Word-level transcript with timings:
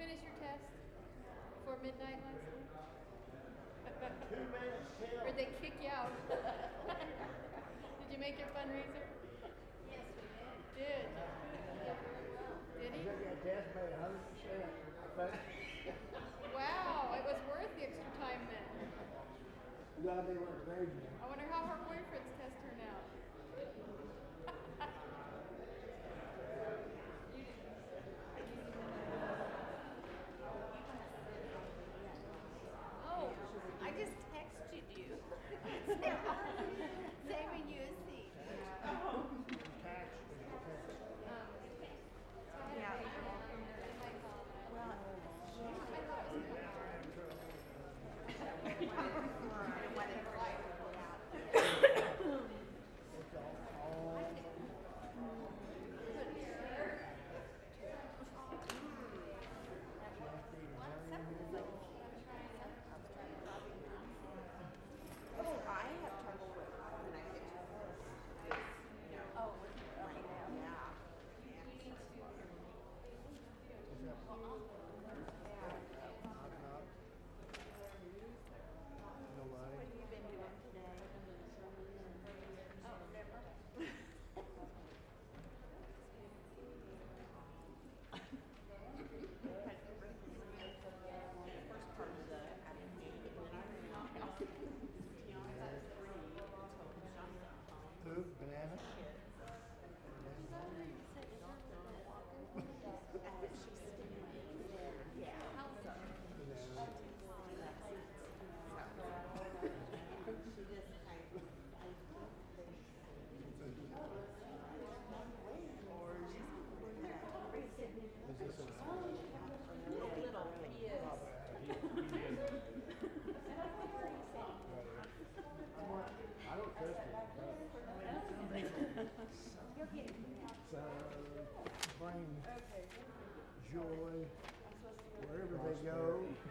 finish 0.00 0.24
your 0.24 0.32
test 0.40 0.64
before 1.60 1.76
midnight 1.84 2.16
last 2.24 2.40
night? 2.40 2.64
or 5.28 5.32
they 5.36 5.52
kick 5.60 5.76
you 5.76 5.92
out? 5.92 6.08
did 8.00 8.08
you 8.08 8.16
make 8.16 8.40
your 8.40 8.48
fundraiser? 8.56 9.04
Yes, 9.92 10.00
we 10.16 10.24
did. 10.72 11.04
Did? 11.04 11.04
Did 12.80 12.96
he? 12.96 13.12
I 13.12 13.36
test 13.44 13.76
made 13.76 13.92
100%. 13.92 15.36
wow, 16.56 17.12
it 17.12 17.24
was 17.28 17.36
worth 17.52 17.68
the 17.76 17.84
extra 17.84 18.08
time 18.24 18.40
then. 18.48 18.64
No, 20.00 20.16
they 20.24 20.32
weren't 20.32 20.64
very 20.64 20.88
good. 20.96 21.09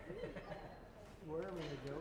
where 0.10 1.44
Wherever 1.44 1.58
they 1.60 1.90
go, 1.90 1.96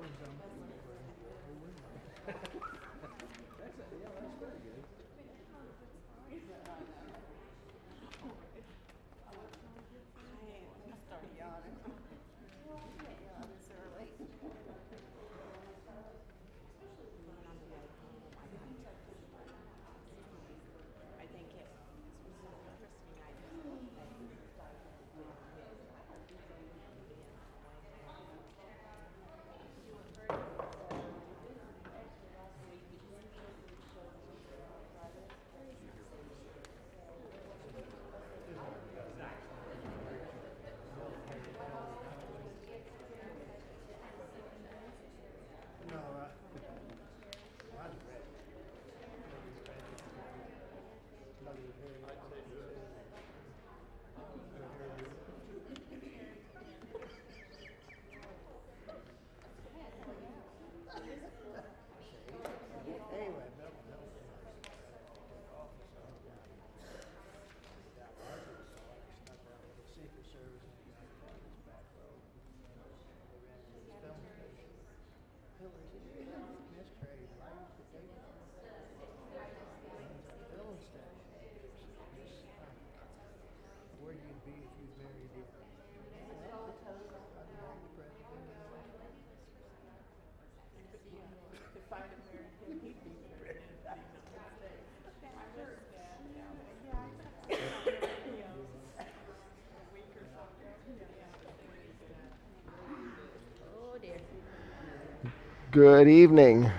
Good 105.71 106.09
evening. 106.09 106.71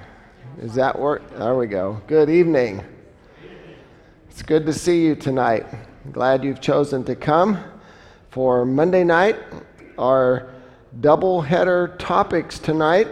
Is 0.58 0.74
that 0.74 0.98
work? 0.98 1.22
There 1.38 1.53
we 1.53 1.67
go. 1.67 2.01
Good 2.08 2.27
evening. 2.27 2.84
It's 4.31 4.41
good 4.41 4.65
to 4.65 4.74
see 4.74 5.05
you 5.05 5.13
tonight. 5.13 5.67
glad 6.12 6.43
you've 6.43 6.60
chosen 6.60 7.03
to 7.03 7.15
come 7.15 7.63
for 8.31 8.65
Monday 8.65 9.03
night. 9.03 9.36
Our 10.00 10.51
double 11.01 11.39
header 11.39 11.96
topics 12.00 12.58
tonight 12.58 13.08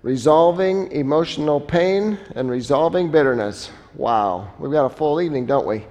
resolving 0.00 0.90
emotional 0.90 1.60
pain 1.60 2.18
and 2.34 2.48
resolving 2.48 3.10
bitterness. 3.10 3.70
Wow, 3.94 4.54
we've 4.58 4.72
got 4.72 4.86
a 4.86 4.96
full 4.96 5.20
evening, 5.20 5.44
don't 5.44 5.66
we? 5.66 5.84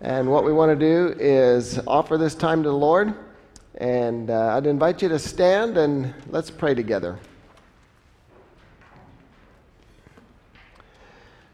And 0.00 0.28
what 0.28 0.42
we 0.42 0.52
want 0.52 0.76
to 0.76 0.84
do 0.84 1.14
is 1.16 1.78
offer 1.86 2.18
this 2.18 2.34
time 2.34 2.64
to 2.64 2.70
the 2.70 2.74
Lord. 2.74 3.14
And 3.76 4.30
uh, 4.30 4.56
I'd 4.56 4.66
invite 4.66 5.00
you 5.00 5.08
to 5.10 5.18
stand 5.20 5.76
and 5.76 6.12
let's 6.28 6.50
pray 6.50 6.74
together. 6.74 7.20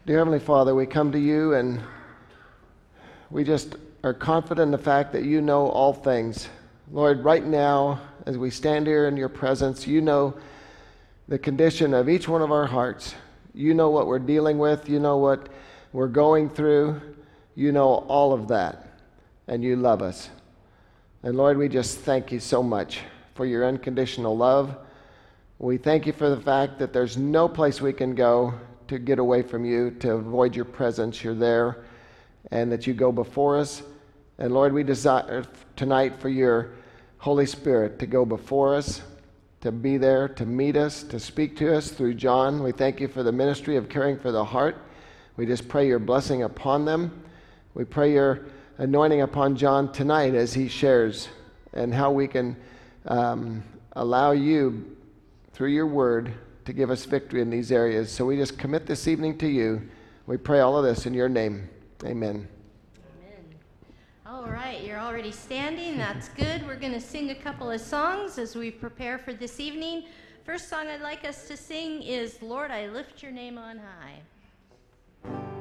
Dear 0.05 0.19
Heavenly 0.19 0.37
Father, 0.37 0.75
we 0.75 0.85
come 0.85 1.11
to 1.13 1.17
you 1.19 1.55
and 1.55 1.81
we 3.31 3.43
just 3.43 3.75
are 4.03 4.13
confident 4.13 4.67
in 4.67 4.71
the 4.71 4.77
fact 4.77 5.11
that 5.13 5.23
you 5.23 5.41
know 5.41 5.65
all 5.65 5.93
things. 5.93 6.47
Lord, 6.91 7.23
right 7.23 7.43
now, 7.43 7.99
as 8.27 8.37
we 8.37 8.51
stand 8.51 8.85
here 8.85 9.07
in 9.07 9.17
your 9.17 9.29
presence, 9.29 9.87
you 9.87 10.01
know 10.01 10.35
the 11.27 11.39
condition 11.39 11.95
of 11.95 12.07
each 12.07 12.27
one 12.27 12.43
of 12.43 12.51
our 12.51 12.67
hearts. 12.67 13.15
You 13.55 13.73
know 13.73 13.89
what 13.89 14.05
we're 14.05 14.19
dealing 14.19 14.59
with, 14.59 14.87
you 14.87 14.99
know 14.99 15.17
what 15.17 15.49
we're 15.91 16.07
going 16.07 16.51
through, 16.51 17.01
you 17.55 17.71
know 17.71 18.05
all 18.07 18.31
of 18.31 18.47
that, 18.49 18.99
and 19.47 19.63
you 19.63 19.75
love 19.75 20.03
us. 20.03 20.29
And 21.23 21.35
Lord, 21.35 21.57
we 21.57 21.67
just 21.67 21.97
thank 22.01 22.31
you 22.31 22.39
so 22.39 22.61
much 22.61 22.99
for 23.33 23.47
your 23.47 23.65
unconditional 23.65 24.37
love. 24.37 24.77
We 25.57 25.77
thank 25.77 26.05
you 26.05 26.13
for 26.13 26.29
the 26.29 26.39
fact 26.39 26.77
that 26.77 26.93
there's 26.93 27.17
no 27.17 27.49
place 27.49 27.81
we 27.81 27.91
can 27.91 28.13
go 28.13 28.53
to 28.87 28.99
get 28.99 29.19
away 29.19 29.41
from 29.41 29.65
you, 29.65 29.91
to 29.91 30.13
avoid 30.13 30.55
your 30.55 30.65
presence. 30.65 31.23
You're 31.23 31.35
there, 31.35 31.85
and 32.51 32.71
that 32.71 32.85
you 32.87 32.93
go 32.93 33.11
before 33.11 33.57
us. 33.57 33.81
And 34.37 34.53
Lord, 34.53 34.73
we 34.73 34.83
desire 34.83 35.45
tonight 35.75 36.19
for 36.19 36.29
your 36.29 36.71
Holy 37.17 37.45
Spirit 37.45 37.99
to 37.99 38.05
go 38.05 38.25
before 38.25 38.75
us, 38.75 39.01
to 39.61 39.71
be 39.71 39.97
there, 39.97 40.27
to 40.27 40.45
meet 40.45 40.75
us, 40.77 41.03
to 41.03 41.19
speak 41.19 41.57
to 41.57 41.75
us 41.75 41.89
through 41.89 42.15
John. 42.15 42.61
We 42.61 42.71
thank 42.71 42.99
you 42.99 43.07
for 43.07 43.23
the 43.23 43.31
ministry 43.31 43.77
of 43.77 43.89
caring 43.89 44.19
for 44.19 44.31
the 44.31 44.45
heart. 44.45 44.77
We 45.37 45.45
just 45.45 45.67
pray 45.67 45.87
your 45.87 45.99
blessing 45.99 46.43
upon 46.43 46.85
them. 46.85 47.23
We 47.73 47.83
pray 47.83 48.13
your 48.13 48.45
anointing 48.77 49.21
upon 49.21 49.55
John 49.55 49.91
tonight 49.91 50.35
as 50.35 50.53
he 50.53 50.67
shares 50.67 51.29
and 51.73 51.93
how 51.93 52.11
we 52.11 52.27
can 52.27 52.55
um, 53.05 53.63
allow 53.93 54.31
you, 54.31 54.95
through 55.53 55.69
your 55.69 55.87
word, 55.87 56.33
to 56.65 56.73
give 56.73 56.89
us 56.89 57.05
victory 57.05 57.41
in 57.41 57.49
these 57.49 57.71
areas. 57.71 58.11
So 58.11 58.25
we 58.25 58.35
just 58.35 58.57
commit 58.57 58.85
this 58.85 59.07
evening 59.07 59.37
to 59.37 59.47
you. 59.47 59.87
We 60.27 60.37
pray 60.37 60.59
all 60.59 60.77
of 60.77 60.83
this 60.83 61.05
in 61.05 61.13
your 61.13 61.29
name. 61.29 61.69
Amen. 62.03 62.47
Amen. 63.21 63.45
All 64.25 64.47
right, 64.47 64.83
you're 64.83 64.99
already 64.99 65.31
standing. 65.31 65.97
That's 65.97 66.29
good. 66.29 66.65
We're 66.65 66.75
going 66.75 66.93
to 66.93 66.99
sing 66.99 67.29
a 67.29 67.35
couple 67.35 67.69
of 67.69 67.79
songs 67.79 68.39
as 68.39 68.55
we 68.55 68.71
prepare 68.71 69.19
for 69.19 69.33
this 69.33 69.59
evening. 69.59 70.05
First 70.43 70.69
song 70.69 70.87
I'd 70.87 71.01
like 71.01 71.23
us 71.23 71.47
to 71.47 71.55
sing 71.55 72.01
is 72.01 72.41
Lord, 72.41 72.71
I 72.71 72.87
Lift 72.87 73.21
Your 73.21 73.31
Name 73.31 73.57
on 73.57 73.79
High. 73.79 75.54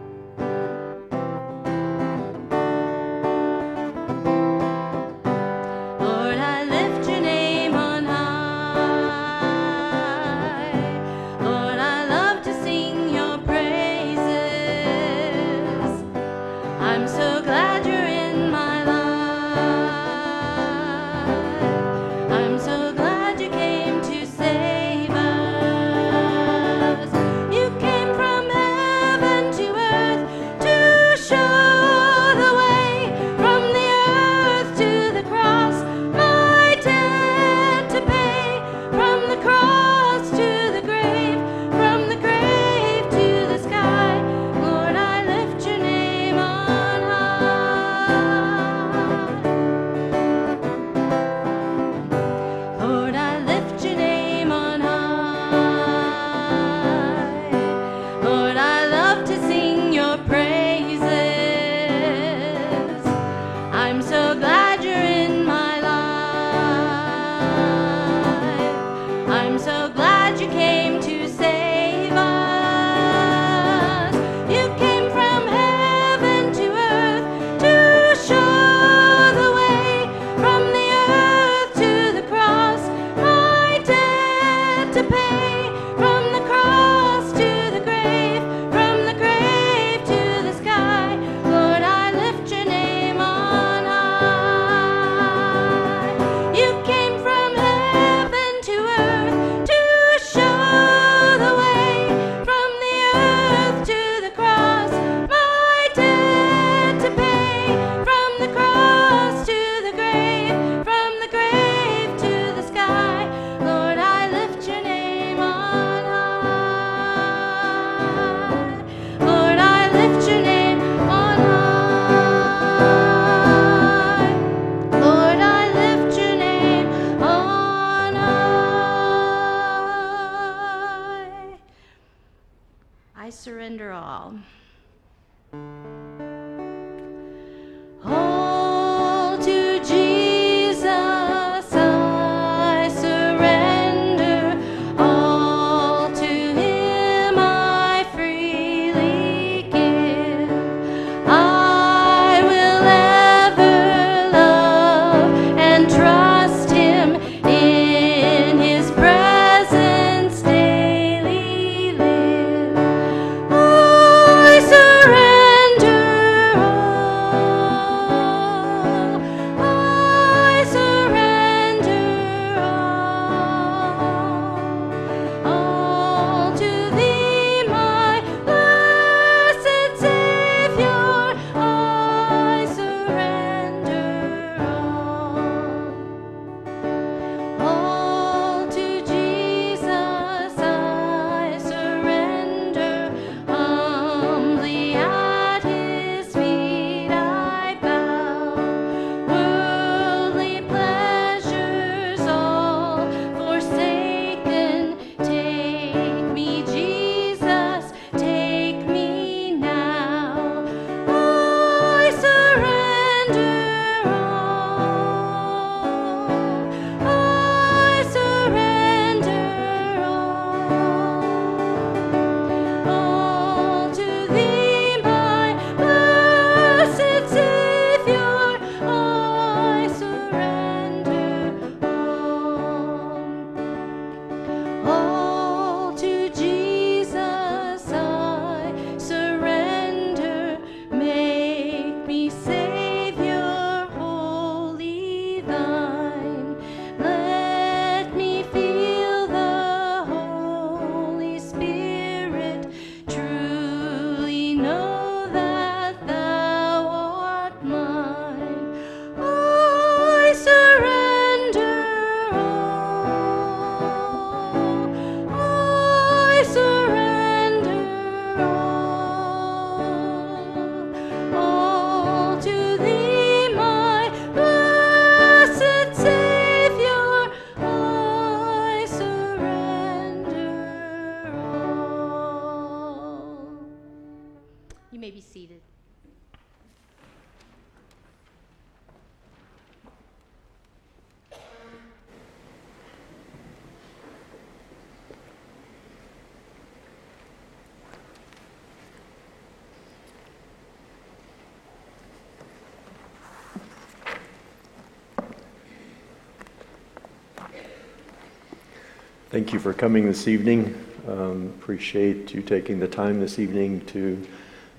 Thank 309.35 309.53
you 309.53 309.59
for 309.59 309.75
coming 309.75 310.07
this 310.07 310.29
evening. 310.29 310.81
Um, 311.09 311.53
appreciate 311.59 312.33
you 312.33 312.41
taking 312.41 312.79
the 312.79 312.87
time 312.87 313.19
this 313.19 313.41
evening 313.41 313.85
to 313.87 314.25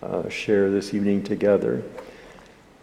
uh, 0.02 0.30
share 0.30 0.72
this 0.72 0.94
evening 0.94 1.24
together. 1.24 1.84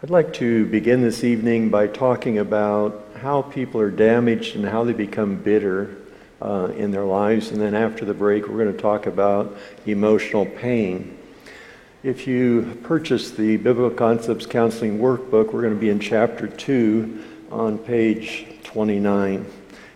I'd 0.03 0.11
like 0.11 0.35
to 0.35 0.67
begin 0.67 1.01
this 1.01 1.25
evening 1.25 1.71
by 1.71 1.87
talking 1.87 2.41
about 2.41 3.07
how 3.23 3.41
people 3.41 3.81
are 3.81 3.91
damaged 3.91 4.55
and 4.55 4.67
how 4.67 4.85
they 4.85 4.93
become 4.93 5.37
bitter 5.37 5.97
uh, 6.43 6.73
in 6.77 6.91
their 6.91 7.07
lives. 7.07 7.53
And 7.53 7.59
then 7.59 7.75
after 7.75 8.05
the 8.05 8.13
break, 8.13 8.49
we're 8.49 8.63
going 8.63 8.77
to 8.77 8.79
talk 8.79 9.07
about 9.07 9.57
emotional 9.87 10.45
pain. 10.45 11.17
If 12.03 12.27
you 12.27 12.79
purchase 12.83 13.31
the 13.31 13.57
Biblical 13.57 13.97
Concepts 13.97 14.45
Counseling 14.45 14.99
Workbook, 14.99 15.55
we're 15.55 15.63
going 15.63 15.73
to 15.73 15.81
be 15.81 15.89
in 15.89 16.01
chapter 16.01 16.49
2 16.49 17.25
on 17.51 17.79
page 17.79 18.45
29 18.63 19.47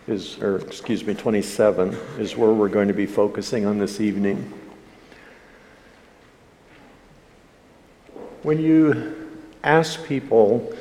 is, 0.07 0.37
or 0.39 0.59
excuse 0.59 1.05
me, 1.05 1.13
27 1.13 1.93
is 2.17 2.37
where 2.37 2.51
we're 2.51 2.69
going 2.69 2.87
to 2.87 2.93
be 2.93 3.05
focusing 3.05 3.65
on 3.65 3.77
this 3.77 3.99
evening. 3.99 4.53
When 8.41 8.59
you 8.59 9.27
ask 9.63 10.05
people 10.05 10.73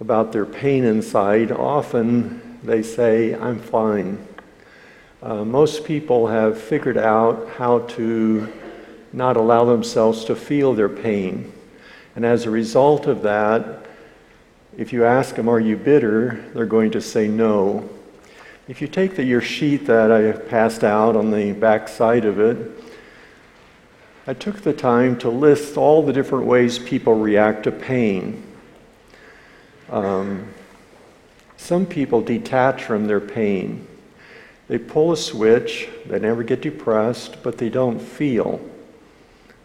about 0.00 0.30
their 0.30 0.46
pain 0.46 0.84
inside, 0.84 1.50
often 1.50 2.60
they 2.62 2.84
say, 2.84 3.34
I'm 3.34 3.58
fine. 3.58 4.24
Uh, 5.20 5.44
most 5.44 5.84
people 5.84 6.28
have 6.28 6.60
figured 6.60 6.98
out 6.98 7.48
how 7.56 7.80
to 7.80 8.52
not 9.12 9.36
allow 9.36 9.64
themselves 9.64 10.24
to 10.26 10.36
feel 10.36 10.72
their 10.72 10.88
pain. 10.88 11.52
And 12.14 12.24
as 12.24 12.46
a 12.46 12.50
result 12.50 13.06
of 13.06 13.22
that, 13.22 13.86
if 14.76 14.92
you 14.92 15.04
ask 15.04 15.34
them, 15.34 15.48
Are 15.48 15.60
you 15.60 15.76
bitter? 15.76 16.44
they're 16.54 16.64
going 16.66 16.92
to 16.92 17.00
say 17.00 17.26
no. 17.26 17.88
If 18.68 18.80
you 18.80 18.86
take 18.86 19.16
the, 19.16 19.24
your 19.24 19.40
sheet 19.40 19.86
that 19.86 20.12
I 20.12 20.30
passed 20.30 20.84
out 20.84 21.16
on 21.16 21.32
the 21.32 21.50
back 21.50 21.88
side 21.88 22.24
of 22.24 22.38
it, 22.38 22.70
I 24.24 24.34
took 24.34 24.60
the 24.60 24.72
time 24.72 25.18
to 25.18 25.30
list 25.30 25.76
all 25.76 26.00
the 26.04 26.12
different 26.12 26.46
ways 26.46 26.78
people 26.78 27.14
react 27.14 27.64
to 27.64 27.72
pain. 27.72 28.40
Um, 29.90 30.46
some 31.56 31.86
people 31.86 32.20
detach 32.20 32.84
from 32.84 33.08
their 33.08 33.20
pain. 33.20 33.84
They 34.68 34.78
pull 34.78 35.10
a 35.10 35.16
switch, 35.16 35.88
they 36.06 36.20
never 36.20 36.44
get 36.44 36.60
depressed, 36.60 37.42
but 37.42 37.58
they 37.58 37.68
don't 37.68 37.98
feel. 37.98 38.60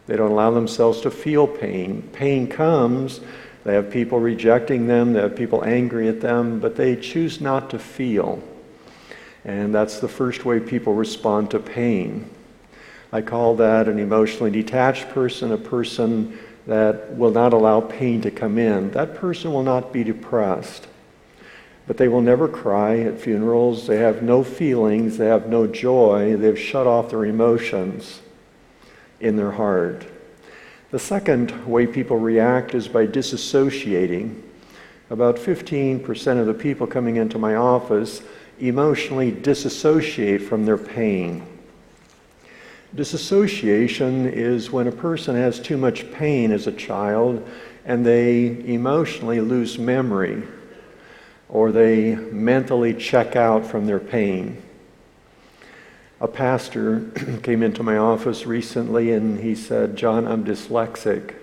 They 0.07 0.15
don't 0.15 0.31
allow 0.31 0.49
themselves 0.49 1.01
to 1.01 1.11
feel 1.11 1.45
pain. 1.45 2.01
Pain 2.13 2.47
comes, 2.47 3.21
they 3.63 3.75
have 3.75 3.91
people 3.91 4.19
rejecting 4.19 4.87
them, 4.87 5.13
they 5.13 5.21
have 5.21 5.35
people 5.35 5.63
angry 5.63 6.07
at 6.07 6.19
them, 6.19 6.59
but 6.59 6.75
they 6.75 6.95
choose 6.95 7.39
not 7.39 7.69
to 7.69 7.77
feel. 7.77 8.41
And 9.47 9.73
that's 9.73 9.99
the 9.99 10.09
first 10.09 10.43
way 10.43 10.59
people 10.59 10.93
respond 10.93 11.49
to 11.51 11.59
pain. 11.59 12.29
I 13.13 13.21
call 13.21 13.55
that 13.55 13.87
an 13.87 13.97
emotionally 13.97 14.51
detached 14.51 15.09
person, 15.09 15.53
a 15.53 15.57
person 15.57 16.37
that 16.67 17.15
will 17.15 17.31
not 17.31 17.53
allow 17.53 17.79
pain 17.79 18.21
to 18.21 18.29
come 18.29 18.57
in. 18.57 18.91
That 18.91 19.15
person 19.15 19.53
will 19.53 19.63
not 19.63 19.93
be 19.93 20.03
depressed, 20.03 20.87
but 21.87 21.95
they 21.95 22.09
will 22.09 22.21
never 22.21 22.49
cry 22.49 22.99
at 22.99 23.21
funerals. 23.21 23.87
They 23.87 23.99
have 23.99 24.21
no 24.21 24.43
feelings, 24.43 25.17
they 25.17 25.27
have 25.27 25.47
no 25.47 25.65
joy, 25.65 26.35
they've 26.35 26.59
shut 26.59 26.85
off 26.85 27.09
their 27.09 27.23
emotions 27.23 28.19
in 29.21 29.37
their 29.37 29.51
heart. 29.51 30.05
The 30.91 30.99
second 30.99 31.65
way 31.65 31.87
people 31.87 32.17
react 32.17 32.75
is 32.75 32.89
by 32.89 33.07
disassociating. 33.07 34.41
About 35.09 35.37
15% 35.37 36.37
of 36.37 36.47
the 36.47 36.53
people 36.53 36.85
coming 36.85 37.15
into 37.15 37.39
my 37.39 37.55
office 37.55 38.21
emotionally 38.59 39.31
disassociate 39.31 40.41
from 40.41 40.65
their 40.65 40.77
pain. 40.77 41.45
Disassociation 42.95 44.27
is 44.27 44.71
when 44.71 44.87
a 44.87 44.91
person 44.91 45.35
has 45.35 45.59
too 45.59 45.77
much 45.77 46.11
pain 46.11 46.51
as 46.51 46.67
a 46.67 46.71
child 46.71 47.47
and 47.85 48.05
they 48.05 48.45
emotionally 48.65 49.39
lose 49.39 49.77
memory 49.77 50.43
or 51.49 51.71
they 51.71 52.15
mentally 52.15 52.93
check 52.93 53.35
out 53.35 53.65
from 53.65 53.85
their 53.85 53.99
pain. 53.99 54.61
A 56.19 56.27
pastor 56.27 57.01
came 57.43 57.61
into 57.61 57.83
my 57.83 57.97
office 57.97 58.45
recently 58.45 59.11
and 59.11 59.39
he 59.39 59.53
said, 59.53 59.95
John, 59.95 60.27
I'm 60.27 60.43
dyslexic. 60.43 61.35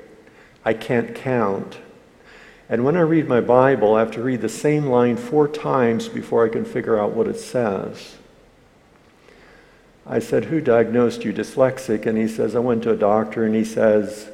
I 0.64 0.74
can't 0.74 1.14
count. 1.14 1.78
And 2.68 2.84
when 2.84 2.96
I 2.96 3.00
read 3.00 3.28
my 3.28 3.40
Bible, 3.40 3.94
I 3.94 4.00
have 4.00 4.10
to 4.12 4.22
read 4.22 4.40
the 4.40 4.48
same 4.48 4.86
line 4.86 5.16
four 5.16 5.48
times 5.48 6.08
before 6.08 6.46
I 6.46 6.48
can 6.48 6.64
figure 6.64 6.98
out 6.98 7.12
what 7.12 7.28
it 7.28 7.38
says. 7.38 8.16
I 10.06 10.18
said, 10.18 10.46
Who 10.46 10.60
diagnosed 10.60 11.24
you 11.24 11.32
dyslexic? 11.32 12.06
And 12.06 12.16
he 12.16 12.28
says, 12.28 12.56
I 12.56 12.60
went 12.60 12.82
to 12.84 12.90
a 12.92 12.96
doctor, 12.96 13.44
and 13.44 13.54
he 13.54 13.64
says, 13.64 14.30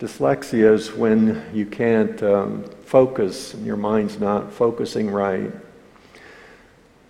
Dyslexia 0.00 0.72
is 0.72 0.92
when 0.92 1.44
you 1.54 1.66
can't 1.66 2.22
um, 2.22 2.64
focus 2.84 3.54
and 3.54 3.64
your 3.64 3.76
mind's 3.76 4.18
not 4.18 4.52
focusing 4.52 5.10
right. 5.10 5.52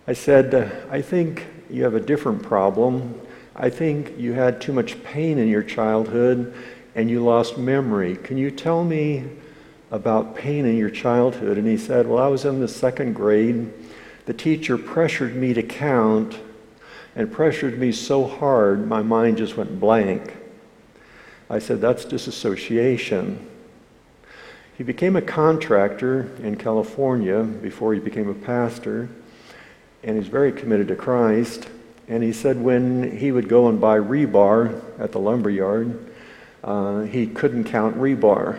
I 0.06 0.12
said, 0.12 0.86
I 0.90 1.00
think 1.00 1.46
you 1.70 1.82
have 1.84 1.94
a 1.94 2.00
different 2.00 2.42
problem. 2.42 3.20
I 3.56 3.70
think 3.70 4.18
you 4.18 4.34
had 4.34 4.60
too 4.60 4.72
much 4.72 5.02
pain 5.02 5.38
in 5.38 5.48
your 5.48 5.62
childhood 5.62 6.54
and 6.94 7.10
you 7.10 7.24
lost 7.24 7.56
memory. 7.56 8.16
Can 8.16 8.36
you 8.36 8.50
tell 8.50 8.84
me 8.84 9.24
about 9.90 10.34
pain 10.34 10.66
in 10.66 10.76
your 10.76 10.90
childhood. 10.90 11.58
And 11.58 11.66
he 11.66 11.76
said, 11.76 12.06
Well, 12.06 12.22
I 12.22 12.28
was 12.28 12.44
in 12.44 12.60
the 12.60 12.68
second 12.68 13.14
grade. 13.14 13.72
The 14.26 14.34
teacher 14.34 14.78
pressured 14.78 15.36
me 15.36 15.54
to 15.54 15.62
count 15.62 16.38
and 17.16 17.30
pressured 17.30 17.78
me 17.78 17.92
so 17.92 18.26
hard, 18.26 18.88
my 18.88 19.02
mind 19.02 19.36
just 19.36 19.56
went 19.56 19.78
blank. 19.78 20.36
I 21.48 21.58
said, 21.58 21.80
That's 21.80 22.04
disassociation. 22.04 23.48
He 24.76 24.82
became 24.82 25.14
a 25.14 25.22
contractor 25.22 26.32
in 26.42 26.56
California 26.56 27.44
before 27.44 27.94
he 27.94 28.00
became 28.00 28.28
a 28.28 28.34
pastor, 28.34 29.08
and 30.02 30.16
he's 30.16 30.26
very 30.26 30.50
committed 30.50 30.88
to 30.88 30.96
Christ. 30.96 31.68
And 32.08 32.22
he 32.22 32.32
said 32.32 32.60
when 32.60 33.16
he 33.16 33.30
would 33.30 33.48
go 33.48 33.68
and 33.68 33.80
buy 33.80 33.98
rebar 33.98 34.82
at 34.98 35.12
the 35.12 35.20
lumber 35.20 35.48
yard, 35.48 36.12
uh, 36.64 37.02
he 37.02 37.26
couldn't 37.26 37.64
count 37.64 37.96
rebar. 37.96 38.58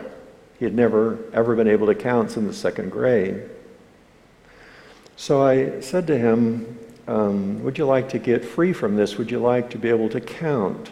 He 0.60 0.66
had 0.66 0.74
never, 0.74 1.20
ever 1.34 1.56
been 1.56 1.68
able 1.68 1.88
to 1.88 1.96
count 1.96 2.32
since 2.32 2.48
the 2.48 2.54
second 2.54 2.92
grade. 2.92 3.50
So 5.18 5.42
I 5.46 5.80
said 5.82 6.08
to 6.08 6.18
him, 6.18 6.78
um, 7.08 7.64
Would 7.64 7.78
you 7.78 7.86
like 7.86 8.10
to 8.10 8.20
get 8.20 8.44
free 8.44 8.74
from 8.74 8.96
this? 8.96 9.18
Would 9.18 9.32
you 9.32 9.40
like 9.40 9.70
to 9.72 9.78
be 9.78 9.90
able 9.90 10.10
to 10.10 10.22
count? 10.22 10.92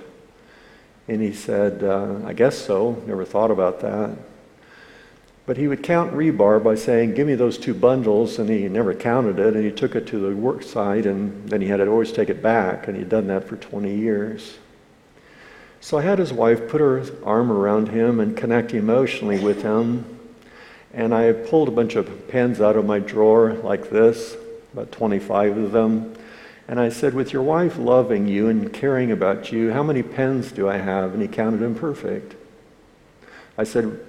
And 1.08 1.21
he 1.21 1.34
said, 1.34 1.84
uh, 1.84 2.19
I 2.26 2.34
guess 2.34 2.58
so. 2.58 3.02
Never 3.06 3.26
thought 3.26 3.52
about 3.52 3.82
that. 3.82 4.17
But 5.45 5.58
he 5.58 5.67
would 5.67 5.84
count 5.84 6.13
rebar 6.13 6.63
by 6.63 6.76
saying, 6.76 7.15
Give 7.15 7.28
me 7.28 7.36
those 7.36 7.58
two 7.58 7.73
bundles. 7.73 8.39
And 8.39 8.49
he 8.49 8.69
never 8.69 8.93
counted 8.93 9.39
it. 9.39 9.56
And 9.56 9.65
he 9.65 9.71
took 9.71 9.95
it 9.95 10.08
to 10.08 10.19
the 10.19 10.36
work 10.36 10.63
site. 10.63 11.06
And 11.06 11.49
then 11.49 11.62
he 11.62 11.67
had 11.67 11.78
to 11.78 11.88
always 11.88 12.13
take 12.13 12.30
it 12.30 12.41
back. 12.41 12.88
And 12.88 12.95
he'd 12.95 13.10
done 13.10 13.28
that 13.28 13.47
for 13.47 13.58
20 13.58 13.93
years. 13.93 14.58
So 15.84 15.98
I 15.98 16.02
had 16.04 16.17
his 16.17 16.32
wife 16.32 16.69
put 16.69 16.80
her 16.80 17.04
arm 17.26 17.52
around 17.52 17.89
him 17.89 18.22
and 18.22 18.38
connect 18.38 18.74
emotionally 18.74 19.38
with 19.38 19.63
him. 19.63 20.17
And 20.93 21.13
I 21.13 21.34
pulled 21.34 21.67
a 21.67 21.72
bunch 21.72 21.96
of 21.96 22.30
pens 22.30 22.62
out 22.62 22.78
of 22.78 22.86
my 22.86 23.00
drawer 23.00 23.52
like 23.52 23.89
this, 23.89 24.38
about 24.72 24.93
25 24.93 25.58
of 25.58 25.72
them. 25.74 26.15
And 26.69 26.80
I 26.80 26.88
said, 26.88 27.13
With 27.13 27.34
your 27.34 27.41
wife 27.41 27.78
loving 27.78 28.30
you 28.30 28.48
and 28.48 28.72
caring 28.72 29.12
about 29.12 29.52
you, 29.52 29.74
how 29.74 29.84
many 29.84 30.04
pens 30.04 30.54
do 30.54 30.69
I 30.69 30.78
have? 30.78 31.12
And 31.12 31.22
he 31.22 31.28
counted 31.28 31.58
them 31.58 31.76
perfect. 31.76 32.36
I 33.58 33.65
said, 33.65 34.00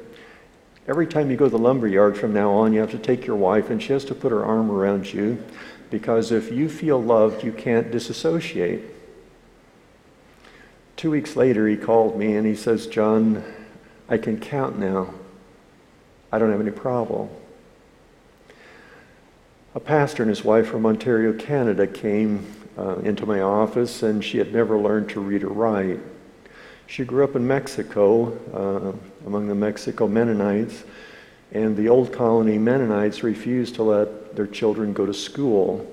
Every 0.86 1.08
time 1.08 1.28
you 1.28 1.36
go 1.36 1.46
to 1.46 1.50
the 1.50 1.58
lumber 1.58 1.88
yard 1.88 2.16
from 2.16 2.32
now 2.32 2.52
on, 2.52 2.72
you 2.72 2.78
have 2.78 2.92
to 2.92 2.98
take 2.98 3.26
your 3.26 3.36
wife 3.36 3.68
and 3.70 3.82
she 3.82 3.92
has 3.92 4.04
to 4.04 4.14
put 4.14 4.30
her 4.30 4.44
arm 4.44 4.70
around 4.70 5.12
you 5.12 5.42
because 5.90 6.30
if 6.30 6.52
you 6.52 6.68
feel 6.68 7.02
loved, 7.02 7.42
you 7.42 7.50
can't 7.50 7.90
disassociate. 7.90 8.93
Two 11.04 11.10
weeks 11.10 11.36
later, 11.36 11.68
he 11.68 11.76
called 11.76 12.18
me 12.18 12.34
and 12.34 12.46
he 12.46 12.54
says, 12.54 12.86
John, 12.86 13.44
I 14.08 14.16
can 14.16 14.40
count 14.40 14.78
now. 14.78 15.12
I 16.32 16.38
don't 16.38 16.50
have 16.50 16.62
any 16.62 16.70
problem. 16.70 17.28
A 19.74 19.80
pastor 19.80 20.22
and 20.22 20.30
his 20.30 20.42
wife 20.42 20.66
from 20.66 20.86
Ontario, 20.86 21.34
Canada 21.34 21.86
came 21.86 22.46
uh, 22.78 23.00
into 23.00 23.26
my 23.26 23.42
office 23.42 24.02
and 24.02 24.24
she 24.24 24.38
had 24.38 24.54
never 24.54 24.78
learned 24.78 25.10
to 25.10 25.20
read 25.20 25.44
or 25.44 25.50
write. 25.50 26.00
She 26.86 27.04
grew 27.04 27.22
up 27.22 27.36
in 27.36 27.46
Mexico 27.46 28.32
uh, 28.54 29.26
among 29.26 29.48
the 29.48 29.54
Mexico 29.54 30.08
Mennonites, 30.08 30.84
and 31.52 31.76
the 31.76 31.86
old 31.86 32.14
colony 32.14 32.56
Mennonites 32.56 33.22
refused 33.22 33.74
to 33.74 33.82
let 33.82 34.36
their 34.36 34.46
children 34.46 34.94
go 34.94 35.04
to 35.04 35.12
school. 35.12 35.86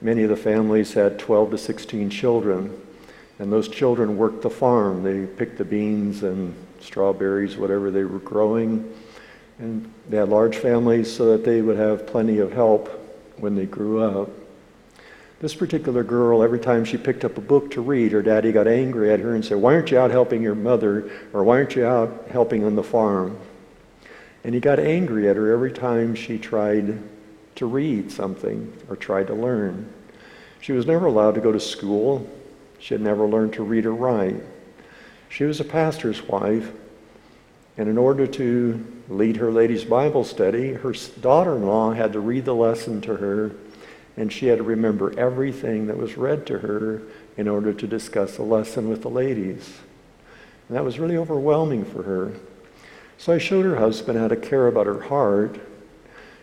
Many 0.00 0.22
of 0.22 0.30
the 0.30 0.36
families 0.36 0.94
had 0.94 1.18
12 1.18 1.50
to 1.50 1.58
16 1.58 2.08
children. 2.08 2.87
And 3.38 3.52
those 3.52 3.68
children 3.68 4.16
worked 4.16 4.42
the 4.42 4.50
farm. 4.50 5.02
They 5.02 5.26
picked 5.26 5.58
the 5.58 5.64
beans 5.64 6.22
and 6.22 6.54
strawberries, 6.80 7.56
whatever 7.56 7.90
they 7.90 8.04
were 8.04 8.18
growing. 8.18 8.92
And 9.58 9.92
they 10.08 10.16
had 10.16 10.28
large 10.28 10.56
families 10.56 11.12
so 11.14 11.32
that 11.32 11.44
they 11.44 11.62
would 11.62 11.76
have 11.76 12.06
plenty 12.06 12.38
of 12.38 12.52
help 12.52 12.88
when 13.36 13.54
they 13.54 13.66
grew 13.66 14.02
up. 14.02 14.30
This 15.40 15.54
particular 15.54 16.02
girl, 16.02 16.42
every 16.42 16.58
time 16.58 16.84
she 16.84 16.96
picked 16.96 17.24
up 17.24 17.38
a 17.38 17.40
book 17.40 17.70
to 17.72 17.80
read, 17.80 18.10
her 18.10 18.22
daddy 18.22 18.50
got 18.50 18.66
angry 18.66 19.12
at 19.12 19.20
her 19.20 19.36
and 19.36 19.44
said, 19.44 19.58
Why 19.58 19.74
aren't 19.74 19.92
you 19.92 19.98
out 19.98 20.10
helping 20.10 20.42
your 20.42 20.56
mother? 20.56 21.08
Or 21.32 21.44
why 21.44 21.58
aren't 21.58 21.76
you 21.76 21.86
out 21.86 22.26
helping 22.30 22.64
on 22.64 22.74
the 22.74 22.82
farm? 22.82 23.38
And 24.42 24.52
he 24.52 24.60
got 24.60 24.80
angry 24.80 25.28
at 25.28 25.36
her 25.36 25.52
every 25.52 25.72
time 25.72 26.16
she 26.16 26.38
tried 26.38 27.00
to 27.54 27.66
read 27.66 28.10
something 28.10 28.72
or 28.88 28.96
tried 28.96 29.28
to 29.28 29.34
learn. 29.34 29.92
She 30.60 30.72
was 30.72 30.86
never 30.86 31.06
allowed 31.06 31.36
to 31.36 31.40
go 31.40 31.52
to 31.52 31.60
school. 31.60 32.28
She 32.78 32.94
had 32.94 33.00
never 33.00 33.26
learned 33.26 33.54
to 33.54 33.62
read 33.62 33.86
or 33.86 33.94
write. 33.94 34.42
She 35.28 35.44
was 35.44 35.60
a 35.60 35.64
pastor's 35.64 36.22
wife, 36.22 36.72
and 37.76 37.88
in 37.88 37.98
order 37.98 38.26
to 38.26 38.86
lead 39.08 39.36
her 39.36 39.50
ladies' 39.50 39.84
Bible 39.84 40.24
study, 40.24 40.72
her 40.72 40.94
daughter 41.20 41.56
in 41.56 41.66
law 41.66 41.92
had 41.92 42.12
to 42.12 42.20
read 42.20 42.44
the 42.44 42.54
lesson 42.54 43.00
to 43.02 43.16
her 43.16 43.52
and 44.18 44.32
she 44.32 44.46
had 44.46 44.58
to 44.58 44.64
remember 44.64 45.16
everything 45.16 45.86
that 45.86 45.96
was 45.96 46.16
read 46.16 46.44
to 46.44 46.58
her 46.58 47.02
in 47.36 47.46
order 47.46 47.72
to 47.72 47.86
discuss 47.86 48.34
the 48.36 48.42
lesson 48.42 48.88
with 48.88 49.02
the 49.02 49.08
ladies. 49.08 49.78
And 50.68 50.76
that 50.76 50.84
was 50.84 50.98
really 50.98 51.16
overwhelming 51.16 51.84
for 51.84 52.02
her. 52.02 52.32
So 53.16 53.32
I 53.32 53.38
showed 53.38 53.64
her 53.64 53.76
husband 53.76 54.18
how 54.18 54.26
to 54.26 54.36
care 54.36 54.66
about 54.66 54.86
her 54.86 55.02
heart, 55.02 55.60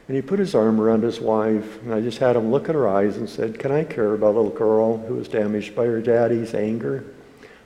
and 0.07 0.15
he 0.15 0.21
put 0.21 0.39
his 0.39 0.53
arm 0.53 0.79
around 0.79 1.03
his 1.03 1.19
wife, 1.19 1.81
and 1.81 1.93
I 1.93 2.01
just 2.01 2.19
had 2.19 2.35
him 2.35 2.51
look 2.51 2.69
at 2.69 2.75
her 2.75 2.87
eyes 2.87 3.17
and 3.17 3.29
said, 3.29 3.57
Can 3.59 3.71
I 3.71 3.83
care 3.83 4.13
about 4.13 4.35
a 4.35 4.37
little 4.37 4.49
girl 4.49 4.97
who 4.97 5.15
was 5.15 5.27
damaged 5.27 5.75
by 5.75 5.85
her 5.85 6.01
daddy's 6.01 6.53
anger? 6.53 7.03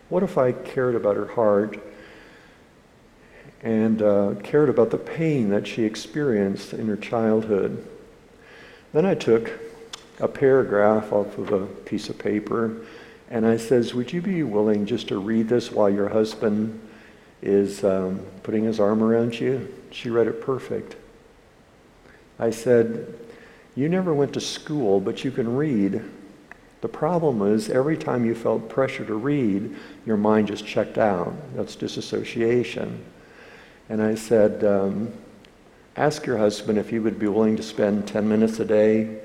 What 0.08 0.24
if 0.24 0.38
I 0.38 0.54
cared 0.54 0.96
about 0.96 1.16
her 1.16 1.28
heart 1.28 1.80
and 3.62 4.02
uh, 4.02 4.36
cared 4.42 4.70
about 4.70 4.90
the 4.90 4.98
pain 4.98 5.50
that 5.50 5.68
she 5.68 5.84
experienced 5.84 6.74
in 6.74 6.88
her 6.88 6.98
childhood? 6.98 7.86
Then 8.94 9.06
I 9.06 9.16
took 9.16 9.52
a 10.20 10.28
paragraph 10.28 11.14
off 11.14 11.38
of 11.38 11.52
a 11.52 11.66
piece 11.66 12.10
of 12.10 12.18
paper. 12.18 12.78
And 13.30 13.46
I 13.46 13.58
says, 13.58 13.94
would 13.94 14.12
you 14.12 14.22
be 14.22 14.44
willing 14.44 14.86
just 14.86 15.08
to 15.10 15.20
read 15.20 15.50
this 15.50 15.72
while 15.72 15.90
your 15.90 16.10
husband 16.10 16.80
is 17.42 17.84
um, 17.84 18.20
putting 18.44 18.64
his 18.64 18.80
arm 18.80 19.04
around 19.04 19.40
you? 19.40 19.74
She 19.92 20.10
read 20.10 20.28
it 20.28 20.42
perfect. 20.42 20.96
I 22.40 22.52
said, 22.52 23.14
you 23.76 23.90
never 23.90 24.14
went 24.14 24.34
to 24.34 24.42
school, 24.42 25.00
but 25.00 25.24
you 25.24 25.32
can 25.32 25.56
read. 25.56 26.02
The 26.82 26.88
problem 26.88 27.42
is 27.42 27.70
every 27.70 27.98
time 27.98 28.26
you 28.26 28.34
felt 28.34 28.70
pressure 28.70 29.06
to 29.06 29.14
read, 29.14 29.76
your 30.06 30.18
mind 30.18 30.48
just 30.48 30.66
checked 30.66 30.98
out. 30.98 31.34
That's 31.56 31.76
disassociation. 31.76 33.04
And 33.90 34.02
I 34.02 34.16
said, 34.16 34.64
um, 34.64 35.12
ask 35.98 36.26
your 36.26 36.38
husband 36.38 36.78
if 36.78 36.90
he 36.90 37.00
would 37.00 37.20
be 37.20 37.28
willing 37.28 37.58
to 37.58 37.64
spend 37.64 38.08
10 38.08 38.28
minutes 38.28 38.60
a 38.60 38.66
day 38.66 39.20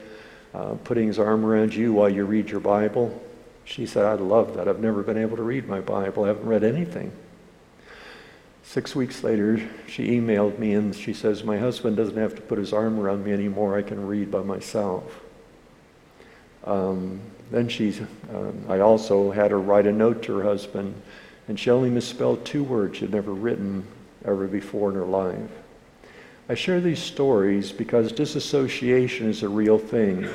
uh, 0.53 0.75
putting 0.85 1.07
his 1.07 1.19
arm 1.19 1.45
around 1.45 1.75
you 1.75 1.93
while 1.93 2.09
you 2.09 2.25
read 2.25 2.51
your 2.51 2.61
Bible. 2.61 3.21
She 3.65 3.87
said, 3.87 4.05
I'd 4.05 4.21
love 4.21 4.55
that. 4.57 4.69
I've 4.69 4.81
never 4.81 5.03
been 5.03 5.19
able 5.19 5.37
to 5.37 5.43
read 5.43 5.69
my 5.69 5.81
Bible. 5.81 6.25
I 6.25 6.29
haven't 6.29 6.47
read 6.47 6.65
anything. 6.65 7.13
Six 8.65 8.97
weeks 8.97 9.23
later, 9.23 9.61
she 9.87 10.19
emailed 10.19 10.59
me 10.59 10.73
and 10.73 10.95
she 10.95 11.13
says, 11.13 11.45
My 11.45 11.59
husband 11.59 11.97
doesn't 11.97 12.17
have 12.17 12.35
to 12.35 12.43
put 12.43 12.59
his 12.59 12.73
arm 12.73 12.99
around 12.99 13.25
me 13.25 13.33
anymore. 13.33 13.77
I 13.77 13.83
can 13.83 14.07
read 14.07 14.31
by 14.31 14.43
myself. 14.43 15.21
Um, 16.65 17.21
then 17.51 17.69
she, 17.69 17.95
um, 18.35 18.65
I 18.69 18.81
also 18.81 19.31
had 19.31 19.51
her 19.51 19.61
write 19.61 19.87
a 19.87 19.93
note 19.93 20.23
to 20.25 20.39
her 20.39 20.45
husband, 20.45 20.95
and 21.47 21.61
she 21.61 21.71
only 21.71 21.91
misspelled 21.91 22.45
two 22.45 22.65
words 22.65 22.97
she'd 22.99 23.13
never 23.13 23.33
written 23.33 23.87
ever 24.25 24.47
before 24.47 24.89
in 24.89 24.97
her 24.97 25.05
life. 25.05 25.51
I 26.49 26.55
share 26.55 26.81
these 26.81 27.03
stories 27.03 27.71
because 27.71 28.13
disassociation 28.13 29.29
is 29.29 29.43
a 29.43 29.49
real 29.49 29.79
thing. 29.79 30.29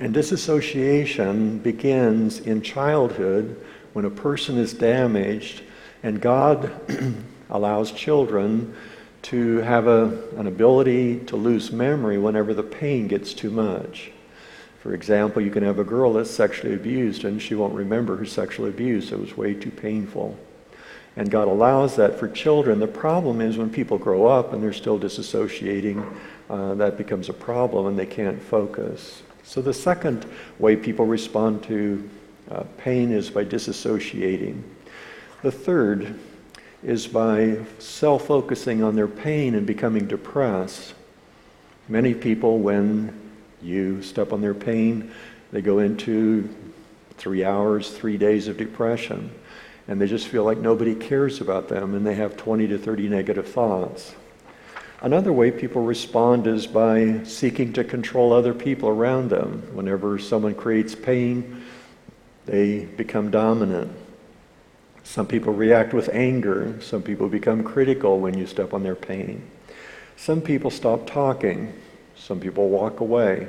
And 0.00 0.14
disassociation 0.14 1.58
begins 1.58 2.40
in 2.40 2.62
childhood 2.62 3.64
when 3.92 4.04
a 4.04 4.10
person 4.10 4.58
is 4.58 4.72
damaged, 4.72 5.62
and 6.02 6.20
God 6.20 6.72
allows 7.50 7.92
children 7.92 8.74
to 9.22 9.58
have 9.58 9.86
a, 9.86 10.22
an 10.36 10.46
ability 10.46 11.20
to 11.26 11.36
lose 11.36 11.72
memory 11.72 12.18
whenever 12.18 12.54
the 12.54 12.62
pain 12.62 13.08
gets 13.08 13.34
too 13.34 13.50
much. 13.50 14.12
For 14.80 14.94
example, 14.94 15.42
you 15.42 15.50
can 15.50 15.64
have 15.64 15.78
a 15.78 15.84
girl 15.84 16.12
that's 16.12 16.30
sexually 16.30 16.74
abused 16.74 17.24
and 17.24 17.42
she 17.42 17.54
won't 17.54 17.74
remember 17.74 18.16
her 18.16 18.24
sexual 18.24 18.68
abuse. 18.68 19.10
It 19.10 19.18
was 19.18 19.36
way 19.36 19.54
too 19.54 19.70
painful. 19.70 20.38
And 21.16 21.30
God 21.30 21.48
allows 21.48 21.96
that 21.96 22.16
for 22.16 22.28
children. 22.28 22.78
The 22.78 22.86
problem 22.86 23.40
is 23.40 23.58
when 23.58 23.70
people 23.70 23.98
grow 23.98 24.26
up 24.26 24.52
and 24.52 24.62
they're 24.62 24.72
still 24.72 25.00
disassociating, 25.00 26.08
uh, 26.48 26.74
that 26.74 26.96
becomes 26.96 27.28
a 27.28 27.32
problem 27.32 27.86
and 27.86 27.98
they 27.98 28.06
can't 28.06 28.40
focus. 28.40 29.22
So 29.42 29.60
the 29.60 29.74
second 29.74 30.26
way 30.60 30.76
people 30.76 31.06
respond 31.06 31.64
to 31.64 32.08
uh, 32.50 32.62
pain 32.76 33.10
is 33.10 33.30
by 33.30 33.44
disassociating. 33.44 34.62
The 35.42 35.52
third 35.52 36.18
is 36.82 37.06
by 37.06 37.64
self 37.78 38.26
focusing 38.26 38.82
on 38.82 38.96
their 38.96 39.08
pain 39.08 39.54
and 39.54 39.66
becoming 39.66 40.06
depressed. 40.06 40.94
Many 41.88 42.14
people, 42.14 42.58
when 42.58 43.18
you 43.62 44.02
step 44.02 44.32
on 44.32 44.40
their 44.40 44.54
pain, 44.54 45.12
they 45.52 45.62
go 45.62 45.78
into 45.78 46.48
three 47.16 47.44
hours, 47.44 47.90
three 47.90 48.16
days 48.16 48.48
of 48.48 48.56
depression 48.56 49.30
and 49.88 49.98
they 49.98 50.06
just 50.06 50.28
feel 50.28 50.44
like 50.44 50.58
nobody 50.58 50.94
cares 50.94 51.40
about 51.40 51.68
them 51.68 51.94
and 51.94 52.06
they 52.06 52.14
have 52.14 52.36
20 52.36 52.68
to 52.68 52.78
30 52.78 53.08
negative 53.08 53.48
thoughts. 53.48 54.14
Another 55.00 55.32
way 55.32 55.50
people 55.50 55.82
respond 55.82 56.46
is 56.46 56.66
by 56.66 57.22
seeking 57.24 57.72
to 57.72 57.84
control 57.84 58.32
other 58.32 58.52
people 58.52 58.90
around 58.90 59.30
them. 59.30 59.62
Whenever 59.72 60.18
someone 60.18 60.54
creates 60.54 60.94
pain, 60.94 61.62
they 62.44 62.84
become 62.84 63.30
dominant. 63.30 63.90
Some 65.08 65.26
people 65.26 65.54
react 65.54 65.94
with 65.94 66.10
anger. 66.10 66.78
Some 66.82 67.00
people 67.00 67.30
become 67.30 67.64
critical 67.64 68.20
when 68.20 68.36
you 68.36 68.46
step 68.46 68.74
on 68.74 68.82
their 68.82 68.94
pain. 68.94 69.42
Some 70.16 70.42
people 70.42 70.70
stop 70.70 71.06
talking. 71.06 71.72
Some 72.14 72.40
people 72.40 72.68
walk 72.68 73.00
away. 73.00 73.48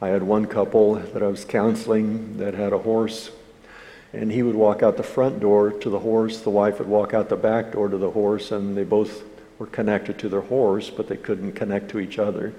I 0.00 0.08
had 0.08 0.22
one 0.22 0.46
couple 0.46 0.94
that 0.94 1.22
I 1.22 1.26
was 1.26 1.44
counseling 1.44 2.38
that 2.38 2.54
had 2.54 2.72
a 2.72 2.78
horse 2.78 3.30
and 4.14 4.32
he 4.32 4.42
would 4.42 4.54
walk 4.54 4.82
out 4.82 4.96
the 4.96 5.02
front 5.02 5.40
door 5.40 5.72
to 5.72 5.90
the 5.90 5.98
horse. 5.98 6.40
The 6.40 6.48
wife 6.48 6.78
would 6.78 6.88
walk 6.88 7.12
out 7.12 7.28
the 7.28 7.36
back 7.36 7.72
door 7.72 7.90
to 7.90 7.98
the 7.98 8.10
horse, 8.10 8.50
and 8.50 8.74
they 8.74 8.82
both 8.82 9.22
were 9.58 9.66
connected 9.66 10.18
to 10.20 10.30
their 10.30 10.40
horse, 10.40 10.88
but 10.88 11.06
they 11.06 11.18
couldn't 11.18 11.52
connect 11.52 11.90
to 11.90 12.00
each 12.00 12.18
other. 12.18 12.54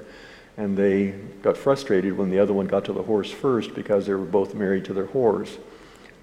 And 0.55 0.77
they 0.77 1.15
got 1.41 1.57
frustrated 1.57 2.15
when 2.15 2.29
the 2.29 2.37
other 2.37 2.53
one 2.53 2.67
got 2.67 2.85
to 2.85 2.93
the 2.93 3.01
horse 3.01 3.31
first 3.31 3.73
because 3.73 4.05
they 4.05 4.13
were 4.13 4.23
both 4.23 4.53
married 4.53 4.85
to 4.85 4.93
their 4.93 5.07
horse. 5.07 5.57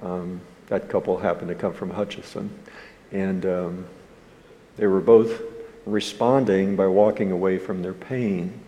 Um, 0.01 0.41
that 0.69 0.89
couple 0.89 1.19
happened 1.19 1.49
to 1.49 1.55
come 1.55 1.73
from 1.73 1.91
Hutchinson. 1.91 2.51
And 3.11 3.45
um, 3.47 3.87
they 4.77 4.87
were 4.87 5.01
both 5.01 5.43
responding 5.87 6.77
by 6.77 6.87
walking 6.87 7.33
away 7.33 7.59
from 7.59 7.83
their 7.83 7.95
pain. 7.95 8.61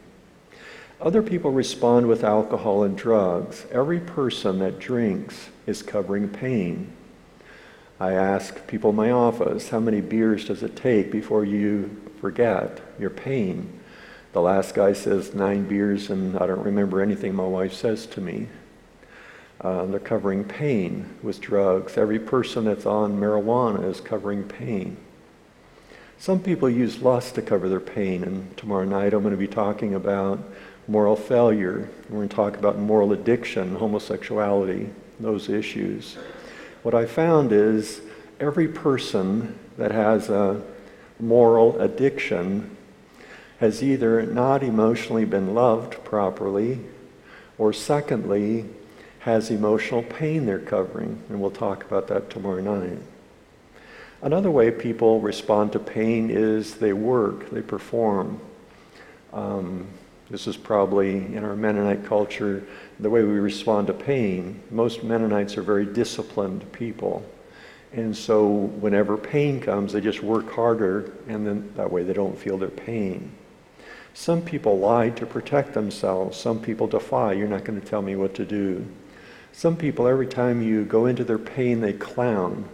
Other 1.00 1.22
people 1.22 1.50
respond 1.50 2.08
with 2.08 2.24
alcohol 2.24 2.82
and 2.82 2.96
drugs. 2.96 3.66
Every 3.70 4.00
person 4.00 4.58
that 4.58 4.78
drinks 4.78 5.48
is 5.66 5.82
covering 5.82 6.28
pain. 6.28 6.92
I 7.98 8.12
ask 8.12 8.66
people 8.66 8.90
in 8.90 8.96
my 8.96 9.10
office, 9.10 9.68
how 9.68 9.80
many 9.80 10.00
beers 10.00 10.46
does 10.46 10.62
it 10.62 10.76
take 10.76 11.10
before 11.10 11.44
you 11.44 12.02
forget 12.20 12.80
your 12.98 13.10
pain? 13.10 13.80
The 14.32 14.40
last 14.40 14.74
guy 14.74 14.92
says 14.92 15.34
nine 15.34 15.64
beers, 15.64 16.08
and 16.08 16.36
I 16.38 16.46
don't 16.46 16.64
remember 16.64 17.02
anything 17.02 17.34
my 17.34 17.44
wife 17.44 17.74
says 17.74 18.06
to 18.06 18.20
me. 18.20 18.48
Uh, 19.60 19.84
they're 19.86 20.00
covering 20.00 20.44
pain 20.44 21.18
with 21.22 21.40
drugs. 21.40 21.98
Every 21.98 22.18
person 22.18 22.64
that's 22.64 22.86
on 22.86 23.18
marijuana 23.18 23.84
is 23.84 24.00
covering 24.00 24.44
pain. 24.44 24.96
Some 26.18 26.40
people 26.40 26.68
use 26.68 27.02
lust 27.02 27.34
to 27.34 27.42
cover 27.42 27.68
their 27.68 27.80
pain, 27.80 28.24
and 28.24 28.56
tomorrow 28.56 28.84
night 28.84 29.12
I'm 29.12 29.22
going 29.22 29.32
to 29.32 29.38
be 29.38 29.46
talking 29.46 29.94
about 29.94 30.38
moral 30.88 31.16
failure. 31.16 31.88
We're 32.08 32.18
going 32.18 32.28
to 32.28 32.36
talk 32.36 32.56
about 32.56 32.78
moral 32.78 33.12
addiction, 33.12 33.76
homosexuality, 33.76 34.90
those 35.18 35.48
issues. 35.48 36.16
What 36.82 36.94
I 36.94 37.04
found 37.04 37.52
is 37.52 38.00
every 38.38 38.68
person 38.68 39.58
that 39.76 39.92
has 39.92 40.30
a 40.30 40.62
moral 41.18 41.78
addiction 41.80 42.76
has 43.58 43.82
either 43.82 44.22
not 44.22 44.62
emotionally 44.62 45.26
been 45.26 45.54
loved 45.54 46.02
properly, 46.02 46.80
or 47.58 47.74
secondly, 47.74 48.64
has 49.20 49.50
emotional 49.50 50.02
pain 50.02 50.46
they're 50.46 50.58
covering. 50.58 51.22
And 51.28 51.40
we'll 51.40 51.50
talk 51.50 51.84
about 51.84 52.08
that 52.08 52.30
tomorrow 52.30 52.60
night. 52.60 52.98
Another 54.22 54.50
way 54.50 54.70
people 54.70 55.20
respond 55.20 55.72
to 55.72 55.78
pain 55.78 56.30
is 56.30 56.74
they 56.74 56.92
work, 56.92 57.50
they 57.50 57.62
perform. 57.62 58.40
Um, 59.32 59.86
this 60.30 60.46
is 60.46 60.56
probably 60.56 61.16
in 61.34 61.42
our 61.42 61.56
Mennonite 61.56 62.04
culture 62.04 62.64
the 62.98 63.10
way 63.10 63.22
we 63.22 63.38
respond 63.38 63.86
to 63.88 63.94
pain. 63.94 64.62
Most 64.70 65.02
Mennonites 65.02 65.56
are 65.56 65.62
very 65.62 65.86
disciplined 65.86 66.70
people. 66.72 67.24
And 67.92 68.16
so 68.16 68.46
whenever 68.46 69.16
pain 69.16 69.60
comes, 69.60 69.92
they 69.92 70.00
just 70.00 70.22
work 70.22 70.52
harder, 70.52 71.12
and 71.26 71.44
then 71.44 71.72
that 71.76 71.90
way 71.90 72.04
they 72.04 72.12
don't 72.12 72.38
feel 72.38 72.56
their 72.56 72.68
pain. 72.68 73.32
Some 74.14 74.42
people 74.42 74.78
lie 74.78 75.10
to 75.10 75.26
protect 75.26 75.72
themselves. 75.72 76.38
Some 76.38 76.60
people 76.60 76.86
defy. 76.86 77.32
You're 77.32 77.48
not 77.48 77.64
going 77.64 77.80
to 77.80 77.86
tell 77.86 78.02
me 78.02 78.14
what 78.16 78.34
to 78.34 78.44
do. 78.44 78.86
Some 79.52 79.76
people, 79.76 80.06
every 80.06 80.26
time 80.26 80.62
you 80.62 80.84
go 80.84 81.06
into 81.06 81.24
their 81.24 81.38
pain, 81.38 81.80
they 81.80 81.92
clown. 81.92 82.68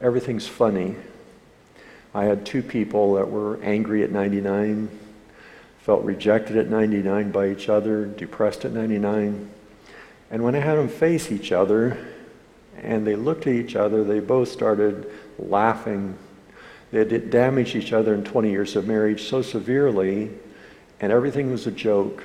Everything's 0.00 0.48
funny. 0.48 0.96
I 2.14 2.24
had 2.24 2.44
two 2.44 2.62
people 2.62 3.14
that 3.14 3.30
were 3.30 3.62
angry 3.62 4.02
at 4.02 4.10
99, 4.10 4.88
felt 5.80 6.04
rejected 6.04 6.56
at 6.56 6.68
99 6.68 7.30
by 7.30 7.48
each 7.48 7.68
other, 7.68 8.06
depressed 8.06 8.64
at 8.64 8.72
99. 8.72 9.48
And 10.30 10.42
when 10.42 10.54
I 10.54 10.60
had 10.60 10.76
them 10.76 10.88
face 10.88 11.30
each 11.30 11.52
other 11.52 11.98
and 12.82 13.06
they 13.06 13.16
looked 13.16 13.46
at 13.46 13.52
each 13.54 13.76
other, 13.76 14.02
they 14.02 14.20
both 14.20 14.48
started 14.48 15.10
laughing. 15.38 16.16
They 16.90 16.98
had 16.98 17.30
damaged 17.30 17.76
each 17.76 17.92
other 17.92 18.14
in 18.14 18.24
20 18.24 18.50
years 18.50 18.76
of 18.76 18.86
marriage 18.86 19.24
so 19.24 19.40
severely, 19.40 20.30
and 21.00 21.12
everything 21.12 21.50
was 21.50 21.66
a 21.66 21.70
joke. 21.70 22.24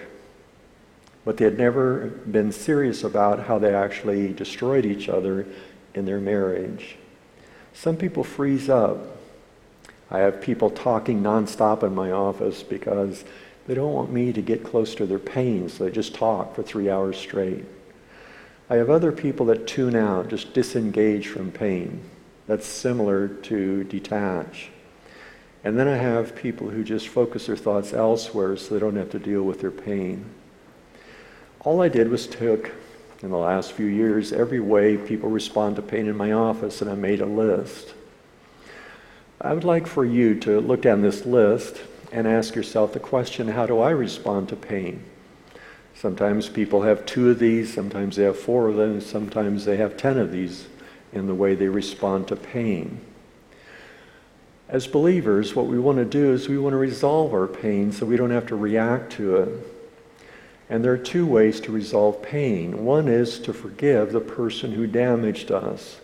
But 1.28 1.36
they 1.36 1.44
had 1.44 1.58
never 1.58 2.06
been 2.32 2.54
serious 2.54 3.04
about 3.04 3.48
how 3.48 3.60
they 3.60 3.76
actually 3.76 4.32
destroyed 4.32 4.86
each 4.86 5.10
other 5.10 5.46
in 5.94 6.06
their 6.06 6.22
marriage. 6.22 6.96
Some 7.74 7.98
people 7.98 8.24
freeze 8.24 8.70
up. 8.70 8.98
I 10.10 10.20
have 10.20 10.40
people 10.40 10.70
talking 10.70 11.22
nonstop 11.22 11.84
in 11.84 11.94
my 11.94 12.12
office 12.12 12.64
because 12.64 13.26
they 13.68 13.74
don't 13.74 13.92
want 13.92 14.10
me 14.10 14.32
to 14.32 14.42
get 14.42 14.64
close 14.64 14.96
to 14.96 15.06
their 15.06 15.20
pain, 15.20 15.68
so 15.68 15.84
they 15.84 15.92
just 15.92 16.16
talk 16.16 16.56
for 16.56 16.64
three 16.64 16.90
hours 16.90 17.18
straight. 17.18 17.66
I 18.70 18.76
have 18.76 18.90
other 18.90 19.12
people 19.12 19.48
that 19.48 19.68
tune 19.68 19.98
out, 19.98 20.30
just 20.30 20.54
disengage 20.54 21.28
from 21.28 21.52
pain. 21.52 22.04
That's 22.48 22.66
similar 22.66 23.28
to 23.28 23.84
detach. 23.84 24.70
And 25.66 25.78
then 25.78 25.90
I 25.90 25.98
have 25.98 26.38
people 26.38 26.70
who 26.70 26.86
just 26.86 27.10
focus 27.10 27.48
their 27.48 27.58
thoughts 27.58 27.92
elsewhere 27.92 28.56
so 28.56 28.74
they 28.74 28.80
don't 28.80 28.96
have 28.96 29.12
to 29.12 29.20
deal 29.20 29.44
with 29.44 29.60
their 29.60 29.72
pain. 29.72 30.24
All 31.62 31.82
I 31.82 31.90
did 31.90 32.10
was 32.10 32.28
took, 32.28 32.72
in 33.22 33.30
the 33.30 33.38
last 33.38 33.72
few 33.72 33.88
years, 33.88 34.32
every 34.32 34.60
way 34.60 34.98
people 34.98 35.30
respond 35.30 35.76
to 35.76 35.82
pain 35.82 36.08
in 36.08 36.16
my 36.16 36.32
office, 36.32 36.82
and 36.82 36.90
I 36.90 36.96
made 36.96 37.20
a 37.20 37.26
list. 37.26 37.94
I 39.42 39.54
would 39.54 39.64
like 39.64 39.88
for 39.88 40.06
you 40.06 40.40
to 40.42 40.60
look 40.60 40.82
down 40.82 41.02
this 41.02 41.26
list 41.26 41.82
and 42.12 42.28
ask 42.28 42.56
yourself 42.56 42.94
the 42.94 43.00
question 43.00 43.50
how 43.50 43.66
do 43.66 43.80
I 43.80 43.90
respond 43.90 44.50
to 44.50 44.56
pain? 44.56 45.04
Sometimes 45.94 46.48
people 46.48 46.84
have 46.84 47.06
two 47.06 47.32
of 47.32 47.40
these, 47.40 47.74
sometimes 47.74 48.16
they 48.16 48.24
have 48.24 48.38
four 48.38 48.68
of 48.68 48.76
them, 48.76 49.02
sometimes 49.02 49.66
they 49.66 49.78
have 49.78 49.98
ten 49.98 50.18
of 50.18 50.32
these 50.32 50.68
in 51.12 51.26
the 51.26 51.36
way 51.36 51.56
they 51.56 51.68
respond 51.68 52.28
to 52.28 52.36
pain. 52.36 53.00
As 54.70 54.86
believers, 54.86 55.56
what 55.56 55.68
we 55.68 55.80
want 55.80 55.98
to 55.98 56.06
do 56.06 56.34
is 56.34 56.48
we 56.48 56.58
want 56.58 56.74
to 56.74 56.78
resolve 56.78 57.34
our 57.34 57.48
pain 57.48 57.92
so 57.92 58.06
we 58.06 58.18
don't 58.18 58.32
have 58.32 58.48
to 58.48 58.56
react 58.56 59.14
to 59.14 59.38
it. 59.38 59.77
And 60.70 60.84
there 60.84 60.92
are 60.92 60.98
two 60.98 61.26
ways 61.26 61.60
to 61.62 61.72
resolve 61.72 62.22
pain. 62.22 62.84
One 62.84 63.08
is 63.08 63.40
to 63.40 63.54
forgive 63.54 64.12
the 64.12 64.20
person 64.20 64.74
who 64.74 64.86
damaged 64.86 65.52
us, 65.52 66.02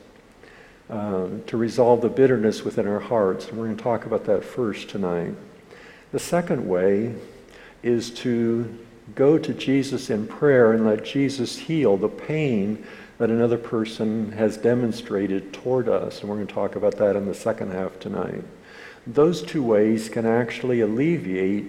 uh, 0.90 1.28
to 1.48 1.58
resolve 1.58 2.02
the 2.02 2.10
bitterness 2.10 2.64
within 2.64 2.88
our 2.88 3.00
hearts. 3.00 3.50
And 3.50 3.58
we're 3.58 3.66
going 3.66 3.78
to 3.78 3.84
talk 3.84 4.06
about 4.06 4.24
that 4.26 4.44
first 4.44 4.90
tonight. 4.90 5.34
The 6.12 6.20
second 6.20 6.68
way 6.68 7.14
is 7.82 8.12
to 8.12 8.78
go 9.16 9.38
to 9.38 9.54
Jesus 9.54 10.10
in 10.10 10.28
prayer 10.28 10.72
and 10.72 10.86
let 10.86 11.04
Jesus 11.04 11.58
heal 11.58 11.98
the 11.98 12.08
pain 12.08 12.86
that 13.18 13.30
another 13.30 13.58
person 13.58 14.32
has 14.32 14.56
demonstrated 14.58 15.54
toward 15.54 15.90
us. 15.90 16.22
And 16.22 16.30
we're 16.30 16.38
going 16.38 16.48
to 16.48 16.54
talk 16.54 16.76
about 16.76 16.98
that 16.98 17.16
in 17.16 17.26
the 17.26 17.34
second 17.34 17.72
half 17.72 18.00
tonight. 18.00 18.44
Those 19.06 19.42
two 19.42 19.62
ways 19.62 20.08
can 20.08 20.26
actually 20.26 20.80
alleviate 20.80 21.66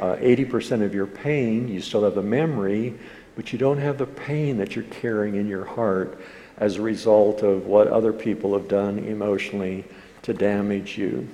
uh, 0.00 0.16
80% 0.16 0.82
of 0.82 0.94
your 0.94 1.06
pain. 1.06 1.68
You 1.68 1.80
still 1.80 2.02
have 2.04 2.14
the 2.14 2.22
memory, 2.22 2.94
but 3.36 3.52
you 3.52 3.58
don't 3.58 3.78
have 3.78 3.98
the 3.98 4.06
pain 4.06 4.56
that 4.58 4.74
you're 4.74 4.84
carrying 4.84 5.36
in 5.36 5.46
your 5.46 5.64
heart 5.64 6.20
as 6.56 6.76
a 6.76 6.82
result 6.82 7.42
of 7.42 7.66
what 7.66 7.88
other 7.88 8.12
people 8.12 8.54
have 8.54 8.68
done 8.68 8.98
emotionally 9.00 9.84
to 10.22 10.34
damage 10.34 10.98
you. 10.98 11.28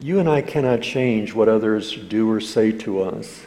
You 0.00 0.18
and 0.18 0.28
I 0.28 0.42
cannot 0.42 0.82
change 0.82 1.34
what 1.34 1.48
others 1.48 1.96
do 1.96 2.30
or 2.30 2.40
say 2.40 2.72
to 2.72 3.02
us. 3.02 3.46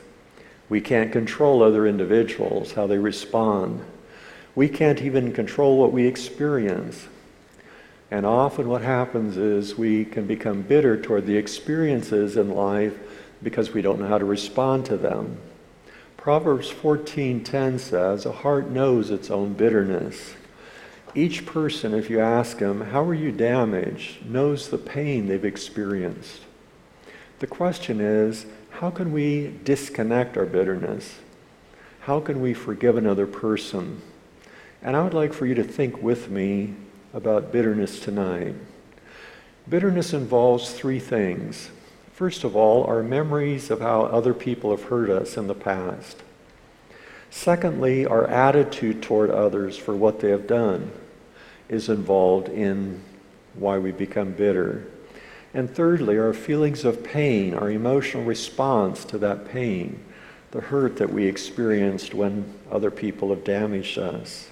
We 0.70 0.82
can't 0.82 1.12
control 1.12 1.64
other 1.64 1.88
individuals, 1.88 2.74
how 2.74 2.88
they 2.88 2.98
respond. 2.98 3.86
We 4.56 4.68
can't 4.68 5.02
even 5.02 5.34
control 5.34 5.78
what 5.78 5.92
we 5.92 6.08
experience. 6.08 7.08
And 8.12 8.26
often 8.26 8.68
what 8.68 8.82
happens 8.82 9.38
is 9.38 9.78
we 9.78 10.06
can 10.06 10.26
become 10.26 10.62
bitter 10.62 11.00
toward 11.00 11.26
the 11.26 11.38
experiences 11.38 12.38
in 12.38 12.50
life 12.54 12.98
because 13.42 13.74
we 13.74 13.82
don't 13.82 14.00
know 14.00 14.08
how 14.08 14.18
to 14.18 14.26
respond 14.26 14.86
to 14.86 14.98
them. 14.98 15.38
Proverbs 16.18 16.70
14:10 16.70 17.80
says, 17.80 18.26
"A 18.26 18.32
heart 18.32 18.70
knows 18.70 19.12
its 19.12 19.32
own 19.32 19.54
bitterness." 19.54 20.34
Each 21.16 21.46
person, 21.46 21.94
if 21.94 22.10
you 22.10 22.20
ask 22.20 22.60
them, 22.60 22.82
"How 22.82 23.04
are 23.04 23.14
you 23.14 23.32
damaged?" 23.32 24.30
knows 24.30 24.70
the 24.70 24.78
pain 24.78 25.28
they've 25.28 25.46
experienced. 25.46 26.42
The 27.40 27.48
question 27.48 28.02
is, 28.02 28.46
how 28.72 28.90
can 28.90 29.12
we 29.12 29.54
disconnect 29.64 30.38
our 30.38 30.46
bitterness? 30.46 31.16
How 32.02 32.20
can 32.20 32.42
we 32.42 32.54
forgive 32.54 32.98
another 32.98 33.28
person? 33.28 34.02
And 34.82 34.96
I 34.96 35.04
would 35.04 35.14
like 35.14 35.34
for 35.34 35.46
you 35.46 35.56
to 35.56 35.64
think 35.64 36.02
with 36.02 36.30
me 36.30 36.76
about 37.14 37.52
bitterness 37.52 38.00
tonight. 38.00 38.56
Bitterness 39.70 40.14
involves 40.14 40.74
three 40.74 41.00
things. 41.00 41.70
First 42.18 42.44
of 42.44 42.56
all, 42.56 42.84
our 42.86 43.04
memories 43.04 43.70
of 43.70 43.80
how 43.80 44.06
other 44.06 44.34
people 44.34 44.72
have 44.72 44.86
hurt 44.86 45.12
us 45.12 45.38
in 45.38 45.46
the 45.46 45.54
past. 45.54 46.24
Secondly, 47.30 48.08
our 48.08 48.26
attitude 48.26 49.04
toward 49.04 49.30
others 49.30 49.78
for 49.78 49.96
what 49.96 50.20
they 50.20 50.32
have 50.32 50.48
done 50.48 50.92
is 51.70 51.90
involved 51.90 52.50
in 52.50 53.04
why 53.54 53.78
we 53.78 53.92
become 53.92 54.32
bitter. 54.32 54.88
And 55.54 55.70
thirdly, 55.70 56.18
our 56.18 56.34
feelings 56.34 56.86
of 56.86 57.04
pain, 57.04 57.54
our 57.54 57.70
emotional 57.70 58.24
response 58.24 59.06
to 59.06 59.20
that 59.20 59.48
pain, 59.48 60.04
the 60.50 60.62
hurt 60.62 60.98
that 60.98 61.14
we 61.14 61.28
experienced 61.28 62.16
when 62.16 62.52
other 62.72 62.90
people 62.90 63.30
have 63.30 63.44
damaged 63.44 64.00
us. 64.00 64.50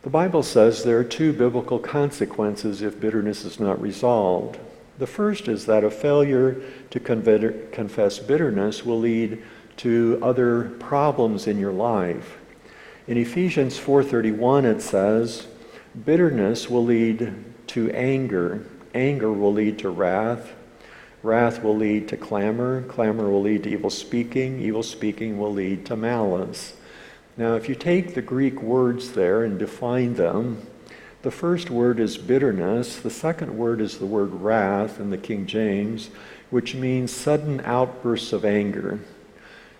The 0.00 0.08
Bible 0.10 0.42
says 0.42 0.84
there 0.84 0.98
are 0.98 1.04
two 1.04 1.34
biblical 1.34 1.78
consequences 1.78 2.80
if 2.80 2.98
bitterness 2.98 3.44
is 3.44 3.60
not 3.60 3.78
resolved. 3.78 4.58
The 4.98 5.06
first 5.06 5.48
is 5.48 5.66
that 5.66 5.84
a 5.84 5.90
failure 5.90 6.60
to 6.90 7.00
confess 7.00 8.18
bitterness 8.18 8.84
will 8.84 8.98
lead 8.98 9.42
to 9.78 10.18
other 10.22 10.70
problems 10.78 11.46
in 11.46 11.58
your 11.58 11.72
life. 11.72 12.38
In 13.06 13.16
Ephesians 13.16 13.78
4:31 13.78 14.64
it 14.64 14.82
says, 14.82 15.46
bitterness 16.04 16.70
will 16.70 16.84
lead 16.84 17.34
to 17.68 17.90
anger, 17.90 18.64
Anger 18.96 19.30
will 19.30 19.52
lead 19.52 19.78
to 19.80 19.90
wrath. 19.90 20.54
Wrath 21.22 21.62
will 21.62 21.76
lead 21.76 22.08
to 22.08 22.16
clamor. 22.16 22.80
Clamor 22.84 23.28
will 23.28 23.42
lead 23.42 23.64
to 23.64 23.70
evil 23.70 23.90
speaking. 23.90 24.58
Evil 24.58 24.82
speaking 24.82 25.38
will 25.38 25.52
lead 25.52 25.84
to 25.84 25.96
malice. 25.96 26.78
Now, 27.36 27.56
if 27.56 27.68
you 27.68 27.74
take 27.74 28.14
the 28.14 28.22
Greek 28.22 28.62
words 28.62 29.12
there 29.12 29.44
and 29.44 29.58
define 29.58 30.14
them, 30.14 30.66
the 31.26 31.32
first 31.32 31.70
word 31.70 31.98
is 31.98 32.16
bitterness. 32.16 33.00
The 33.00 33.10
second 33.10 33.58
word 33.58 33.80
is 33.80 33.98
the 33.98 34.06
word 34.06 34.32
wrath 34.32 35.00
in 35.00 35.10
the 35.10 35.18
King 35.18 35.44
James, 35.44 36.08
which 36.50 36.76
means 36.76 37.10
sudden 37.10 37.60
outbursts 37.64 38.32
of 38.32 38.44
anger. 38.44 39.00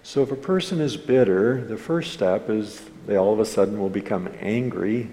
So 0.02 0.24
if 0.24 0.32
a 0.32 0.36
person 0.36 0.80
is 0.80 0.96
bitter, 0.96 1.64
the 1.64 1.76
first 1.76 2.12
step 2.12 2.50
is 2.50 2.90
they 3.06 3.14
all 3.14 3.32
of 3.32 3.38
a 3.38 3.44
sudden 3.44 3.78
will 3.78 3.88
become 3.88 4.28
angry, 4.40 5.08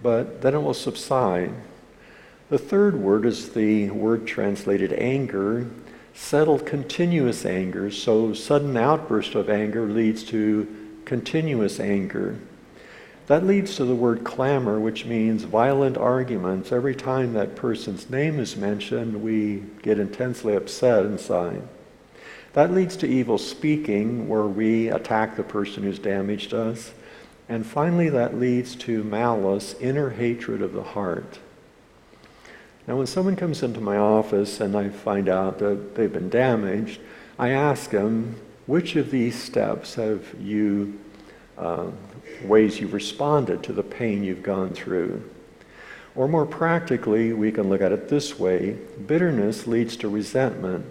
but 0.00 0.42
then 0.42 0.54
it 0.54 0.62
will 0.62 0.74
subside. 0.74 1.52
The 2.50 2.58
third 2.58 2.94
word 2.94 3.26
is 3.26 3.48
the 3.48 3.90
word 3.90 4.28
translated 4.28 4.92
anger, 4.92 5.66
settled 6.14 6.66
continuous 6.66 7.44
anger. 7.44 7.90
So, 7.90 8.32
sudden 8.32 8.76
outburst 8.76 9.34
of 9.34 9.50
anger 9.50 9.88
leads 9.88 10.22
to 10.26 10.68
continuous 11.04 11.80
anger. 11.80 12.38
That 13.26 13.46
leads 13.46 13.76
to 13.76 13.84
the 13.84 13.94
word 13.94 14.22
clamor, 14.22 14.78
which 14.78 15.06
means 15.06 15.44
violent 15.44 15.96
arguments. 15.96 16.72
Every 16.72 16.94
time 16.94 17.32
that 17.32 17.56
person's 17.56 18.10
name 18.10 18.38
is 18.38 18.56
mentioned, 18.56 19.22
we 19.22 19.62
get 19.82 19.98
intensely 19.98 20.54
upset 20.54 21.06
inside. 21.06 21.62
That 22.52 22.72
leads 22.72 22.96
to 22.98 23.08
evil 23.08 23.38
speaking, 23.38 24.28
where 24.28 24.44
we 24.44 24.88
attack 24.88 25.36
the 25.36 25.42
person 25.42 25.82
who's 25.82 25.98
damaged 25.98 26.52
us. 26.52 26.92
And 27.48 27.66
finally, 27.66 28.10
that 28.10 28.38
leads 28.38 28.76
to 28.76 29.02
malice, 29.04 29.74
inner 29.80 30.10
hatred 30.10 30.62
of 30.62 30.72
the 30.72 30.82
heart. 30.82 31.38
Now, 32.86 32.96
when 32.96 33.06
someone 33.06 33.36
comes 33.36 33.62
into 33.62 33.80
my 33.80 33.96
office 33.96 34.60
and 34.60 34.76
I 34.76 34.90
find 34.90 35.28
out 35.28 35.58
that 35.58 35.94
they've 35.94 36.12
been 36.12 36.28
damaged, 36.28 37.00
I 37.38 37.50
ask 37.50 37.90
them, 37.90 38.36
which 38.66 38.96
of 38.96 39.10
these 39.10 39.42
steps 39.42 39.94
have 39.94 40.22
you, 40.38 40.98
uh, 41.56 41.86
ways 42.42 42.80
you've 42.80 42.94
responded 42.94 43.62
to 43.62 43.72
the 43.72 43.82
pain 43.82 44.24
you've 44.24 44.42
gone 44.42 44.70
through? 44.70 45.30
Or 46.14 46.28
more 46.28 46.46
practically, 46.46 47.32
we 47.32 47.52
can 47.52 47.68
look 47.68 47.80
at 47.80 47.92
it 47.92 48.08
this 48.08 48.38
way 48.38 48.78
bitterness 49.06 49.66
leads 49.66 49.96
to 49.98 50.08
resentment, 50.08 50.86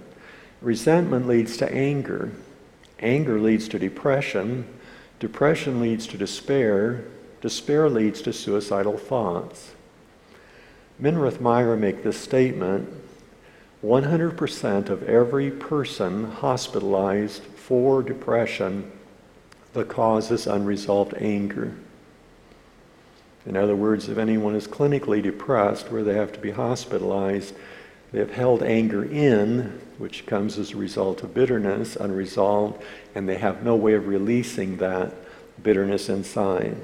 Resentment 0.64 1.28
leads 1.28 1.58
to 1.58 1.70
anger. 1.74 2.32
Anger 3.02 3.38
leads 3.38 3.68
to 3.68 3.78
depression. 3.78 4.66
Depression 5.20 5.82
leads 5.82 6.08
to 6.08 6.18
despair. 6.18 7.04
Despair 7.42 7.90
leads 7.90 8.22
to 8.22 8.32
suicidal 8.32 8.98
thoughts. 8.98 9.74
Minirth 11.02 11.42
Meier 11.42 11.76
make 11.76 12.02
this 12.02 12.18
statement 12.18 12.88
100% 13.84 14.90
of 14.90 15.04
every 15.04 15.52
person 15.52 16.32
hospitalized 16.32 17.44
for 17.44 18.02
depression, 18.02 18.90
the 19.74 19.84
cause 19.84 20.32
is 20.32 20.48
unresolved 20.48 21.16
anger. 21.18 21.74
In 23.46 23.58
other 23.58 23.76
words, 23.76 24.08
if 24.08 24.18
anyone 24.18 24.56
is 24.56 24.68
clinically 24.68 25.22
depressed 25.22 25.92
where 25.92 26.04
they 26.04 26.14
have 26.14 26.32
to 26.34 26.40
be 26.40 26.52
hospitalized, 26.52 27.54
they 28.12 28.20
have 28.20 28.32
held 28.32 28.64
anger 28.64 29.04
in, 29.04 29.82
which 29.98 30.26
comes 30.26 30.58
as 30.58 30.72
a 30.72 30.78
result 30.78 31.24
of 31.24 31.34
bitterness, 31.34 31.96
unresolved, 31.96 32.82
and 33.16 33.28
they 33.28 33.38
have 33.38 33.64
no 33.64 33.76
way 33.76 33.94
of 33.94 34.08
releasing 34.08 34.78
that 34.78 35.14
bitterness 35.62 36.10
inside. 36.10 36.78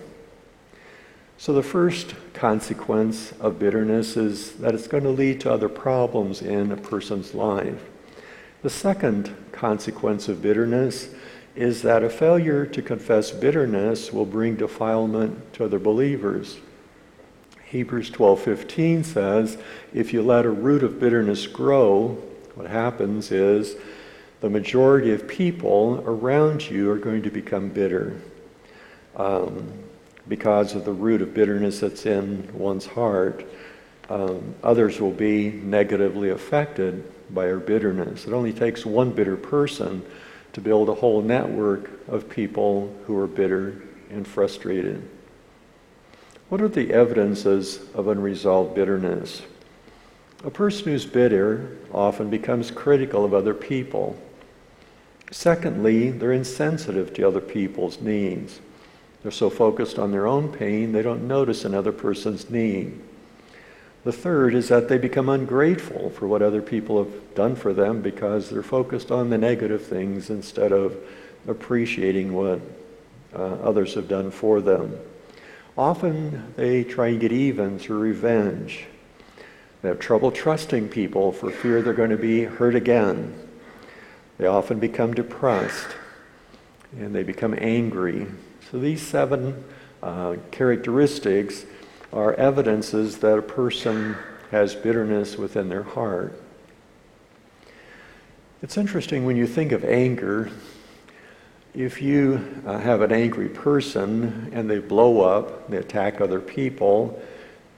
So, 1.37 1.53
the 1.53 1.63
first 1.63 2.15
consequence 2.33 3.31
of 3.39 3.59
bitterness 3.59 4.17
is 4.17 4.53
that 4.53 4.75
it's 4.75 4.87
going 4.87 5.03
to 5.03 5.09
lead 5.09 5.39
to 5.41 5.53
other 5.53 5.69
problems 5.69 6.41
in 6.41 6.71
a 6.71 6.77
person's 6.77 7.33
life. 7.33 7.81
The 8.61 8.69
second 8.69 9.33
consequence 9.53 10.27
of 10.27 10.41
bitterness 10.41 11.07
is 11.59 11.81
that 11.81 12.05
a 12.05 12.09
failure 12.09 12.65
to 12.65 12.81
confess 12.81 13.31
bitterness 13.31 14.13
will 14.13 14.25
bring 14.25 14.55
defilement 14.55 15.51
to 15.51 15.65
other 15.65 15.77
believers. 15.77 16.57
Hebrews 17.65 18.11
12:15 18.11 19.03
says, 19.03 19.57
if 19.93 20.13
you 20.13 20.21
let 20.21 20.45
a 20.45 20.49
root 20.49 20.83
of 20.83 21.01
bitterness 21.01 21.47
grow, 21.47 22.17
what 22.55 22.67
happens 22.67 23.29
is 23.29 23.75
the 24.39 24.49
majority 24.49 25.11
of 25.11 25.27
people 25.27 26.01
around 26.05 26.69
you 26.69 26.89
are 26.89 26.97
going 26.97 27.23
to 27.23 27.29
become 27.29 27.67
bitter. 27.67 28.21
Um, 29.17 29.73
because 30.29 30.75
of 30.75 30.85
the 30.85 30.93
root 30.93 31.21
of 31.21 31.33
bitterness 31.33 31.81
that's 31.81 32.05
in 32.05 32.47
one's 32.53 32.85
heart, 32.85 33.45
um, 34.07 34.55
others 34.63 35.01
will 35.01 35.11
be 35.11 35.51
negatively 35.51 36.29
affected 36.29 37.03
by 37.33 37.51
our 37.51 37.59
bitterness. 37.59 38.25
It 38.25 38.31
only 38.31 38.53
takes 38.53 38.85
one 38.85 39.11
bitter 39.11 39.35
person 39.35 40.05
to 40.59 40.63
build 40.63 40.89
a 40.89 40.93
whole 40.93 41.21
network 41.21 41.89
of 42.09 42.29
people 42.29 42.93
who 43.05 43.17
are 43.17 43.27
bitter 43.27 43.81
and 44.09 44.27
frustrated. 44.27 45.01
What 46.49 46.61
are 46.61 46.67
the 46.67 46.91
evidences 46.91 47.79
of 47.93 48.09
unresolved 48.09 48.75
bitterness? 48.75 49.43
A 50.43 50.51
person 50.51 50.87
who's 50.87 51.05
bitter 51.05 51.77
often 51.93 52.29
becomes 52.29 52.71
critical 52.71 53.23
of 53.23 53.33
other 53.33 53.53
people. 53.53 54.19
Secondly, 55.31 56.11
they're 56.11 56.33
insensitive 56.33 57.13
to 57.13 57.25
other 57.25 57.39
people's 57.39 58.01
needs. 58.01 58.59
They're 59.23 59.31
so 59.31 59.49
focused 59.49 59.97
on 59.97 60.11
their 60.11 60.27
own 60.27 60.51
pain, 60.51 60.91
they 60.91 61.01
don't 61.01 61.25
notice 61.25 61.63
another 61.63 61.93
person's 61.93 62.49
need. 62.49 62.99
The 64.09 64.13
third 64.13 64.55
is 64.55 64.69
that 64.69 64.89
they 64.89 64.97
become 64.97 65.29
ungrateful 65.29 66.09
for 66.09 66.27
what 66.27 66.41
other 66.41 66.63
people 66.63 67.03
have 67.03 67.35
done 67.35 67.55
for 67.55 67.73
them 67.73 68.01
because 68.01 68.49
they're 68.49 68.63
focused 68.63 69.11
on 69.11 69.29
the 69.29 69.37
negative 69.37 69.85
things 69.85 70.31
instead 70.31 70.71
of 70.71 70.97
appreciating 71.47 72.33
what 72.33 72.59
uh, 73.35 73.37
others 73.61 73.93
have 73.93 74.07
done 74.07 74.31
for 74.31 74.61
them. 74.61 74.97
Often 75.77 76.55
they 76.55 76.83
try 76.83 77.09
and 77.09 77.19
get 77.19 77.31
even 77.31 77.77
through 77.77 77.99
revenge. 77.99 78.87
They 79.83 79.89
have 79.89 79.99
trouble 79.99 80.31
trusting 80.31 80.89
people 80.89 81.31
for 81.31 81.51
fear 81.51 81.83
they're 81.83 81.93
going 81.93 82.09
to 82.09 82.17
be 82.17 82.45
hurt 82.45 82.73
again. 82.73 83.35
They 84.39 84.47
often 84.47 84.79
become 84.79 85.13
depressed 85.13 85.89
and 86.97 87.13
they 87.13 87.21
become 87.21 87.53
angry 87.55 88.25
so 88.71 88.79
these 88.79 89.03
seven 89.05 89.63
uh, 90.01 90.37
characteristics 90.49 91.63
are 92.11 92.33
evidences 92.33 93.17
that 93.19 93.37
a 93.37 93.41
person 93.41 94.15
has 94.51 94.75
bitterness 94.75 95.37
within 95.37 95.69
their 95.69 95.83
heart. 95.83 96.41
It's 98.61 98.77
interesting 98.77 99.25
when 99.25 99.37
you 99.37 99.47
think 99.47 99.71
of 99.71 99.85
anger, 99.85 100.51
if 101.73 102.01
you 102.01 102.61
uh, 102.65 102.79
have 102.79 103.01
an 103.01 103.11
angry 103.11 103.47
person 103.47 104.49
and 104.53 104.69
they 104.69 104.79
blow 104.79 105.21
up, 105.21 105.69
they 105.69 105.77
attack 105.77 106.19
other 106.19 106.39
people, 106.39 107.21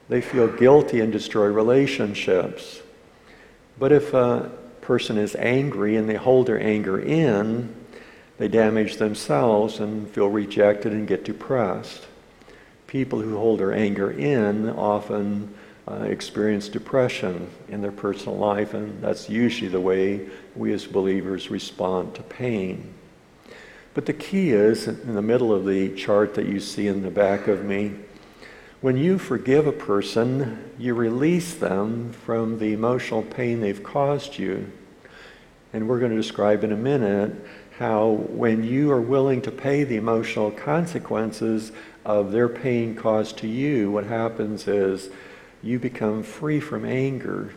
they 0.10 0.22
feel 0.22 0.48
guilty 0.48 1.02
and 1.02 1.12
destroy 1.12 1.46
relationships. 1.46 2.82
But 3.78 3.92
if 3.92 4.14
a 4.14 4.52
person 4.82 5.18
is 5.18 5.36
angry 5.36 5.98
and 5.98 6.10
they 6.10 6.16
hold 6.16 6.48
their 6.48 6.62
anger 6.62 7.00
in, 7.00 7.76
they 8.38 8.48
damage 8.48 8.96
themselves 8.96 9.80
and 9.80 10.10
feel 10.10 10.28
rejected 10.28 10.94
and 10.94 11.08
get 11.08 11.24
depressed. 11.24 12.08
People 12.92 13.22
who 13.22 13.38
hold 13.38 13.62
their 13.62 13.72
anger 13.72 14.12
in 14.12 14.70
often 14.70 15.54
uh, 15.88 16.04
experience 16.04 16.68
depression 16.68 17.50
in 17.70 17.82
their 17.82 17.94
personal 17.94 18.38
life, 18.38 18.74
and 18.74 19.02
that's 19.02 19.30
usually 19.30 19.70
the 19.70 19.80
way 19.80 20.28
we 20.58 20.74
as 20.74 20.86
believers 20.86 21.50
respond 21.50 22.14
to 22.16 22.22
pain. 22.24 22.94
But 23.94 24.08
the 24.08 24.14
key 24.14 24.50
is 24.50 24.90
in 24.90 25.16
the 25.16 25.22
middle 25.22 25.54
of 25.54 25.66
the 25.66 25.96
chart 25.96 26.34
that 26.34 26.48
you 26.48 26.60
see 26.60 26.88
in 26.88 27.02
the 27.02 27.10
back 27.10 27.48
of 27.48 27.64
me 27.64 27.94
when 28.82 28.98
you 28.98 29.20
forgive 29.20 29.68
a 29.68 29.72
person, 29.72 30.74
you 30.78 30.96
release 30.96 31.54
them 31.54 32.12
from 32.12 32.58
the 32.58 32.74
emotional 32.74 33.22
pain 33.22 33.62
they've 33.62 33.84
caused 33.84 34.38
you. 34.38 34.70
And 35.72 35.88
we're 35.88 36.00
going 36.00 36.12
to 36.12 36.18
describe 36.18 36.66
in 36.66 36.72
a 36.72 36.78
minute 36.78 37.32
how 37.78 38.10
when 38.10 38.64
you 38.64 38.92
are 38.92 39.00
willing 39.00 39.40
to 39.44 39.52
pay 39.52 39.84
the 39.84 39.98
emotional 39.98 40.50
consequences 40.50 41.72
of 42.06 42.32
their 42.32 42.50
pain 42.50 42.96
caused 42.96 43.38
to 43.40 43.48
you, 43.48 43.92
what 43.92 44.06
happens 44.06 44.68
is 44.68 45.10
you 45.62 45.80
become 45.80 46.24
free 46.24 46.60
from 46.60 46.86
anger, 46.86 47.54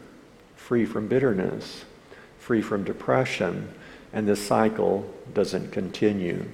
free 0.56 0.84
from 0.84 1.08
bitterness, 1.08 1.84
free 2.38 2.60
from 2.60 2.84
depression, 2.84 3.72
and 4.12 4.28
this 4.28 4.46
cycle 4.46 5.10
doesn't 5.32 5.72
continue. 5.72 6.44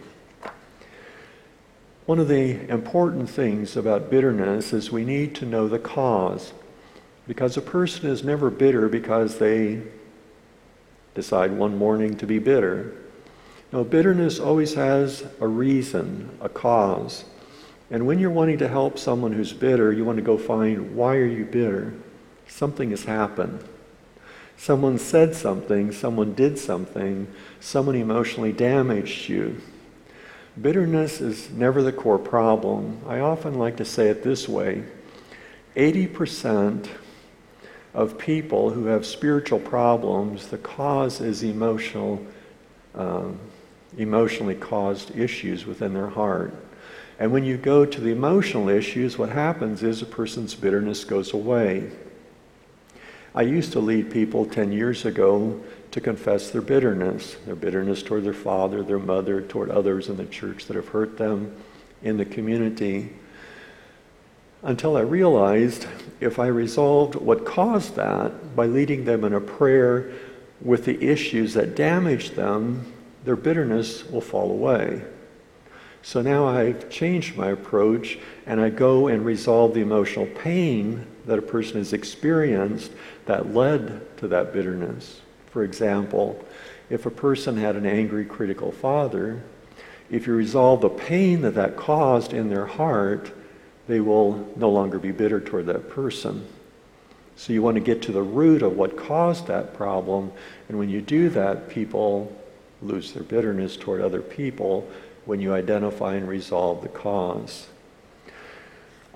One 2.06 2.18
of 2.18 2.28
the 2.28 2.68
important 2.68 3.30
things 3.30 3.76
about 3.76 4.10
bitterness 4.10 4.72
is 4.72 4.90
we 4.90 5.04
need 5.04 5.34
to 5.36 5.46
know 5.46 5.68
the 5.68 5.78
cause. 5.78 6.52
Because 7.28 7.56
a 7.56 7.62
person 7.62 8.10
is 8.10 8.24
never 8.24 8.50
bitter 8.50 8.88
because 8.88 9.38
they 9.38 9.82
decide 11.14 11.52
one 11.52 11.78
morning 11.78 12.16
to 12.16 12.26
be 12.26 12.40
bitter. 12.40 12.92
No, 13.72 13.84
bitterness 13.84 14.40
always 14.40 14.74
has 14.74 15.24
a 15.40 15.46
reason, 15.46 16.36
a 16.40 16.48
cause. 16.48 17.24
And 17.90 18.06
when 18.06 18.18
you're 18.18 18.30
wanting 18.30 18.58
to 18.58 18.68
help 18.68 18.98
someone 18.98 19.32
who's 19.32 19.52
bitter, 19.52 19.92
you 19.92 20.04
want 20.04 20.16
to 20.16 20.22
go 20.22 20.38
find 20.38 20.94
why 20.94 21.16
are 21.16 21.26
you 21.26 21.44
bitter? 21.44 21.92
Something 22.46 22.90
has 22.90 23.04
happened. 23.04 23.64
Someone 24.56 24.98
said 24.98 25.34
something, 25.34 25.90
someone 25.90 26.34
did 26.34 26.58
something, 26.58 27.26
someone 27.60 27.94
emotionally 27.94 28.52
damaged 28.52 29.28
you. 29.28 29.60
Bitterness 30.60 31.20
is 31.20 31.50
never 31.50 31.82
the 31.82 31.92
core 31.92 32.18
problem. 32.18 33.00
I 33.06 33.20
often 33.20 33.54
like 33.54 33.78
to 33.78 33.84
say 33.84 34.08
it 34.08 34.22
this 34.22 34.48
way 34.48 34.84
80% 35.76 36.88
of 37.94 38.18
people 38.18 38.70
who 38.70 38.84
have 38.84 39.06
spiritual 39.06 39.58
problems, 39.58 40.48
the 40.48 40.58
cause 40.58 41.20
is 41.20 41.42
emotional 41.42 42.24
um, 42.94 43.38
emotionally 43.96 44.54
caused 44.54 45.16
issues 45.16 45.66
within 45.66 45.94
their 45.94 46.08
heart. 46.08 46.54
And 47.20 47.32
when 47.32 47.44
you 47.44 47.58
go 47.58 47.84
to 47.84 48.00
the 48.00 48.10
emotional 48.10 48.70
issues, 48.70 49.18
what 49.18 49.28
happens 49.28 49.82
is 49.82 50.00
a 50.00 50.06
person's 50.06 50.54
bitterness 50.54 51.04
goes 51.04 51.34
away. 51.34 51.90
I 53.34 53.42
used 53.42 53.72
to 53.72 53.78
lead 53.78 54.10
people 54.10 54.46
10 54.46 54.72
years 54.72 55.04
ago 55.04 55.62
to 55.90 56.00
confess 56.00 56.50
their 56.50 56.62
bitterness, 56.62 57.36
their 57.44 57.54
bitterness 57.54 58.02
toward 58.02 58.24
their 58.24 58.32
father, 58.32 58.82
their 58.82 58.98
mother, 58.98 59.42
toward 59.42 59.70
others 59.70 60.08
in 60.08 60.16
the 60.16 60.24
church 60.24 60.64
that 60.66 60.76
have 60.76 60.88
hurt 60.88 61.18
them, 61.18 61.54
in 62.02 62.16
the 62.16 62.24
community. 62.24 63.10
Until 64.62 64.96
I 64.96 65.02
realized 65.02 65.86
if 66.20 66.38
I 66.38 66.46
resolved 66.46 67.16
what 67.16 67.44
caused 67.44 67.96
that 67.96 68.56
by 68.56 68.64
leading 68.64 69.04
them 69.04 69.24
in 69.24 69.34
a 69.34 69.40
prayer 69.40 70.10
with 70.62 70.86
the 70.86 71.02
issues 71.06 71.52
that 71.52 71.76
damaged 71.76 72.34
them, 72.34 72.90
their 73.24 73.36
bitterness 73.36 74.08
will 74.08 74.20
fall 74.22 74.50
away. 74.50 75.02
So 76.02 76.22
now 76.22 76.46
I've 76.46 76.88
changed 76.88 77.36
my 77.36 77.50
approach 77.50 78.18
and 78.46 78.60
I 78.60 78.70
go 78.70 79.08
and 79.08 79.24
resolve 79.24 79.74
the 79.74 79.82
emotional 79.82 80.26
pain 80.26 81.06
that 81.26 81.38
a 81.38 81.42
person 81.42 81.76
has 81.76 81.92
experienced 81.92 82.90
that 83.26 83.54
led 83.54 84.16
to 84.18 84.28
that 84.28 84.52
bitterness. 84.52 85.20
For 85.50 85.62
example, 85.62 86.42
if 86.88 87.06
a 87.06 87.10
person 87.10 87.56
had 87.56 87.76
an 87.76 87.86
angry, 87.86 88.24
critical 88.24 88.72
father, 88.72 89.42
if 90.10 90.26
you 90.26 90.34
resolve 90.34 90.80
the 90.80 90.88
pain 90.88 91.42
that 91.42 91.54
that 91.54 91.76
caused 91.76 92.32
in 92.32 92.48
their 92.48 92.66
heart, 92.66 93.30
they 93.86 94.00
will 94.00 94.48
no 94.56 94.70
longer 94.70 94.98
be 94.98 95.12
bitter 95.12 95.40
toward 95.40 95.66
that 95.66 95.90
person. 95.90 96.46
So 97.36 97.52
you 97.52 97.62
want 97.62 97.76
to 97.76 97.80
get 97.80 98.02
to 98.02 98.12
the 98.12 98.22
root 98.22 98.62
of 98.62 98.76
what 98.76 98.96
caused 98.96 99.46
that 99.46 99.74
problem. 99.74 100.32
And 100.68 100.78
when 100.78 100.88
you 100.88 101.00
do 101.00 101.28
that, 101.30 101.68
people 101.68 102.36
lose 102.82 103.12
their 103.12 103.22
bitterness 103.22 103.76
toward 103.76 104.00
other 104.00 104.20
people 104.20 104.88
when 105.30 105.38
you 105.38 105.54
identify 105.54 106.16
and 106.16 106.28
resolve 106.28 106.82
the 106.82 106.88
cause. 106.88 107.68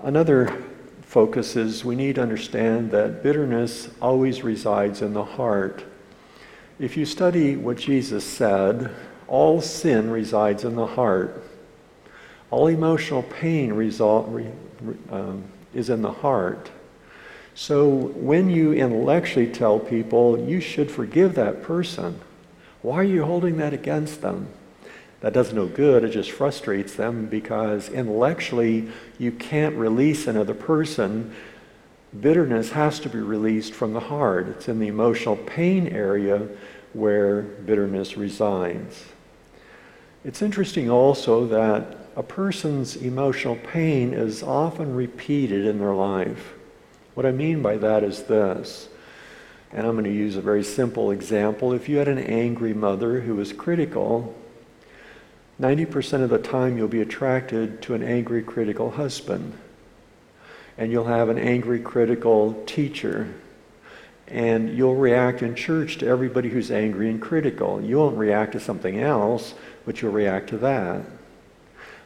Another 0.01 0.63
focus 1.01 1.57
is 1.57 1.83
we 1.83 1.93
need 1.93 2.15
to 2.15 2.21
understand 2.21 2.89
that 2.91 3.21
bitterness 3.21 3.89
always 4.01 4.41
resides 4.41 5.01
in 5.01 5.11
the 5.11 5.25
heart. 5.25 5.83
If 6.79 6.95
you 6.95 7.05
study 7.05 7.57
what 7.57 7.75
Jesus 7.75 8.23
said, 8.23 8.95
all 9.27 9.59
sin 9.59 10.09
resides 10.09 10.63
in 10.63 10.77
the 10.77 10.87
heart. 10.87 11.43
All 12.49 12.67
emotional 12.67 13.23
pain 13.23 13.73
result, 13.73 14.41
um, 15.11 15.43
is 15.73 15.89
in 15.89 16.01
the 16.01 16.13
heart. 16.13 16.71
So 17.55 17.89
when 17.89 18.49
you 18.49 18.71
intellectually 18.71 19.47
tell 19.47 19.79
people 19.79 20.39
you 20.39 20.61
should 20.61 20.89
forgive 20.89 21.35
that 21.35 21.61
person, 21.61 22.21
why 22.81 22.95
are 22.95 23.03
you 23.03 23.25
holding 23.25 23.57
that 23.57 23.73
against 23.73 24.21
them? 24.21 24.47
That 25.21 25.33
does 25.33 25.53
no 25.53 25.65
good. 25.65 26.03
It 26.03 26.09
just 26.09 26.31
frustrates 26.31 26.93
them 26.93 27.25
because 27.25 27.89
intellectually 27.89 28.89
you 29.17 29.31
can't 29.31 29.75
release 29.75 30.27
another 30.27 30.53
person. 30.53 31.33
Bitterness 32.19 32.71
has 32.71 32.99
to 33.01 33.09
be 33.09 33.19
released 33.19 33.73
from 33.73 33.93
the 33.93 33.99
heart. 33.99 34.47
It's 34.47 34.67
in 34.67 34.79
the 34.79 34.87
emotional 34.87 35.35
pain 35.35 35.87
area 35.87 36.47
where 36.93 37.41
bitterness 37.41 38.17
resides. 38.17 39.05
It's 40.23 40.41
interesting 40.41 40.89
also 40.89 41.45
that 41.47 41.97
a 42.15 42.23
person's 42.23 42.95
emotional 42.95 43.57
pain 43.57 44.13
is 44.13 44.41
often 44.41 44.95
repeated 44.95 45.65
in 45.65 45.79
their 45.79 45.93
life. 45.93 46.53
What 47.13 47.25
I 47.25 47.31
mean 47.31 47.61
by 47.61 47.77
that 47.77 48.03
is 48.03 48.23
this, 48.23 48.89
and 49.71 49.85
I'm 49.85 49.93
going 49.93 50.05
to 50.05 50.11
use 50.11 50.35
a 50.35 50.41
very 50.41 50.63
simple 50.63 51.11
example. 51.11 51.73
If 51.73 51.89
you 51.89 51.97
had 51.97 52.07
an 52.07 52.19
angry 52.19 52.73
mother 52.73 53.21
who 53.21 53.35
was 53.35 53.51
critical, 53.53 54.33
90% 55.59 56.21
of 56.21 56.29
the 56.29 56.37
time 56.37 56.77
you'll 56.77 56.87
be 56.87 57.01
attracted 57.01 57.81
to 57.83 57.93
an 57.93 58.03
angry, 58.03 58.43
critical 58.43 58.91
husband. 58.91 59.57
And 60.77 60.91
you'll 60.91 61.05
have 61.05 61.29
an 61.29 61.37
angry, 61.37 61.79
critical 61.79 62.61
teacher. 62.65 63.33
And 64.27 64.75
you'll 64.75 64.95
react 64.95 65.41
in 65.41 65.55
church 65.55 65.97
to 65.99 66.07
everybody 66.07 66.49
who's 66.49 66.71
angry 66.71 67.09
and 67.09 67.21
critical. 67.21 67.81
You 67.81 67.97
won't 67.97 68.17
react 68.17 68.51
to 68.53 68.59
something 68.59 68.99
else, 68.99 69.53
but 69.85 70.01
you'll 70.01 70.11
react 70.11 70.49
to 70.49 70.57
that. 70.57 71.05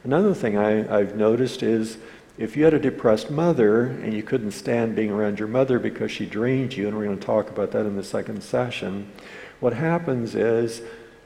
Another 0.04 0.32
thing 0.32 0.56
I, 0.56 0.98
have 0.98 1.16
noticed 1.16 1.62
is 1.62 1.98
if 2.38 2.56
you 2.56 2.64
had 2.64 2.72
a 2.72 2.78
depressed 2.78 3.30
mother 3.30 3.86
and 3.86 4.14
you 4.14 4.22
couldn't 4.22 4.52
stand 4.52 4.94
being 4.94 5.10
around 5.10 5.38
your 5.38 5.48
mother 5.48 5.78
because 5.78 6.12
she 6.12 6.24
drained 6.24 6.74
you, 6.74 6.86
and 6.86 6.96
we're 6.96 7.04
going 7.04 7.18
to 7.18 7.26
talk 7.26 7.50
about 7.50 7.72
that 7.72 7.84
in 7.84 7.96
the 7.96 8.04
second 8.04 8.42
session, 8.42 9.10
what 9.58 9.74
happens 9.74 10.34
is 10.34 10.80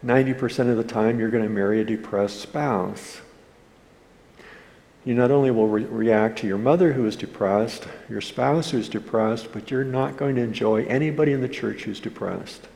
90% 0.04 0.70
of 0.70 0.76
the 0.76 0.84
time 0.84 1.18
you're 1.18 1.30
going 1.30 1.44
to 1.44 1.50
marry 1.50 1.80
a 1.80 1.84
depressed 1.84 2.40
spouse. 2.40 3.20
You 5.04 5.14
not 5.14 5.30
only 5.30 5.50
will 5.50 5.68
re- 5.68 5.84
react 5.84 6.38
to 6.38 6.46
your 6.46 6.58
mother 6.58 6.92
who 6.92 7.06
is 7.06 7.16
depressed, 7.16 7.86
your 8.08 8.20
spouse 8.20 8.70
who's 8.70 8.88
depressed, 8.88 9.52
but 9.52 9.70
you're 9.70 9.84
not 9.84 10.16
going 10.16 10.34
to 10.36 10.42
enjoy 10.42 10.84
anybody 10.84 11.32
in 11.32 11.40
the 11.40 11.48
church 11.48 11.84
who's 11.84 12.00
depressed. 12.00 12.68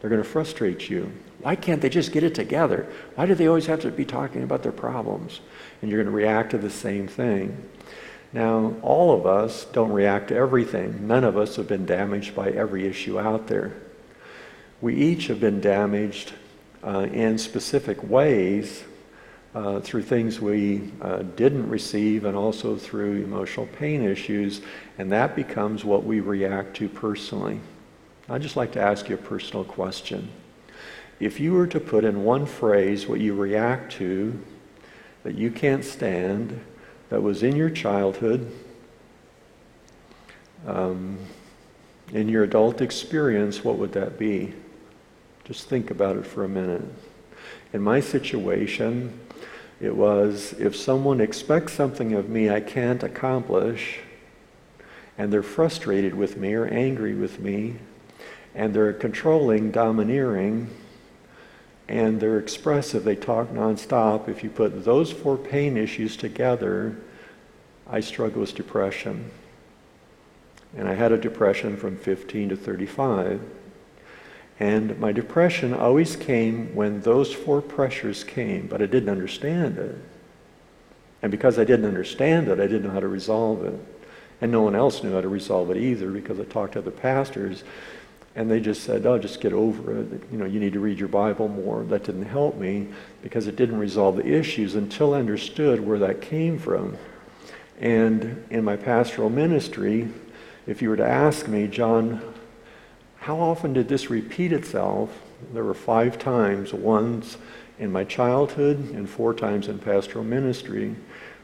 They're 0.00 0.10
going 0.10 0.22
to 0.22 0.28
frustrate 0.28 0.90
you. 0.90 1.12
Why 1.40 1.54
can't 1.54 1.80
they 1.80 1.88
just 1.88 2.12
get 2.12 2.24
it 2.24 2.34
together? 2.34 2.86
Why 3.14 3.26
do 3.26 3.34
they 3.34 3.46
always 3.46 3.66
have 3.66 3.80
to 3.80 3.90
be 3.90 4.04
talking 4.04 4.42
about 4.42 4.62
their 4.62 4.72
problems? 4.72 5.40
And 5.80 5.90
you're 5.90 6.02
going 6.02 6.12
to 6.12 6.16
react 6.16 6.50
to 6.50 6.58
the 6.58 6.70
same 6.70 7.06
thing. 7.06 7.68
Now, 8.32 8.74
all 8.82 9.16
of 9.16 9.26
us 9.26 9.64
don't 9.66 9.92
react 9.92 10.28
to 10.28 10.36
everything. 10.36 11.06
None 11.06 11.24
of 11.24 11.36
us 11.36 11.56
have 11.56 11.68
been 11.68 11.86
damaged 11.86 12.34
by 12.34 12.50
every 12.50 12.86
issue 12.86 13.18
out 13.18 13.46
there 13.46 13.74
we 14.80 14.94
each 14.94 15.28
have 15.28 15.40
been 15.40 15.60
damaged 15.60 16.32
uh, 16.84 17.06
in 17.12 17.38
specific 17.38 18.02
ways 18.02 18.84
uh, 19.54 19.80
through 19.80 20.02
things 20.02 20.38
we 20.38 20.92
uh, 21.00 21.22
didn't 21.34 21.68
receive 21.70 22.26
and 22.26 22.36
also 22.36 22.76
through 22.76 23.24
emotional 23.24 23.66
pain 23.78 24.02
issues, 24.02 24.60
and 24.98 25.10
that 25.10 25.34
becomes 25.34 25.84
what 25.84 26.04
we 26.04 26.20
react 26.20 26.76
to 26.76 26.88
personally. 26.88 27.58
I'd 28.28 28.42
just 28.42 28.56
like 28.56 28.72
to 28.72 28.80
ask 28.82 29.08
you 29.08 29.14
a 29.14 29.18
personal 29.18 29.64
question. 29.64 30.28
If 31.20 31.40
you 31.40 31.54
were 31.54 31.66
to 31.68 31.80
put 31.80 32.04
in 32.04 32.24
one 32.24 32.44
phrase 32.44 33.06
what 33.06 33.20
you 33.20 33.34
react 33.34 33.92
to 33.92 34.38
that 35.22 35.34
you 35.34 35.50
can't 35.50 35.84
stand, 35.84 36.60
that 37.08 37.22
was 37.22 37.42
in 37.42 37.56
your 37.56 37.70
childhood, 37.70 38.52
um, 40.66 41.18
in 42.12 42.28
your 42.28 42.44
adult 42.44 42.82
experience, 42.82 43.64
what 43.64 43.78
would 43.78 43.92
that 43.92 44.18
be? 44.18 44.52
Just 45.46 45.68
think 45.68 45.92
about 45.92 46.16
it 46.16 46.26
for 46.26 46.42
a 46.42 46.48
minute. 46.48 46.82
In 47.72 47.80
my 47.80 48.00
situation, 48.00 49.20
it 49.80 49.94
was 49.94 50.54
if 50.54 50.74
someone 50.74 51.20
expects 51.20 51.72
something 51.72 52.14
of 52.14 52.28
me 52.28 52.50
I 52.50 52.58
can't 52.58 53.04
accomplish, 53.04 54.00
and 55.16 55.32
they're 55.32 55.44
frustrated 55.44 56.14
with 56.14 56.36
me 56.36 56.52
or 56.54 56.66
angry 56.66 57.14
with 57.14 57.38
me, 57.38 57.76
and 58.56 58.74
they're 58.74 58.92
controlling, 58.92 59.70
domineering, 59.70 60.68
and 61.86 62.18
they're 62.18 62.40
expressive, 62.40 63.04
they 63.04 63.14
talk 63.14 63.50
nonstop. 63.50 64.28
If 64.28 64.42
you 64.42 64.50
put 64.50 64.84
those 64.84 65.12
four 65.12 65.36
pain 65.36 65.76
issues 65.76 66.16
together, 66.16 66.96
I 67.86 68.00
struggle 68.00 68.40
with 68.40 68.56
depression. 68.56 69.30
And 70.76 70.88
I 70.88 70.94
had 70.94 71.12
a 71.12 71.16
depression 71.16 71.76
from 71.76 71.96
15 71.96 72.48
to 72.48 72.56
35. 72.56 73.40
And 74.58 74.98
my 74.98 75.12
depression 75.12 75.74
always 75.74 76.16
came 76.16 76.74
when 76.74 77.00
those 77.02 77.32
four 77.32 77.60
pressures 77.60 78.24
came, 78.24 78.66
but 78.66 78.80
I 78.80 78.86
didn't 78.86 79.10
understand 79.10 79.78
it. 79.78 79.96
And 81.22 81.30
because 81.30 81.58
I 81.58 81.64
didn't 81.64 81.86
understand 81.86 82.48
it, 82.48 82.60
I 82.60 82.66
didn't 82.66 82.84
know 82.84 82.90
how 82.90 83.00
to 83.00 83.08
resolve 83.08 83.64
it. 83.64 83.78
And 84.40 84.52
no 84.52 84.62
one 84.62 84.74
else 84.74 85.02
knew 85.02 85.12
how 85.12 85.20
to 85.20 85.28
resolve 85.28 85.70
it 85.70 85.76
either 85.76 86.10
because 86.10 86.38
I 86.38 86.44
talked 86.44 86.74
to 86.74 86.78
other 86.78 86.90
pastors 86.90 87.64
and 88.34 88.50
they 88.50 88.60
just 88.60 88.82
said, 88.82 89.06
oh, 89.06 89.18
just 89.18 89.40
get 89.40 89.54
over 89.54 89.98
it. 89.98 90.06
You 90.30 90.36
know, 90.36 90.44
you 90.44 90.60
need 90.60 90.74
to 90.74 90.80
read 90.80 90.98
your 90.98 91.08
Bible 91.08 91.48
more. 91.48 91.84
That 91.84 92.04
didn't 92.04 92.26
help 92.26 92.56
me 92.56 92.88
because 93.22 93.46
it 93.46 93.56
didn't 93.56 93.78
resolve 93.78 94.16
the 94.16 94.26
issues 94.26 94.74
until 94.74 95.14
I 95.14 95.20
understood 95.20 95.80
where 95.80 95.98
that 96.00 96.20
came 96.20 96.58
from. 96.58 96.98
And 97.80 98.44
in 98.50 98.62
my 98.62 98.76
pastoral 98.76 99.30
ministry, 99.30 100.08
if 100.66 100.82
you 100.82 100.90
were 100.90 100.98
to 100.98 101.06
ask 101.06 101.48
me, 101.48 101.66
John, 101.66 102.20
how 103.26 103.40
often 103.40 103.72
did 103.72 103.88
this 103.88 104.08
repeat 104.08 104.52
itself? 104.52 105.10
There 105.52 105.64
were 105.64 105.74
five 105.74 106.16
times, 106.16 106.72
once 106.72 107.38
in 107.76 107.90
my 107.90 108.04
childhood 108.04 108.78
and 108.94 109.10
four 109.10 109.34
times 109.34 109.66
in 109.66 109.80
pastoral 109.80 110.24
ministry, 110.24 110.94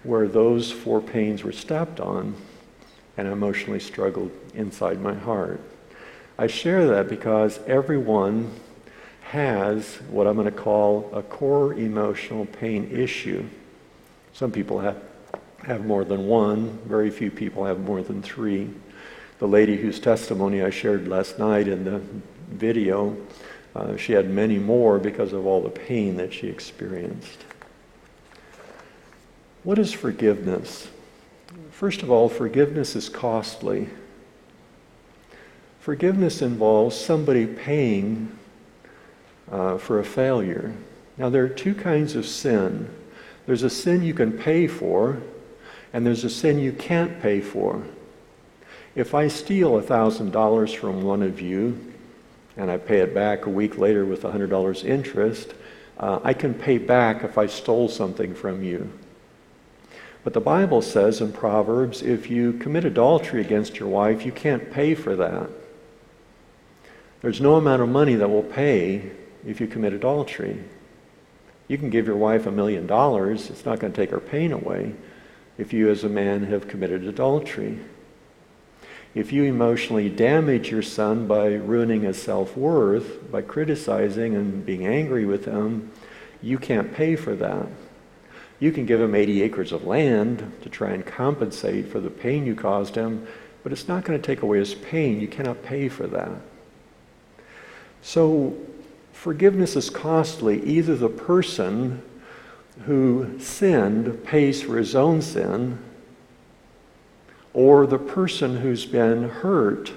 where 0.05 0.28
those 0.28 0.70
four 0.70 1.01
pains 1.01 1.43
were 1.43 1.51
stepped 1.51 1.99
on 1.99 2.37
and 3.16 3.26
emotionally 3.26 3.80
struggled 3.80 4.30
inside 4.55 5.01
my 5.01 5.12
heart. 5.12 5.61
I 6.39 6.47
share 6.47 6.87
that 6.87 7.09
because 7.09 7.59
everyone 7.66 8.53
has 9.22 9.97
what 10.09 10.28
I'm 10.28 10.37
going 10.37 10.45
to 10.45 10.53
call 10.53 11.11
a 11.12 11.20
core 11.20 11.74
emotional 11.74 12.47
pain 12.47 12.93
issue. 12.93 13.45
Some 14.33 14.53
people 14.53 14.78
have, 14.78 15.03
have 15.64 15.85
more 15.85 16.05
than 16.05 16.28
one, 16.28 16.78
very 16.87 17.11
few 17.11 17.33
people 17.33 17.64
have 17.64 17.80
more 17.80 18.03
than 18.03 18.22
three 18.22 18.70
the 19.43 19.49
lady 19.49 19.76
whose 19.76 19.99
testimony 19.99 20.62
I 20.62 20.70
shared 20.70 21.09
last 21.09 21.36
night 21.36 21.66
in 21.66 21.82
the 21.82 22.01
video, 22.49 23.16
uh, 23.74 23.97
she 23.97 24.12
had 24.12 24.30
many 24.30 24.57
more 24.57 25.01
because 25.01 25.32
of 25.32 25.47
all 25.47 25.61
the 25.61 25.68
pain 25.68 26.16
that 26.18 26.32
she 26.32 26.47
experienced. 26.47 27.45
What 29.64 29.80
is 29.80 29.93
forgiveness? 29.93 30.86
First 31.72 32.05
of 32.05 32.11
all, 32.12 32.28
forgiveness 32.28 32.95
is 32.95 33.09
costly. 33.09 33.88
Forgiveness 35.80 36.40
involves 36.40 36.95
somebody 36.95 37.45
paying 37.45 38.38
uh, 39.51 39.76
for 39.76 39.99
a 39.99 40.05
failure. 40.05 40.72
Now, 41.18 41.30
there 41.30 41.43
are 41.43 41.49
two 41.49 41.74
kinds 41.74 42.14
of 42.14 42.26
sin 42.26 42.88
there's 43.47 43.64
a 43.64 43.70
sin 43.70 44.05
you 44.05 44.14
can 44.14 44.38
pay 44.38 44.68
for, 44.68 45.20
and 45.93 46.07
there's 46.07 46.22
a 46.22 46.30
sin 46.30 46.61
you 46.61 46.70
can't 46.70 47.20
pay 47.20 47.40
for. 47.40 47.82
If 48.95 49.14
I 49.14 49.28
steal 49.28 49.80
$1,000 49.80 50.76
from 50.76 51.03
one 51.03 51.22
of 51.22 51.40
you 51.40 51.95
and 52.59 52.70
I 52.70 52.76
pay 52.76 52.99
it 52.99 53.14
back 53.14 53.47
a 53.47 53.51
week 53.51 53.78
later 53.78 54.05
with 54.05 54.22
$100 54.22 54.84
interest, 54.84 55.55
uh, 55.99 56.20
I 56.22 56.34
can 56.34 56.53
pay 56.53 56.76
back 56.76 57.24
if 57.24 57.38
I 57.38 57.47
stole 57.47 57.88
something 57.88 58.34
from 58.34 58.62
you. 58.62 58.93
But 60.24 60.34
the 60.34 60.40
Bible 60.40 60.82
says 60.82 61.22
in 61.22 61.32
Proverbs 61.32 62.03
if 62.03 62.30
you 62.30 62.53
commit 62.55 62.84
adultery 62.84 63.40
against 63.40 63.78
your 63.78 63.88
wife, 63.88 64.26
you 64.26 64.32
can't 64.32 64.70
pay 64.70 64.95
for 64.95 65.16
that. 65.16 65.49
There's 67.22 67.40
no 67.40 67.55
amount 67.55 67.82
of 67.82 67.88
money 67.88 68.16
that 68.16 68.28
will 68.28 68.43
pay 68.43 69.11
if 69.47 69.61
you 69.61 69.66
commit 69.66 69.95
adultery. 69.95 70.62
You 71.66 71.78
can 71.78 71.88
give 71.88 72.07
your 72.07 72.16
wife 72.16 72.47
a 72.47 72.51
million 72.51 72.86
dollars, 72.86 73.49
it's 73.49 73.64
not 73.64 73.80
going 73.80 73.93
to 73.93 73.97
take 73.97 74.11
her 74.11 74.20
pain 74.20 74.53
away 74.53 74.95
if 75.57 75.72
you, 75.72 75.90
as 75.90 76.05
a 76.05 76.09
man, 76.09 76.45
have 76.45 76.68
committed 76.68 77.05
adultery. 77.05 77.78
If 79.14 79.30
you 79.30 79.44
emotionally 79.44 80.08
damage 80.08 80.70
your 80.70 80.82
son 80.82 81.26
by 81.26 81.48
ruining 81.48 82.02
his 82.02 82.20
self 82.20 82.56
worth, 82.56 83.30
by 83.30 83.42
criticizing 83.42 84.34
and 84.34 84.64
being 84.64 84.86
angry 84.86 85.26
with 85.26 85.44
him, 85.44 85.90
you 86.40 86.58
can't 86.58 86.94
pay 86.94 87.16
for 87.16 87.34
that. 87.36 87.66
You 88.58 88.72
can 88.72 88.86
give 88.86 89.00
him 89.00 89.14
80 89.14 89.42
acres 89.42 89.72
of 89.72 89.84
land 89.84 90.52
to 90.62 90.68
try 90.68 90.90
and 90.90 91.04
compensate 91.04 91.88
for 91.88 92.00
the 92.00 92.10
pain 92.10 92.46
you 92.46 92.54
caused 92.54 92.94
him, 92.94 93.26
but 93.62 93.72
it's 93.72 93.88
not 93.88 94.04
going 94.04 94.18
to 94.18 94.26
take 94.26 94.42
away 94.42 94.58
his 94.58 94.74
pain. 94.74 95.20
You 95.20 95.28
cannot 95.28 95.62
pay 95.62 95.88
for 95.88 96.06
that. 96.06 96.40
So, 98.00 98.56
forgiveness 99.12 99.76
is 99.76 99.90
costly. 99.90 100.62
Either 100.64 100.96
the 100.96 101.08
person 101.08 102.02
who 102.86 103.38
sinned 103.38 104.24
pays 104.24 104.62
for 104.62 104.78
his 104.78 104.96
own 104.96 105.20
sin, 105.22 105.78
or 107.55 107.86
the 107.86 107.98
person 107.98 108.57
who's 108.57 108.86
been 108.86 109.28
hurt 109.28 109.92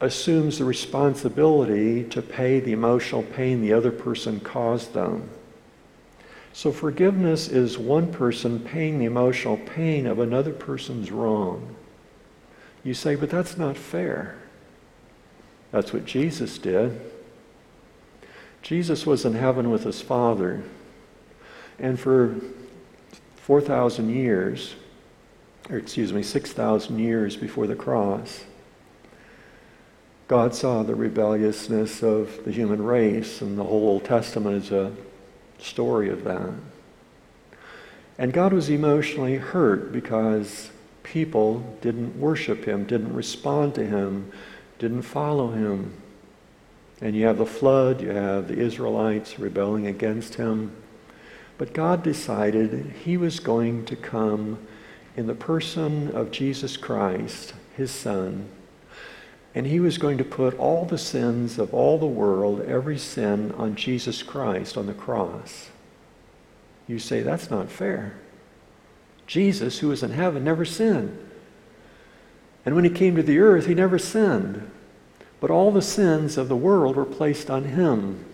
assumes 0.00 0.58
the 0.58 0.64
responsibility 0.64 2.04
to 2.04 2.20
pay 2.20 2.60
the 2.60 2.72
emotional 2.72 3.22
pain 3.22 3.60
the 3.62 3.72
other 3.72 3.90
person 3.92 4.40
caused 4.40 4.92
them. 4.92 5.28
So, 6.52 6.72
forgiveness 6.72 7.48
is 7.48 7.78
one 7.78 8.12
person 8.12 8.60
paying 8.60 8.98
the 8.98 9.04
emotional 9.04 9.58
pain 9.58 10.06
of 10.06 10.18
another 10.18 10.52
person's 10.52 11.10
wrong. 11.10 11.76
You 12.82 12.94
say, 12.94 13.14
but 13.14 13.30
that's 13.30 13.58
not 13.58 13.76
fair. 13.76 14.36
That's 15.70 15.92
what 15.92 16.06
Jesus 16.06 16.58
did. 16.58 16.98
Jesus 18.62 19.04
was 19.06 19.24
in 19.24 19.34
heaven 19.34 19.70
with 19.70 19.84
his 19.84 20.00
Father. 20.00 20.62
And 21.78 22.00
for 22.00 22.36
4,000 23.36 24.08
years, 24.08 24.74
or 25.70 25.78
excuse 25.78 26.12
me, 26.12 26.22
6,000 26.22 26.98
years 26.98 27.36
before 27.36 27.66
the 27.66 27.74
cross, 27.74 28.44
God 30.28 30.54
saw 30.54 30.82
the 30.82 30.94
rebelliousness 30.94 32.02
of 32.02 32.44
the 32.44 32.52
human 32.52 32.82
race, 32.82 33.40
and 33.40 33.58
the 33.58 33.64
whole 33.64 33.88
Old 33.88 34.04
Testament 34.04 34.64
is 34.64 34.72
a 34.72 34.92
story 35.58 36.08
of 36.08 36.24
that. 36.24 36.50
And 38.18 38.32
God 38.32 38.52
was 38.52 38.68
emotionally 38.68 39.36
hurt 39.36 39.92
because 39.92 40.70
people 41.02 41.78
didn't 41.80 42.18
worship 42.18 42.64
him, 42.64 42.84
didn't 42.84 43.14
respond 43.14 43.74
to 43.76 43.86
him, 43.86 44.32
didn't 44.78 45.02
follow 45.02 45.50
him. 45.50 45.94
And 47.00 47.14
you 47.14 47.26
have 47.26 47.38
the 47.38 47.46
flood, 47.46 48.00
you 48.00 48.08
have 48.08 48.48
the 48.48 48.58
Israelites 48.58 49.38
rebelling 49.38 49.86
against 49.86 50.36
him. 50.36 50.72
But 51.58 51.74
God 51.74 52.02
decided 52.02 52.94
he 53.04 53.16
was 53.16 53.38
going 53.38 53.84
to 53.86 53.96
come 53.96 54.58
in 55.16 55.26
the 55.26 55.34
person 55.34 56.14
of 56.14 56.30
Jesus 56.30 56.76
Christ, 56.76 57.54
his 57.76 57.90
son, 57.90 58.48
and 59.54 59.66
he 59.66 59.80
was 59.80 59.96
going 59.96 60.18
to 60.18 60.24
put 60.24 60.58
all 60.58 60.84
the 60.84 60.98
sins 60.98 61.58
of 61.58 61.72
all 61.72 61.98
the 61.98 62.06
world, 62.06 62.60
every 62.60 62.98
sin, 62.98 63.52
on 63.52 63.74
Jesus 63.74 64.22
Christ 64.22 64.76
on 64.76 64.86
the 64.86 64.92
cross. 64.92 65.70
You 66.86 66.98
say, 66.98 67.22
that's 67.22 67.50
not 67.50 67.70
fair. 67.70 68.18
Jesus, 69.26 69.78
who 69.78 69.88
was 69.88 70.02
in 70.02 70.10
heaven, 70.10 70.44
never 70.44 70.66
sinned. 70.66 71.18
And 72.66 72.74
when 72.74 72.84
he 72.84 72.90
came 72.90 73.16
to 73.16 73.22
the 73.22 73.38
earth, 73.38 73.66
he 73.66 73.74
never 73.74 73.98
sinned. 73.98 74.70
But 75.40 75.50
all 75.50 75.70
the 75.70 75.82
sins 75.82 76.36
of 76.36 76.48
the 76.48 76.56
world 76.56 76.96
were 76.96 77.06
placed 77.06 77.50
on 77.50 77.64
him. 77.64 78.26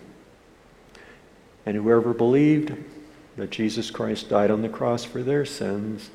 And 1.65 1.77
whoever 1.77 2.13
believed 2.13 2.75
that 3.37 3.49
Jesus 3.49 3.89
Christ 3.89 4.29
died 4.29 4.51
on 4.51 4.61
the 4.61 4.69
cross 4.69 5.05
for 5.05 5.23
their 5.23 5.45
sins 5.45 6.09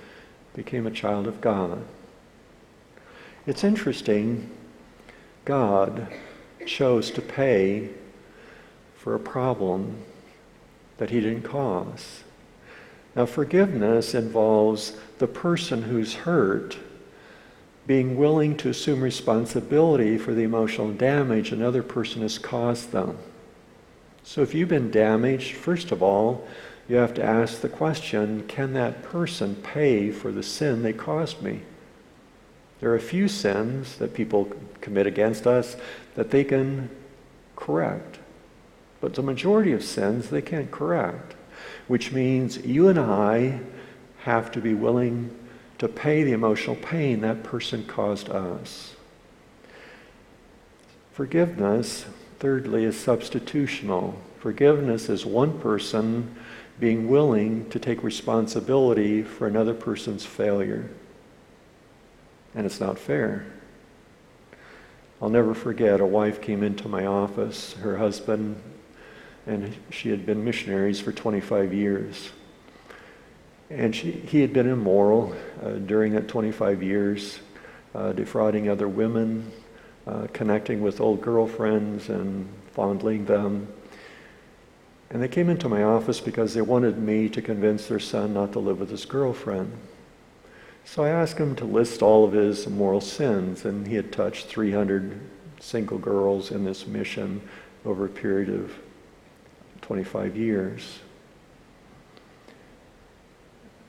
became 0.58 0.88
a 0.88 0.90
child 0.90 1.28
of 1.28 1.40
God. 1.40 1.78
It's 3.46 3.62
interesting, 3.62 4.50
God 5.44 6.08
chose 6.66 7.12
to 7.12 7.22
pay 7.22 7.90
for 8.96 9.14
a 9.14 9.20
problem 9.20 10.02
that 10.96 11.10
he 11.10 11.20
didn't 11.20 11.44
cause. 11.44 12.24
Now, 13.14 13.24
forgiveness 13.24 14.14
involves 14.14 14.96
the 15.18 15.28
person 15.28 15.82
who's 15.82 16.14
hurt 16.14 16.76
being 17.86 18.18
willing 18.18 18.56
to 18.56 18.68
assume 18.68 19.00
responsibility 19.00 20.18
for 20.18 20.34
the 20.34 20.42
emotional 20.42 20.92
damage 20.92 21.52
another 21.52 21.84
person 21.84 22.22
has 22.22 22.36
caused 22.36 22.90
them. 22.90 23.16
So, 24.24 24.42
if 24.42 24.54
you've 24.54 24.68
been 24.68 24.90
damaged, 24.90 25.54
first 25.54 25.92
of 25.92 26.02
all, 26.02 26.48
you 26.88 26.96
have 26.96 27.14
to 27.14 27.22
ask 27.22 27.60
the 27.60 27.68
question 27.68 28.46
can 28.48 28.72
that 28.72 29.02
person 29.02 29.54
pay 29.56 30.10
for 30.10 30.32
the 30.32 30.42
sin 30.42 30.82
they 30.82 30.92
caused 30.92 31.42
me? 31.42 31.62
There 32.80 32.90
are 32.90 32.96
a 32.96 33.00
few 33.00 33.28
sins 33.28 33.96
that 33.96 34.14
people 34.14 34.50
commit 34.80 35.06
against 35.06 35.46
us 35.46 35.76
that 36.14 36.30
they 36.30 36.44
can 36.44 36.90
correct. 37.56 38.18
But 39.00 39.14
the 39.14 39.22
majority 39.22 39.72
of 39.72 39.84
sins 39.84 40.30
they 40.30 40.42
can't 40.42 40.70
correct, 40.70 41.34
which 41.86 42.12
means 42.12 42.58
you 42.58 42.88
and 42.88 42.98
I 42.98 43.60
have 44.20 44.50
to 44.52 44.60
be 44.60 44.74
willing 44.74 45.34
to 45.78 45.88
pay 45.88 46.22
the 46.22 46.32
emotional 46.32 46.76
pain 46.76 47.20
that 47.20 47.42
person 47.42 47.84
caused 47.84 48.28
us. 48.28 48.94
Forgiveness, 51.12 52.06
thirdly, 52.38 52.84
is 52.84 52.96
substitutional. 52.96 54.14
Forgiveness 54.38 55.08
is 55.08 55.26
one 55.26 55.58
person 55.58 56.34
being 56.80 57.08
willing 57.08 57.68
to 57.70 57.78
take 57.78 58.02
responsibility 58.02 59.22
for 59.22 59.46
another 59.46 59.74
person's 59.74 60.24
failure. 60.24 60.88
And 62.54 62.66
it's 62.66 62.80
not 62.80 62.98
fair. 62.98 63.46
I'll 65.20 65.28
never 65.28 65.54
forget 65.54 66.00
a 66.00 66.06
wife 66.06 66.40
came 66.40 66.62
into 66.62 66.88
my 66.88 67.06
office, 67.06 67.72
her 67.74 67.96
husband, 67.96 68.60
and 69.46 69.74
she 69.90 70.10
had 70.10 70.24
been 70.24 70.44
missionaries 70.44 71.00
for 71.00 71.10
25 71.10 71.74
years. 71.74 72.30
And 73.70 73.94
she, 73.94 74.12
he 74.12 74.40
had 74.40 74.52
been 74.52 74.68
immoral 74.68 75.34
uh, 75.62 75.70
during 75.72 76.12
that 76.12 76.28
25 76.28 76.82
years, 76.82 77.40
uh, 77.94 78.12
defrauding 78.12 78.68
other 78.68 78.88
women, 78.88 79.50
uh, 80.06 80.28
connecting 80.32 80.80
with 80.80 81.00
old 81.00 81.20
girlfriends 81.20 82.08
and 82.08 82.48
fondling 82.72 83.24
them. 83.24 83.66
And 85.10 85.22
they 85.22 85.28
came 85.28 85.48
into 85.48 85.68
my 85.68 85.82
office 85.82 86.20
because 86.20 86.52
they 86.52 86.60
wanted 86.60 86.98
me 86.98 87.28
to 87.30 87.40
convince 87.40 87.86
their 87.86 87.98
son 87.98 88.34
not 88.34 88.52
to 88.52 88.58
live 88.58 88.78
with 88.78 88.90
his 88.90 89.06
girlfriend. 89.06 89.72
So 90.84 91.04
I 91.04 91.08
asked 91.08 91.38
him 91.38 91.54
to 91.56 91.64
list 91.64 92.02
all 92.02 92.24
of 92.24 92.32
his 92.32 92.66
moral 92.66 93.00
sins, 93.00 93.64
and 93.64 93.86
he 93.86 93.94
had 93.94 94.12
touched 94.12 94.46
300 94.46 95.20
single 95.60 95.98
girls 95.98 96.50
in 96.50 96.64
this 96.64 96.86
mission 96.86 97.40
over 97.84 98.04
a 98.04 98.08
period 98.08 98.48
of 98.50 98.72
25 99.82 100.36
years. 100.36 100.98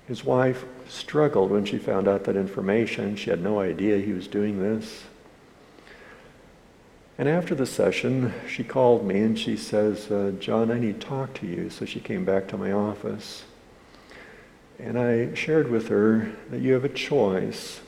His 0.07 0.23
wife 0.23 0.65
struggled 0.87 1.51
when 1.51 1.65
she 1.65 1.77
found 1.77 2.07
out 2.07 2.23
that 2.23 2.35
information. 2.35 3.15
She 3.15 3.29
had 3.29 3.41
no 3.41 3.59
idea 3.59 3.99
he 3.99 4.13
was 4.13 4.27
doing 4.27 4.59
this. 4.59 5.03
And 7.19 7.27
after 7.27 7.53
the 7.53 7.65
session, 7.65 8.33
she 8.47 8.63
called 8.63 9.05
me 9.05 9.19
and 9.19 9.37
she 9.37 9.57
says, 9.57 10.09
uh, 10.09 10.31
John, 10.39 10.71
I 10.71 10.79
need 10.79 11.01
to 11.01 11.05
talk 11.05 11.33
to 11.41 11.45
you. 11.45 11.69
So 11.69 11.83
she 11.83 11.99
came 11.99 12.23
back 12.23 12.47
to 12.47 12.57
my 12.57 12.71
office. 12.71 13.43
And 14.79 14.97
I 14.97 15.33
shared 15.33 15.69
with 15.69 15.89
her 15.89 16.31
that 16.49 16.61
you 16.61 16.71
have 16.71 16.85
a 16.85 16.89
choice. 16.89 17.81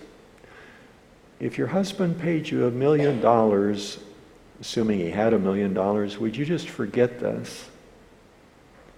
If 1.40 1.58
your 1.58 1.68
husband 1.68 2.20
paid 2.20 2.50
you 2.50 2.68
a 2.68 2.72
million 2.72 3.22
dollars, 3.22 4.00
assuming 4.60 5.00
he 5.00 5.12
had 5.12 5.34
a 5.34 5.40
million 5.40 5.74
dollars, 5.74 6.18
would 6.18 6.36
you 6.36 6.44
just 6.44 6.68
forget 6.68 7.22
this? 7.22 7.70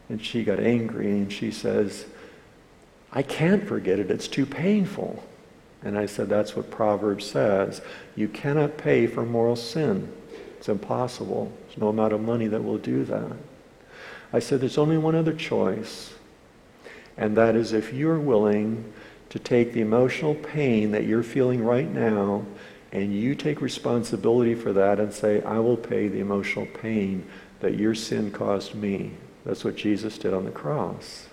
And 0.10 0.20
she 0.20 0.44
got 0.44 0.60
angry 0.60 1.12
and 1.12 1.32
she 1.32 1.52
says, 1.52 2.08
I 3.12 3.22
can't 3.22 3.68
forget 3.68 4.00
it. 4.00 4.10
It's 4.10 4.28
too 4.28 4.48
painful. 4.48 5.24
And 5.84 5.96
I 5.96 6.08
said, 6.08 6.28
That's 6.28 6.56
what 6.56 6.72
Proverbs 6.72 7.24
says. 7.24 7.82
You 8.16 8.28
cannot 8.28 8.78
pay 8.78 9.06
for 9.06 9.24
moral 9.24 9.56
sin. 9.56 10.12
It's 10.64 10.70
impossible. 10.70 11.52
There's 11.68 11.78
no 11.78 11.90
amount 11.90 12.14
of 12.14 12.22
money 12.22 12.48
that 12.48 12.64
will 12.64 12.78
do 12.78 13.04
that. 13.04 13.34
I 14.32 14.40
said, 14.40 14.62
there's 14.62 14.78
only 14.78 14.98
one 14.98 15.14
other 15.14 15.34
choice, 15.34 16.14
and 17.18 17.36
that 17.36 17.58
is 17.58 17.74
if 17.74 17.92
you're 17.92 18.18
willing 18.18 18.94
to 19.28 19.40
take 19.40 19.74
the 19.74 19.82
emotional 19.82 20.36
pain 20.36 20.92
that 20.92 21.04
you're 21.04 21.22
feeling 21.22 21.66
right 21.66 21.94
now 21.94 22.46
and 22.94 23.14
you 23.14 23.36
take 23.36 23.60
responsibility 23.60 24.56
for 24.56 24.72
that 24.72 25.02
and 25.02 25.14
say, 25.14 25.42
I 25.44 25.60
will 25.60 25.76
pay 25.76 26.08
the 26.08 26.22
emotional 26.22 26.68
pain 26.68 27.28
that 27.60 27.78
your 27.78 27.94
sin 27.94 28.32
caused 28.32 28.74
me. 28.74 29.12
That's 29.46 29.66
what 29.66 29.76
Jesus 29.76 30.18
did 30.18 30.34
on 30.34 30.46
the 30.46 30.52
cross. 30.52 31.28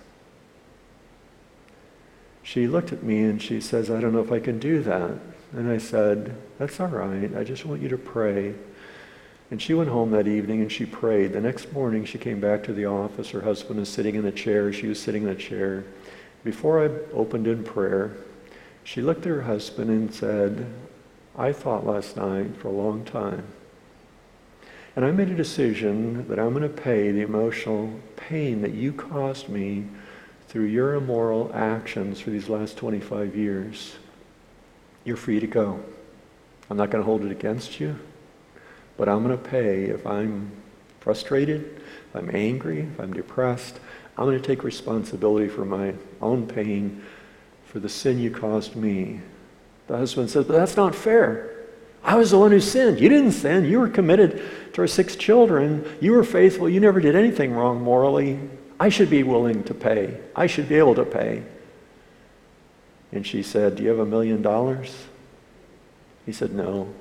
She 2.43 2.67
looked 2.67 2.91
at 2.91 3.01
me 3.01 3.23
and 3.23 3.41
she 3.41 3.61
says, 3.61 3.89
I 3.89 4.01
don't 4.01 4.11
know 4.11 4.19
if 4.19 4.33
I 4.33 4.41
can 4.41 4.59
do 4.59 4.83
that. 4.83 5.13
And 5.53 5.71
I 5.71 5.77
said, 5.77 6.35
That's 6.59 6.81
all 6.81 6.87
right. 6.87 7.33
I 7.33 7.45
just 7.45 7.65
want 7.65 7.81
you 7.81 7.87
to 7.87 7.97
pray. 7.97 8.55
And 9.51 9.61
she 9.61 9.73
went 9.73 9.89
home 9.89 10.11
that 10.11 10.29
evening 10.29 10.61
and 10.61 10.71
she 10.71 10.85
prayed. 10.85 11.33
The 11.33 11.41
next 11.41 11.73
morning, 11.73 12.05
she 12.05 12.17
came 12.17 12.39
back 12.39 12.63
to 12.63 12.73
the 12.73 12.85
office. 12.85 13.29
Her 13.31 13.41
husband 13.41 13.79
was 13.79 13.89
sitting 13.89 14.15
in 14.15 14.25
a 14.25 14.31
chair. 14.31 14.71
She 14.71 14.87
was 14.87 14.99
sitting 14.99 15.23
in 15.23 15.29
a 15.29 15.35
chair. 15.35 15.83
Before 16.45 16.83
I 16.83 16.87
opened 17.13 17.47
in 17.47 17.63
prayer, 17.63 18.15
she 18.83 19.01
looked 19.01 19.25
at 19.25 19.29
her 19.29 19.41
husband 19.41 19.89
and 19.89 20.13
said, 20.13 20.65
I 21.37 21.51
thought 21.51 21.85
last 21.85 22.15
night 22.15 22.55
for 22.57 22.69
a 22.69 22.71
long 22.71 23.03
time. 23.03 23.43
And 24.95 25.05
I 25.05 25.11
made 25.11 25.29
a 25.29 25.35
decision 25.35 26.27
that 26.27 26.39
I'm 26.39 26.53
going 26.53 26.63
to 26.63 26.69
pay 26.69 27.11
the 27.11 27.21
emotional 27.21 27.93
pain 28.15 28.61
that 28.61 28.73
you 28.73 28.91
caused 28.91 29.49
me 29.49 29.85
through 30.47 30.65
your 30.65 30.95
immoral 30.95 31.51
actions 31.53 32.19
for 32.19 32.29
these 32.29 32.49
last 32.49 32.77
25 32.77 33.35
years. 33.35 33.95
You're 35.05 35.17
free 35.17 35.39
to 35.39 35.47
go. 35.47 35.81
I'm 36.69 36.77
not 36.77 36.89
going 36.89 37.01
to 37.01 37.05
hold 37.05 37.23
it 37.23 37.31
against 37.31 37.79
you, 37.79 37.97
but 39.01 39.09
I'm 39.09 39.23
going 39.23 39.35
to 39.35 39.43
pay 39.43 39.85
if 39.85 40.05
I'm 40.05 40.51
frustrated, 40.99 41.81
if 42.07 42.15
I'm 42.15 42.29
angry, 42.35 42.81
if 42.81 42.99
I'm 42.99 43.11
depressed. 43.11 43.79
I'm 44.15 44.25
going 44.25 44.39
to 44.39 44.47
take 44.47 44.63
responsibility 44.63 45.47
for 45.47 45.65
my 45.65 45.95
own 46.21 46.45
pain 46.45 47.03
for 47.65 47.79
the 47.79 47.89
sin 47.89 48.19
you 48.19 48.29
caused 48.29 48.75
me. 48.75 49.21
The 49.87 49.97
husband 49.97 50.29
says, 50.29 50.45
But 50.45 50.53
that's 50.53 50.77
not 50.77 50.93
fair. 50.93 51.49
I 52.03 52.13
was 52.13 52.29
the 52.29 52.37
one 52.37 52.51
who 52.51 52.59
sinned. 52.59 52.99
You 52.99 53.09
didn't 53.09 53.31
sin. 53.31 53.65
You 53.65 53.79
were 53.79 53.89
committed 53.89 54.39
to 54.73 54.81
our 54.81 54.87
six 54.87 55.15
children. 55.15 55.83
You 55.99 56.11
were 56.11 56.23
faithful. 56.23 56.69
You 56.69 56.79
never 56.79 56.99
did 56.99 57.15
anything 57.15 57.53
wrong 57.53 57.81
morally. 57.81 58.39
I 58.79 58.89
should 58.89 59.09
be 59.09 59.23
willing 59.23 59.63
to 59.63 59.73
pay. 59.73 60.19
I 60.35 60.45
should 60.45 60.69
be 60.69 60.75
able 60.75 60.93
to 60.93 61.05
pay. 61.05 61.41
And 63.11 63.25
she 63.25 63.41
said, 63.41 63.77
Do 63.77 63.81
you 63.81 63.89
have 63.89 63.97
a 63.97 64.05
million 64.05 64.43
dollars? 64.43 64.95
He 66.23 66.31
said, 66.31 66.53
No. 66.53 66.93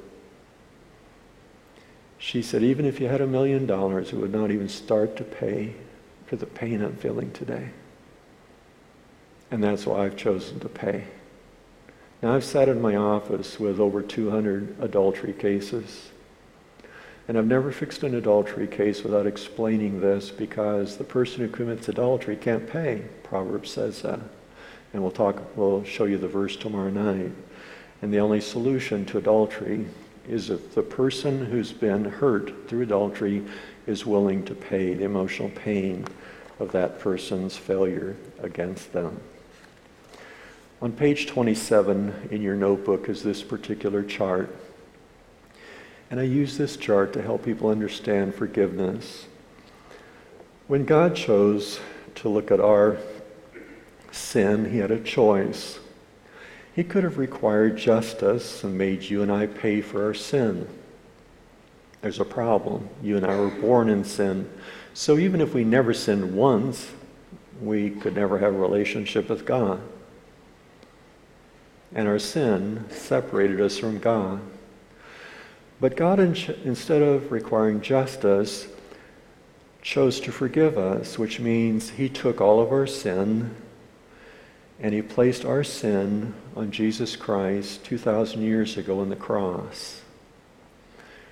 She 2.20 2.42
said, 2.42 2.62
Even 2.62 2.84
if 2.84 3.00
you 3.00 3.08
had 3.08 3.22
a 3.22 3.26
million 3.26 3.66
dollars, 3.66 4.12
it 4.12 4.16
would 4.16 4.32
not 4.32 4.50
even 4.50 4.68
start 4.68 5.16
to 5.16 5.24
pay 5.24 5.72
for 6.26 6.36
the 6.36 6.46
pain 6.46 6.82
I'm 6.82 6.94
feeling 6.96 7.32
today. 7.32 7.70
And 9.50 9.64
that's 9.64 9.86
why 9.86 10.04
I've 10.04 10.16
chosen 10.16 10.60
to 10.60 10.68
pay. 10.68 11.04
Now, 12.22 12.34
I've 12.34 12.44
sat 12.44 12.68
in 12.68 12.82
my 12.82 12.94
office 12.94 13.58
with 13.58 13.80
over 13.80 14.02
200 14.02 14.76
adultery 14.80 15.32
cases. 15.32 16.10
And 17.26 17.38
I've 17.38 17.46
never 17.46 17.72
fixed 17.72 18.02
an 18.02 18.14
adultery 18.14 18.66
case 18.66 19.02
without 19.02 19.26
explaining 19.26 20.00
this 20.00 20.30
because 20.30 20.98
the 20.98 21.04
person 21.04 21.40
who 21.40 21.48
commits 21.48 21.88
adultery 21.88 22.36
can't 22.36 22.68
pay. 22.68 23.04
Proverbs 23.22 23.70
says 23.70 24.02
that. 24.02 24.20
And 24.92 25.00
we'll 25.00 25.10
talk, 25.10 25.56
we'll 25.56 25.84
show 25.84 26.04
you 26.04 26.18
the 26.18 26.28
verse 26.28 26.54
tomorrow 26.54 26.90
night. 26.90 27.32
And 28.02 28.12
the 28.12 28.20
only 28.20 28.42
solution 28.42 29.06
to 29.06 29.18
adultery 29.18 29.86
is 30.30 30.48
if 30.48 30.74
the 30.76 30.82
person 30.82 31.44
who's 31.46 31.72
been 31.72 32.04
hurt 32.04 32.68
through 32.68 32.82
adultery 32.82 33.44
is 33.86 34.06
willing 34.06 34.44
to 34.44 34.54
pay 34.54 34.94
the 34.94 35.04
emotional 35.04 35.50
pain 35.50 36.06
of 36.60 36.70
that 36.70 37.00
person's 37.00 37.56
failure 37.56 38.16
against 38.38 38.92
them. 38.92 39.20
On 40.80 40.92
page 40.92 41.26
27 41.26 42.28
in 42.30 42.42
your 42.42 42.54
notebook 42.54 43.08
is 43.08 43.24
this 43.24 43.42
particular 43.42 44.04
chart. 44.04 44.54
And 46.10 46.20
I 46.20 46.24
use 46.24 46.56
this 46.56 46.76
chart 46.76 47.12
to 47.14 47.22
help 47.22 47.44
people 47.44 47.68
understand 47.68 48.34
forgiveness. 48.34 49.26
When 50.68 50.84
God 50.84 51.16
chose 51.16 51.80
to 52.16 52.28
look 52.28 52.52
at 52.52 52.60
our 52.60 52.98
sin, 54.12 54.70
He 54.70 54.78
had 54.78 54.92
a 54.92 55.00
choice. 55.00 55.80
He 56.80 56.84
could 56.84 57.04
have 57.04 57.18
required 57.18 57.76
justice 57.76 58.64
and 58.64 58.78
made 58.78 59.02
you 59.02 59.20
and 59.20 59.30
I 59.30 59.48
pay 59.48 59.82
for 59.82 60.02
our 60.02 60.14
sin. 60.14 60.66
There's 62.00 62.20
a 62.20 62.24
problem. 62.24 62.88
You 63.02 63.18
and 63.18 63.26
I 63.26 63.38
were 63.38 63.50
born 63.50 63.90
in 63.90 64.02
sin. 64.02 64.50
So 64.94 65.18
even 65.18 65.42
if 65.42 65.52
we 65.52 65.62
never 65.62 65.92
sinned 65.92 66.34
once, 66.34 66.90
we 67.60 67.90
could 67.90 68.14
never 68.14 68.38
have 68.38 68.54
a 68.54 68.58
relationship 68.58 69.28
with 69.28 69.44
God. 69.44 69.82
And 71.94 72.08
our 72.08 72.18
sin 72.18 72.86
separated 72.88 73.60
us 73.60 73.76
from 73.76 73.98
God. 73.98 74.40
But 75.82 75.98
God, 75.98 76.18
instead 76.18 77.02
of 77.02 77.30
requiring 77.30 77.82
justice, 77.82 78.68
chose 79.82 80.18
to 80.20 80.32
forgive 80.32 80.78
us, 80.78 81.18
which 81.18 81.40
means 81.40 81.90
He 81.90 82.08
took 82.08 82.40
all 82.40 82.58
of 82.58 82.72
our 82.72 82.86
sin 82.86 83.54
and 84.80 84.94
He 84.94 85.02
placed 85.02 85.44
our 85.44 85.62
sin 85.62 86.32
on 86.56 86.70
Jesus 86.70 87.16
Christ 87.16 87.84
2,000 87.84 88.42
years 88.42 88.76
ago 88.76 89.00
on 89.00 89.08
the 89.08 89.16
cross. 89.16 90.00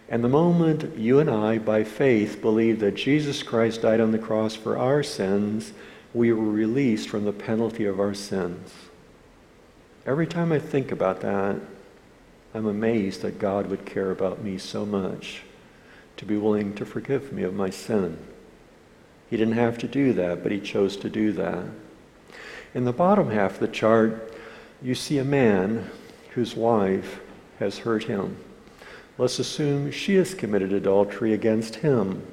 And 0.09 0.25
the 0.25 0.29
moment 0.29 0.97
you 0.97 1.19
and 1.19 1.29
I, 1.29 1.59
by 1.59 1.85
faith, 1.85 2.41
believe 2.41 2.81
that 2.81 2.95
Jesus 2.95 3.43
Christ 3.43 3.83
died 3.83 4.01
on 4.01 4.13
the 4.13 4.19
cross 4.19 4.55
for 4.55 4.79
our 4.79 5.03
sins, 5.03 5.73
we 6.15 6.33
were 6.33 6.51
released 6.51 7.09
from 7.09 7.25
the 7.25 7.33
penalty 7.33 7.85
of 7.85 8.01
our 8.01 8.15
sins. 8.15 8.73
Every 10.07 10.27
time 10.27 10.53
I 10.53 10.59
think 10.59 10.91
about 10.91 11.21
that, 11.21 11.57
I'm 12.55 12.67
amazed 12.67 13.21
that 13.23 13.39
God 13.39 13.67
would 13.67 13.85
care 13.85 14.11
about 14.11 14.43
me 14.43 14.57
so 14.57 14.87
much 14.87 15.43
to 16.17 16.25
be 16.25 16.37
willing 16.37 16.75
to 16.77 16.87
forgive 16.87 17.33
me 17.33 17.43
of 17.43 17.55
my 17.55 17.69
sin. 17.69 18.17
He 19.29 19.37
didn't 19.37 19.55
have 19.55 19.77
to 19.79 19.87
do 19.87 20.15
that, 20.15 20.43
but 20.43 20.53
he 20.53 20.61
chose 20.61 20.97
to 20.99 21.11
do 21.11 21.33
that. 21.33 21.65
In 22.75 22.85
the 22.85 22.93
bottom 22.93 23.31
half 23.31 23.55
of 23.55 23.61
the 23.61 23.69
chart, 23.69 24.33
you 24.83 24.95
see 24.95 25.19
a 25.19 25.25
man 25.25 25.91
whose 26.31 26.55
wife 26.55 27.21
has 27.59 27.79
hurt 27.79 28.05
him. 28.05 28.37
Let's 29.17 29.39
assume 29.41 29.91
she 29.91 30.15
has 30.15 30.35
committed 30.35 30.73
adultery 30.73 31.33
against 31.33 31.77
him. 31.77 32.25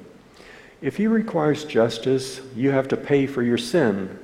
If 0.80 0.96
he 0.96 1.06
requires 1.06 1.64
justice, 1.64 2.40
you 2.54 2.70
have 2.70 2.88
to 2.88 2.96
pay 2.96 3.26
for 3.26 3.42
your 3.42 3.58
sin. 3.58 4.18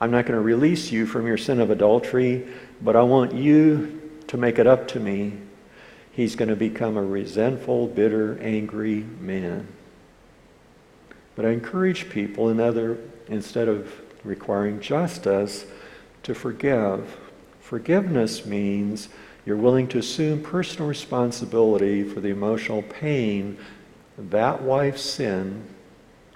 I'm 0.00 0.12
not 0.12 0.26
going 0.26 0.38
to 0.38 0.44
release 0.44 0.92
you 0.92 1.06
from 1.06 1.26
your 1.26 1.38
sin 1.38 1.60
of 1.60 1.70
adultery, 1.70 2.46
but 2.80 2.94
I 2.94 3.02
want 3.02 3.34
you 3.34 4.00
to 4.28 4.36
make 4.36 4.60
it 4.60 4.66
up 4.66 4.86
to 4.88 5.00
me. 5.00 5.32
He's 6.12 6.36
going 6.36 6.50
to 6.50 6.56
become 6.56 6.96
a 6.96 7.02
resentful, 7.02 7.88
bitter, 7.88 8.38
angry 8.40 9.04
man. 9.20 9.66
But 11.34 11.46
I 11.46 11.50
encourage 11.50 12.10
people, 12.10 12.48
other, 12.60 12.98
instead 13.28 13.68
of 13.68 13.92
requiring 14.22 14.80
justice, 14.80 15.66
to 16.24 16.34
forgive. 16.34 17.18
Forgiveness 17.68 18.46
means 18.46 19.10
you're 19.44 19.54
willing 19.54 19.88
to 19.88 19.98
assume 19.98 20.42
personal 20.42 20.88
responsibility 20.88 22.02
for 22.02 22.18
the 22.18 22.30
emotional 22.30 22.80
pain 22.80 23.58
that 24.16 24.62
wife's 24.62 25.02
sin 25.02 25.64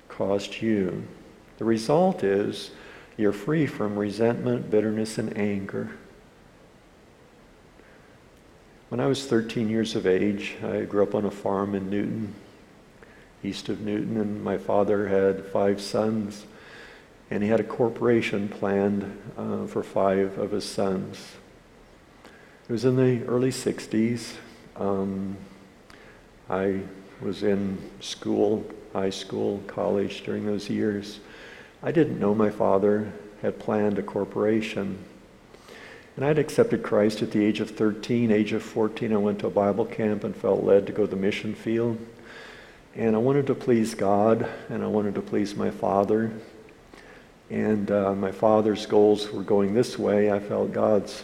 caused 0.08 0.60
you. 0.60 1.04
The 1.56 1.64
result 1.64 2.22
is 2.22 2.72
you're 3.16 3.32
free 3.32 3.64
from 3.64 3.98
resentment, 3.98 4.70
bitterness, 4.70 5.16
and 5.16 5.34
anger. 5.38 5.92
When 8.90 9.00
I 9.00 9.06
was 9.06 9.24
13 9.24 9.70
years 9.70 9.96
of 9.96 10.06
age, 10.06 10.56
I 10.62 10.82
grew 10.82 11.02
up 11.02 11.14
on 11.14 11.24
a 11.24 11.30
farm 11.30 11.74
in 11.74 11.88
Newton, 11.88 12.34
east 13.42 13.70
of 13.70 13.80
Newton, 13.80 14.18
and 14.18 14.44
my 14.44 14.58
father 14.58 15.08
had 15.08 15.46
five 15.46 15.80
sons, 15.80 16.44
and 17.32 17.42
he 17.42 17.48
had 17.48 17.60
a 17.60 17.64
corporation 17.64 18.46
planned 18.46 19.18
uh, 19.38 19.64
for 19.66 19.82
five 19.82 20.36
of 20.36 20.50
his 20.50 20.66
sons. 20.66 21.32
It 22.68 22.70
was 22.70 22.84
in 22.84 22.94
the 22.94 23.24
early 23.24 23.48
60s. 23.48 24.34
Um, 24.76 25.38
I 26.50 26.80
was 27.22 27.42
in 27.42 27.78
school, 28.00 28.66
high 28.92 29.08
school, 29.08 29.62
college 29.66 30.24
during 30.24 30.44
those 30.44 30.68
years. 30.68 31.20
I 31.82 31.90
didn't 31.90 32.20
know 32.20 32.34
my 32.34 32.50
father 32.50 33.10
had 33.40 33.58
planned 33.58 33.98
a 33.98 34.02
corporation. 34.02 34.98
And 36.16 36.26
I'd 36.26 36.38
accepted 36.38 36.82
Christ 36.82 37.22
at 37.22 37.30
the 37.30 37.42
age 37.42 37.60
of 37.60 37.70
13. 37.70 38.30
Age 38.30 38.52
of 38.52 38.62
14, 38.62 39.10
I 39.10 39.16
went 39.16 39.38
to 39.38 39.46
a 39.46 39.50
Bible 39.50 39.86
camp 39.86 40.22
and 40.24 40.36
felt 40.36 40.64
led 40.64 40.86
to 40.86 40.92
go 40.92 41.06
to 41.06 41.10
the 41.10 41.16
mission 41.16 41.54
field. 41.54 41.96
And 42.94 43.16
I 43.16 43.20
wanted 43.20 43.46
to 43.46 43.54
please 43.54 43.94
God, 43.94 44.46
and 44.68 44.84
I 44.84 44.86
wanted 44.86 45.14
to 45.14 45.22
please 45.22 45.56
my 45.56 45.70
father. 45.70 46.30
And 47.52 47.90
uh, 47.90 48.14
my 48.14 48.32
father's 48.32 48.86
goals 48.86 49.30
were 49.30 49.42
going 49.42 49.74
this 49.74 49.98
way. 49.98 50.32
I 50.32 50.40
felt 50.40 50.72
God's 50.72 51.22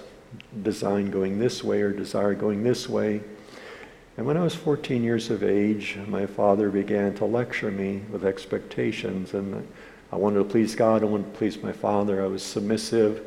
design 0.63 1.11
going 1.11 1.39
this 1.39 1.65
way 1.65 1.81
or 1.81 1.91
desire 1.91 2.35
going 2.35 2.63
this 2.63 2.87
way. 2.87 3.23
And 4.19 4.27
when 4.27 4.37
I 4.37 4.43
was 4.43 4.55
14 4.55 5.03
years 5.03 5.31
of 5.31 5.43
age, 5.43 5.97
my 6.07 6.27
father 6.27 6.69
began 6.69 7.15
to 7.15 7.25
lecture 7.25 7.71
me 7.71 8.03
with 8.11 8.27
expectations. 8.27 9.33
And 9.33 9.67
I 10.13 10.17
wanted 10.17 10.41
to 10.41 10.45
please 10.45 10.75
God, 10.75 11.03
I 11.03 11.07
wanted 11.07 11.33
to 11.33 11.39
please 11.39 11.63
my 11.63 11.73
father. 11.73 12.23
I 12.23 12.27
was 12.27 12.43
submissive, 12.43 13.23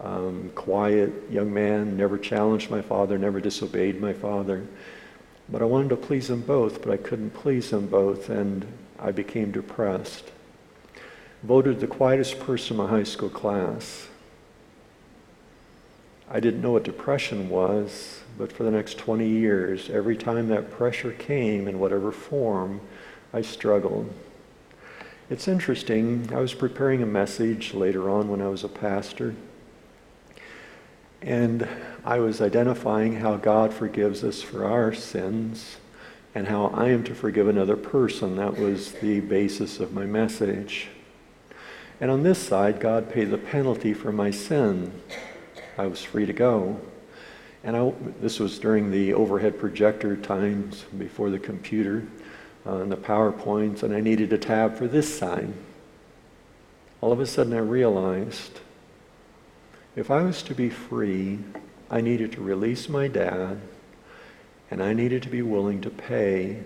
um, 0.00 0.52
quiet 0.54 1.10
young 1.28 1.52
man, 1.52 1.96
never 1.96 2.16
challenged 2.16 2.70
my 2.70 2.82
father, 2.82 3.18
never 3.18 3.40
disobeyed 3.40 4.00
my 4.00 4.12
father. 4.12 4.64
But 5.48 5.60
I 5.60 5.64
wanted 5.64 5.88
to 5.88 5.96
please 5.96 6.28
them 6.28 6.42
both, 6.42 6.82
but 6.82 6.92
I 6.92 6.98
couldn't 6.98 7.30
please 7.30 7.70
them 7.70 7.88
both, 7.88 8.28
and 8.30 8.64
I 9.00 9.10
became 9.10 9.50
depressed. 9.50 10.30
Voted 11.44 11.78
the 11.78 11.86
quietest 11.86 12.40
person 12.40 12.76
in 12.78 12.82
my 12.82 12.88
high 12.88 13.02
school 13.02 13.28
class. 13.28 14.08
I 16.30 16.40
didn't 16.40 16.62
know 16.62 16.72
what 16.72 16.84
depression 16.84 17.50
was, 17.50 18.22
but 18.38 18.50
for 18.50 18.62
the 18.62 18.70
next 18.70 18.96
20 18.96 19.28
years, 19.28 19.90
every 19.90 20.16
time 20.16 20.48
that 20.48 20.70
pressure 20.70 21.12
came 21.12 21.68
in 21.68 21.78
whatever 21.78 22.10
form, 22.12 22.80
I 23.34 23.42
struggled. 23.42 24.10
It's 25.28 25.46
interesting, 25.46 26.30
I 26.34 26.40
was 26.40 26.54
preparing 26.54 27.02
a 27.02 27.06
message 27.06 27.74
later 27.74 28.08
on 28.08 28.30
when 28.30 28.40
I 28.40 28.48
was 28.48 28.64
a 28.64 28.68
pastor, 28.68 29.34
And 31.20 31.68
I 32.06 32.20
was 32.20 32.40
identifying 32.40 33.16
how 33.16 33.36
God 33.36 33.74
forgives 33.74 34.24
us 34.24 34.40
for 34.40 34.64
our 34.64 34.94
sins 34.94 35.76
and 36.34 36.48
how 36.48 36.68
I 36.68 36.88
am 36.88 37.04
to 37.04 37.14
forgive 37.14 37.48
another 37.48 37.76
person. 37.76 38.36
That 38.36 38.58
was 38.58 38.92
the 38.92 39.20
basis 39.20 39.78
of 39.78 39.92
my 39.92 40.06
message. 40.06 40.88
And 42.00 42.10
on 42.10 42.22
this 42.22 42.38
side, 42.38 42.80
God 42.80 43.10
paid 43.10 43.30
the 43.30 43.38
penalty 43.38 43.94
for 43.94 44.12
my 44.12 44.30
sin. 44.30 44.92
I 45.78 45.86
was 45.86 46.02
free 46.02 46.26
to 46.26 46.32
go. 46.32 46.80
And 47.62 47.76
I, 47.76 47.92
this 48.20 48.38
was 48.38 48.58
during 48.58 48.90
the 48.90 49.14
overhead 49.14 49.58
projector 49.58 50.16
times 50.16 50.84
before 50.98 51.30
the 51.30 51.38
computer 51.38 52.06
uh, 52.66 52.76
and 52.76 52.92
the 52.92 52.96
PowerPoints, 52.96 53.82
and 53.82 53.94
I 53.94 54.00
needed 54.00 54.32
a 54.32 54.38
tab 54.38 54.76
for 54.76 54.86
this 54.86 55.18
sign. 55.18 55.54
All 57.00 57.12
of 57.12 57.20
a 57.20 57.26
sudden, 57.26 57.54
I 57.54 57.58
realized 57.58 58.60
if 59.96 60.10
I 60.10 60.22
was 60.22 60.42
to 60.44 60.54
be 60.54 60.70
free, 60.70 61.38
I 61.90 62.00
needed 62.00 62.32
to 62.32 62.40
release 62.40 62.88
my 62.88 63.08
dad, 63.08 63.60
and 64.70 64.82
I 64.82 64.92
needed 64.92 65.22
to 65.22 65.28
be 65.28 65.42
willing 65.42 65.80
to 65.82 65.90
pay 65.90 66.62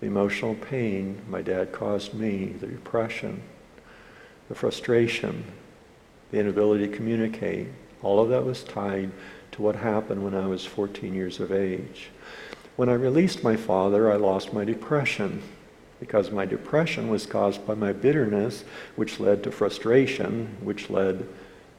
the 0.00 0.06
emotional 0.06 0.54
pain 0.54 1.22
my 1.28 1.40
dad 1.40 1.72
caused 1.72 2.12
me, 2.12 2.54
the 2.60 2.66
depression, 2.66 3.42
the 4.48 4.54
frustration, 4.54 5.44
the 6.30 6.38
inability 6.38 6.86
to 6.88 6.96
communicate. 6.96 7.68
All 8.02 8.20
of 8.20 8.28
that 8.30 8.44
was 8.44 8.64
tied 8.64 9.10
to 9.52 9.62
what 9.62 9.76
happened 9.76 10.22
when 10.22 10.34
I 10.34 10.46
was 10.46 10.64
14 10.64 11.14
years 11.14 11.40
of 11.40 11.52
age. 11.52 12.10
When 12.76 12.88
I 12.88 12.94
released 12.94 13.44
my 13.44 13.56
father, 13.56 14.12
I 14.12 14.16
lost 14.16 14.52
my 14.52 14.64
depression 14.64 15.42
because 16.00 16.30
my 16.30 16.44
depression 16.44 17.08
was 17.08 17.24
caused 17.24 17.64
by 17.66 17.74
my 17.74 17.92
bitterness, 17.92 18.64
which 18.96 19.20
led 19.20 19.42
to 19.44 19.52
frustration, 19.52 20.56
which 20.60 20.90
led 20.90 21.26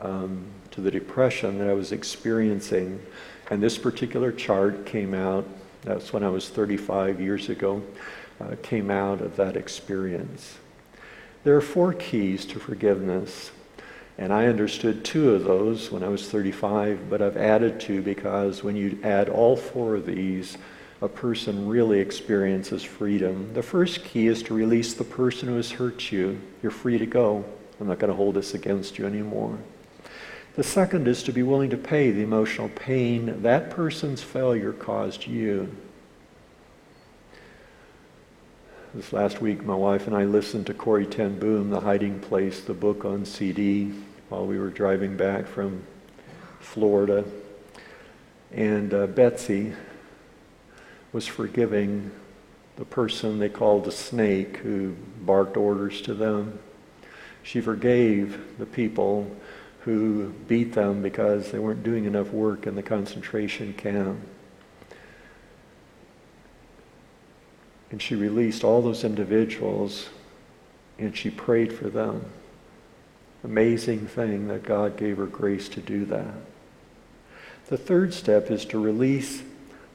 um, 0.01 0.45
to 0.71 0.81
the 0.81 0.89
depression 0.89 1.59
that 1.59 1.69
I 1.69 1.73
was 1.73 1.91
experiencing. 1.91 3.05
And 3.51 3.61
this 3.61 3.77
particular 3.77 4.31
chart 4.31 4.85
came 4.85 5.13
out, 5.13 5.45
that's 5.83 6.11
when 6.13 6.23
I 6.23 6.29
was 6.29 6.49
35 6.49 7.21
years 7.21 7.49
ago, 7.49 7.83
uh, 8.41 8.55
came 8.63 8.89
out 8.89 9.21
of 9.21 9.35
that 9.35 9.55
experience. 9.55 10.57
There 11.45 11.55
are 11.55 11.61
four 11.61 11.93
keys 11.93 12.43
to 12.47 12.59
forgiveness. 12.59 13.51
And 14.17 14.33
I 14.33 14.47
understood 14.47 15.05
two 15.05 15.35
of 15.35 15.43
those 15.43 15.91
when 15.91 16.01
I 16.01 16.07
was 16.07 16.27
35, 16.27 17.07
but 17.07 17.21
I've 17.21 17.37
added 17.37 17.79
two 17.79 18.01
because 18.01 18.63
when 18.63 18.75
you 18.75 18.97
add 19.03 19.29
all 19.29 19.55
four 19.55 19.93
of 19.93 20.07
these, 20.07 20.57
a 21.03 21.07
person 21.07 21.67
really 21.67 21.99
experiences 21.99 22.81
freedom. 22.81 23.53
The 23.53 23.61
first 23.61 24.03
key 24.03 24.25
is 24.25 24.41
to 24.43 24.55
release 24.55 24.95
the 24.95 25.03
person 25.03 25.47
who 25.47 25.57
has 25.57 25.69
hurt 25.69 26.11
you. 26.11 26.41
You're 26.63 26.71
free 26.71 26.97
to 26.97 27.05
go. 27.05 27.45
I'm 27.79 27.87
not 27.89 27.99
going 27.99 28.09
to 28.09 28.17
hold 28.17 28.33
this 28.33 28.55
against 28.55 28.97
you 28.97 29.05
anymore. 29.05 29.59
The 30.55 30.63
second 30.63 31.07
is 31.07 31.21
to 31.23 31.31
be 31.31 31.43
willing 31.43 31.69
to 31.69 31.77
pay 31.77 32.09
the 32.09 32.23
emotional 32.23 32.69
pain 32.69 33.43
that 33.43 33.69
person's 33.69 34.23
failure 34.23 34.73
caused 34.73 35.27
you. 35.27 35.77
This 38.95 39.11
last 39.11 39.41
week, 39.41 39.61
my 39.65 39.75
wife 39.75 40.07
and 40.07 40.15
I 40.15 40.23
listened 40.23 40.67
to 40.67 40.73
Corrie 40.73 41.05
ten 41.05 41.37
Boom, 41.37 41.69
The 41.69 41.81
Hiding 41.81 42.21
Place, 42.21 42.61
the 42.61 42.73
book 42.73 43.03
on 43.03 43.25
CD, 43.25 43.91
while 44.29 44.47
we 44.47 44.57
were 44.57 44.69
driving 44.69 45.17
back 45.17 45.47
from 45.47 45.83
Florida. 46.61 47.25
And 48.53 48.93
uh, 48.93 49.07
Betsy 49.07 49.73
was 51.11 51.27
forgiving 51.27 52.09
the 52.77 52.85
person 52.85 53.37
they 53.37 53.49
called 53.49 53.83
the 53.83 53.91
snake 53.91 54.57
who 54.59 54.95
barked 55.19 55.57
orders 55.57 55.99
to 56.03 56.13
them. 56.13 56.57
She 57.43 57.59
forgave 57.59 58.57
the 58.57 58.65
people 58.65 59.29
who 59.81 60.29
beat 60.47 60.71
them 60.71 61.01
because 61.01 61.51
they 61.51 61.59
weren't 61.59 61.83
doing 61.83 62.05
enough 62.05 62.31
work 62.31 62.65
in 62.65 62.75
the 62.75 62.83
concentration 62.83 63.73
camp. 63.73 64.21
And 67.91 68.01
she 68.01 68.15
released 68.15 68.63
all 68.63 68.81
those 68.81 69.03
individuals 69.03 70.09
and 70.97 71.15
she 71.15 71.29
prayed 71.29 71.73
for 71.73 71.89
them. 71.89 72.25
Amazing 73.43 74.07
thing 74.07 74.47
that 74.47 74.63
God 74.63 74.97
gave 74.97 75.17
her 75.17 75.27
grace 75.27 75.69
to 75.69 75.81
do 75.81 76.05
that. 76.05 76.33
The 77.67 77.77
third 77.77 78.13
step 78.13 78.49
is 78.49 78.65
to 78.65 78.79
release 78.79 79.43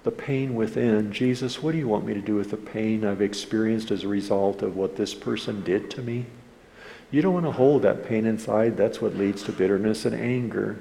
the 0.03 0.11
pain 0.11 0.55
within. 0.55 1.13
Jesus, 1.13 1.63
what 1.63 1.73
do 1.73 1.79
you 1.79 1.89
want 1.89 2.07
me 2.07 2.15
to 2.15 2.21
do 2.21 2.37
with 2.37 2.51
the 2.51 2.57
pain 2.57 3.05
I've 3.05 3.21
experienced 3.21 3.91
as 3.91 4.05
a 4.05 4.09
result 4.09 4.63
of 4.63 4.77
what 4.77 4.97
this 4.97 5.15
person 5.15 5.63
did 5.63 5.91
to 5.91 6.03
me? 6.03 6.27
You 7.11 7.23
don't 7.23 7.35
want 7.35 7.47
to 7.47 7.53
hold 7.53 7.83
that 7.83 8.07
pain 8.07 8.25
inside. 8.25 8.77
That's 8.77 9.01
what 9.01 9.17
leads 9.17 9.43
to 9.45 9.53
bitterness 9.53 10.05
and 10.05 10.15
anger. 10.15 10.79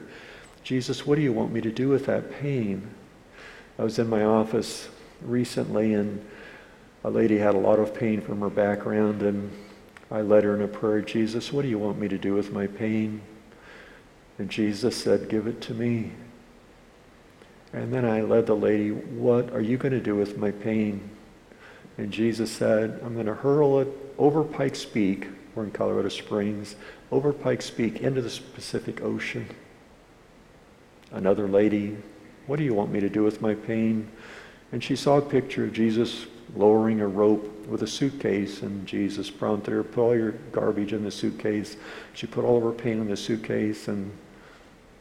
Jesus, 0.64 1.06
what 1.06 1.16
do 1.16 1.22
you 1.22 1.34
want 1.34 1.52
me 1.52 1.62
to 1.62 1.72
do 1.72 1.90
with 1.90 2.06
that 2.06 2.32
pain? 2.32 2.90
I 3.78 3.84
was 3.84 3.98
in 3.98 4.10
my 4.10 4.24
office 4.24 4.90
recently 5.22 5.94
and 5.94 6.24
a 7.04 7.10
lady 7.10 7.38
had 7.38 7.56
a 7.56 7.60
lot 7.60 7.80
of 7.80 7.94
pain 7.94 8.22
from 8.22 8.42
her 8.42 8.50
background, 8.50 9.22
and 9.22 9.52
I 10.12 10.22
led 10.22 10.44
her 10.44 10.56
in 10.56 10.62
a 10.62 10.68
prayer 10.68 11.02
Jesus, 11.02 11.54
what 11.54 11.62
do 11.62 11.68
you 11.68 11.80
want 11.80 12.00
me 12.00 12.08
to 12.08 12.18
do 12.18 12.34
with 12.34 12.52
my 12.52 12.68
pain? 12.68 13.22
And 14.38 14.50
Jesus 14.50 14.96
said, 14.96 15.30
Give 15.30 15.48
it 15.48 15.62
to 15.62 15.74
me. 15.74 16.12
And 17.74 17.94
then 17.94 18.06
I 18.06 18.22
led 18.22 18.48
the 18.48 18.56
lady, 18.56 18.92
What 18.92 19.52
are 19.54 19.62
you 19.62 19.78
going 19.78 19.92
to 19.94 20.00
do 20.00 20.16
with 20.16 20.38
my 20.38 20.52
pain? 20.52 21.10
And 21.98 22.12
Jesus 22.12 22.50
said, 22.50 23.00
I'm 23.04 23.14
going 23.14 23.26
to 23.26 23.36
hurl 23.36 23.80
it 23.80 23.88
over 24.18 24.44
Pikes 24.44 24.86
Peak, 24.86 25.28
we're 25.54 25.66
in 25.66 25.72
Colorado 25.72 26.10
Springs, 26.10 26.76
over 27.12 27.34
Pikes 27.34 27.70
Peak 27.70 28.00
into 28.00 28.22
the 28.22 28.42
Pacific 28.56 29.02
Ocean. 29.02 29.48
Another 31.12 31.48
lady, 31.48 31.98
What 32.48 32.58
do 32.58 32.64
you 32.64 32.74
want 32.74 32.92
me 32.92 33.00
to 33.00 33.10
do 33.10 33.24
with 33.24 33.42
my 33.42 33.54
pain? 33.54 34.10
And 34.72 34.84
she 34.84 34.96
saw 34.96 35.18
a 35.18 35.22
picture 35.22 35.66
of 35.66 35.74
Jesus 35.74 36.26
lowering 36.56 37.02
a 37.02 37.08
rope 37.08 37.68
with 37.68 37.84
a 37.84 37.88
suitcase, 37.88 38.62
and 38.62 38.88
Jesus 38.88 39.30
prompted 39.30 39.72
her, 39.72 39.84
put 39.84 40.02
all 40.02 40.16
your 40.16 40.32
garbage 40.52 40.94
in 40.94 41.04
the 41.04 41.12
suitcase. 41.12 41.78
She 42.14 42.28
put 42.28 42.46
all 42.46 42.58
of 42.58 42.64
her 42.64 42.72
pain 42.72 43.00
in 43.00 43.10
the 43.10 43.18
suitcase, 43.18 43.88
and 43.88 44.12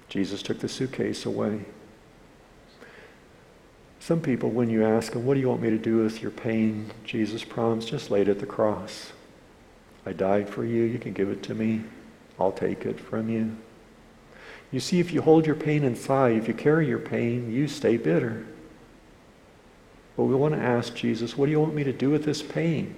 Jesus 0.09 0.43
took 0.43 0.59
the 0.59 0.69
suitcase 0.69 1.27
away. 1.27 1.65
Some 4.01 4.21
people, 4.21 4.51
when 4.51 4.71
you 4.71 4.85
ask 4.85 5.13
them, 5.13 5.27
What 5.27 5.35
do 5.35 5.41
you 5.41 5.49
want 5.49 5.63
me 5.63 5.71
to 5.71 5.79
do 5.79 5.99
with 6.03 6.23
your 6.23 6.31
pain? 6.31 6.91
Jesus 7.05 7.45
promised, 7.45 7.89
just 7.89 8.11
lay 8.11 8.23
it 8.23 8.29
at 8.29 8.39
the 8.39 8.47
cross. 8.47 9.13
I 10.07 10.13
died 10.13 10.49
for 10.49 10.65
you. 10.65 10.85
You 10.85 10.99
can 10.99 11.13
give 11.13 11.29
it 11.29 11.43
to 11.45 11.55
me. 11.55 11.83
I'll 12.41 12.53
take 12.53 12.87
it 12.87 12.99
from 12.99 13.29
you. 13.29 13.57
You 14.71 14.81
see, 14.81 15.01
if 15.01 15.13
you 15.13 15.23
hold 15.23 15.47
your 15.47 15.57
pain 15.57 15.85
inside, 15.85 16.37
if 16.37 16.49
you 16.49 16.55
carry 16.55 16.87
your 16.87 16.99
pain, 16.99 17.53
you 17.53 17.69
stay 17.69 17.97
bitter. 17.97 18.47
But 20.19 20.25
we 20.25 20.35
want 20.35 20.57
to 20.57 20.61
ask 20.61 20.97
Jesus, 20.97 21.39
what 21.39 21.47
do 21.47 21.53
you 21.53 21.61
want 21.61 21.77
me 21.77 21.85
to 21.85 21.93
do 21.93 22.11
with 22.11 22.25
this 22.25 22.43
pain? 22.43 22.93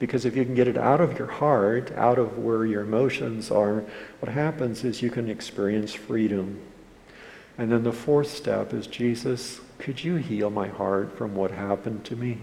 Because 0.00 0.24
if 0.24 0.34
you 0.34 0.44
can 0.44 0.56
get 0.56 0.66
it 0.66 0.76
out 0.76 1.00
of 1.00 1.16
your 1.16 1.28
heart, 1.28 1.92
out 1.92 2.18
of 2.18 2.36
where 2.36 2.66
your 2.66 2.82
emotions 2.82 3.52
are, 3.52 3.84
what 4.18 4.32
happens 4.32 4.82
is 4.82 5.00
you 5.00 5.08
can 5.08 5.30
experience 5.30 5.94
freedom. 5.94 6.60
And 7.56 7.70
then 7.70 7.84
the 7.84 7.92
fourth 7.92 8.28
step 8.28 8.74
is 8.74 8.88
Jesus, 8.88 9.60
could 9.78 10.02
you 10.02 10.16
heal 10.16 10.50
my 10.50 10.66
heart 10.66 11.16
from 11.16 11.36
what 11.36 11.52
happened 11.52 12.04
to 12.06 12.16
me? 12.16 12.38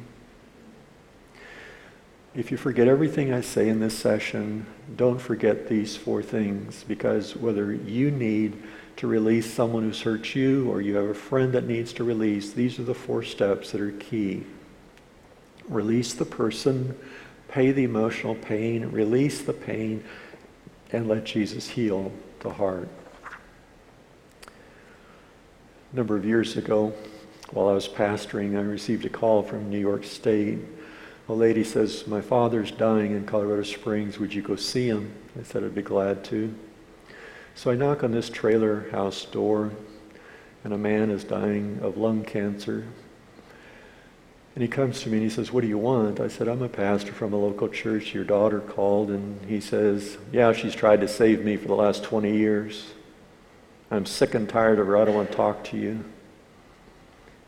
If 2.33 2.51
you 2.51 2.55
forget 2.55 2.87
everything 2.87 3.33
I 3.33 3.41
say 3.41 3.67
in 3.67 3.81
this 3.81 3.99
session, 3.99 4.65
don't 4.95 5.19
forget 5.19 5.67
these 5.67 5.97
four 5.97 6.23
things 6.23 6.85
because 6.87 7.35
whether 7.35 7.73
you 7.73 8.11
need 8.11 8.63
to 8.97 9.07
release 9.07 9.51
someone 9.51 9.83
who's 9.83 10.01
hurt 10.01 10.35
you 10.35 10.69
or 10.69 10.81
you 10.81 10.95
have 10.95 11.09
a 11.09 11.13
friend 11.13 11.53
that 11.53 11.65
needs 11.65 11.91
to 11.93 12.03
release, 12.03 12.53
these 12.53 12.79
are 12.79 12.83
the 12.83 12.93
four 12.93 13.23
steps 13.23 13.71
that 13.71 13.81
are 13.81 13.91
key. 13.91 14.43
Release 15.67 16.13
the 16.13 16.25
person, 16.25 16.97
pay 17.47 17.71
the 17.71 17.83
emotional 17.83 18.35
pain, 18.35 18.89
release 18.91 19.41
the 19.41 19.53
pain, 19.53 20.03
and 20.91 21.07
let 21.07 21.25
Jesus 21.25 21.67
heal 21.67 22.11
the 22.39 22.51
heart. 22.51 22.87
A 25.91 25.95
number 25.95 26.15
of 26.15 26.25
years 26.25 26.55
ago, 26.55 26.93
while 27.51 27.67
I 27.67 27.73
was 27.73 27.87
pastoring, 27.87 28.57
I 28.57 28.61
received 28.61 29.05
a 29.05 29.09
call 29.09 29.43
from 29.43 29.69
New 29.69 29.79
York 29.79 30.03
State. 30.03 30.59
A 31.27 31.33
lady 31.33 31.63
says, 31.63 32.05
My 32.07 32.21
father's 32.21 32.71
dying 32.71 33.11
in 33.11 33.25
Colorado 33.25 33.63
Springs. 33.63 34.19
Would 34.19 34.33
you 34.33 34.41
go 34.41 34.55
see 34.55 34.87
him? 34.87 35.11
I 35.39 35.43
said, 35.43 35.63
I'd 35.63 35.75
be 35.75 35.81
glad 35.81 36.23
to. 36.25 36.53
So 37.55 37.71
I 37.71 37.75
knock 37.75 38.03
on 38.03 38.11
this 38.11 38.29
trailer 38.29 38.89
house 38.91 39.23
door, 39.23 39.71
and 40.65 40.73
a 40.73 40.77
man 40.77 41.09
is 41.09 41.23
dying 41.23 41.79
of 41.81 41.95
lung 41.95 42.25
cancer. 42.25 42.85
And 44.53 44.61
he 44.61 44.67
comes 44.67 45.01
to 45.01 45.09
me 45.09 45.17
and 45.17 45.23
he 45.23 45.29
says, 45.29 45.53
What 45.53 45.61
do 45.61 45.67
you 45.67 45.77
want? 45.77 46.19
I 46.19 46.27
said, 46.27 46.49
I'm 46.49 46.61
a 46.61 46.69
pastor 46.69 47.13
from 47.13 47.31
a 47.31 47.37
local 47.37 47.69
church. 47.69 48.13
Your 48.13 48.25
daughter 48.25 48.59
called. 48.59 49.09
And 49.09 49.43
he 49.49 49.61
says, 49.61 50.17
Yeah, 50.33 50.51
she's 50.51 50.75
tried 50.75 50.99
to 51.01 51.07
save 51.07 51.45
me 51.45 51.55
for 51.55 51.67
the 51.67 51.75
last 51.75 52.03
20 52.03 52.35
years. 52.35 52.93
I'm 53.89 54.05
sick 54.05 54.35
and 54.35 54.49
tired 54.49 54.79
of 54.79 54.87
her. 54.87 54.97
I 54.97 55.05
don't 55.05 55.15
want 55.15 55.31
to 55.31 55.35
talk 55.35 55.63
to 55.65 55.77
you. 55.77 56.03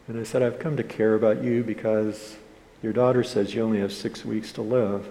And 0.07 0.17
I 0.17 0.23
said, 0.23 0.41
I've 0.41 0.59
come 0.59 0.77
to 0.77 0.83
care 0.83 1.15
about 1.15 1.43
you 1.43 1.63
because 1.63 2.37
your 2.81 2.93
daughter 2.93 3.23
says 3.23 3.53
you 3.53 3.61
only 3.61 3.79
have 3.79 3.91
six 3.91 4.23
weeks 4.23 4.53
to 4.53 4.61
live. 4.61 5.05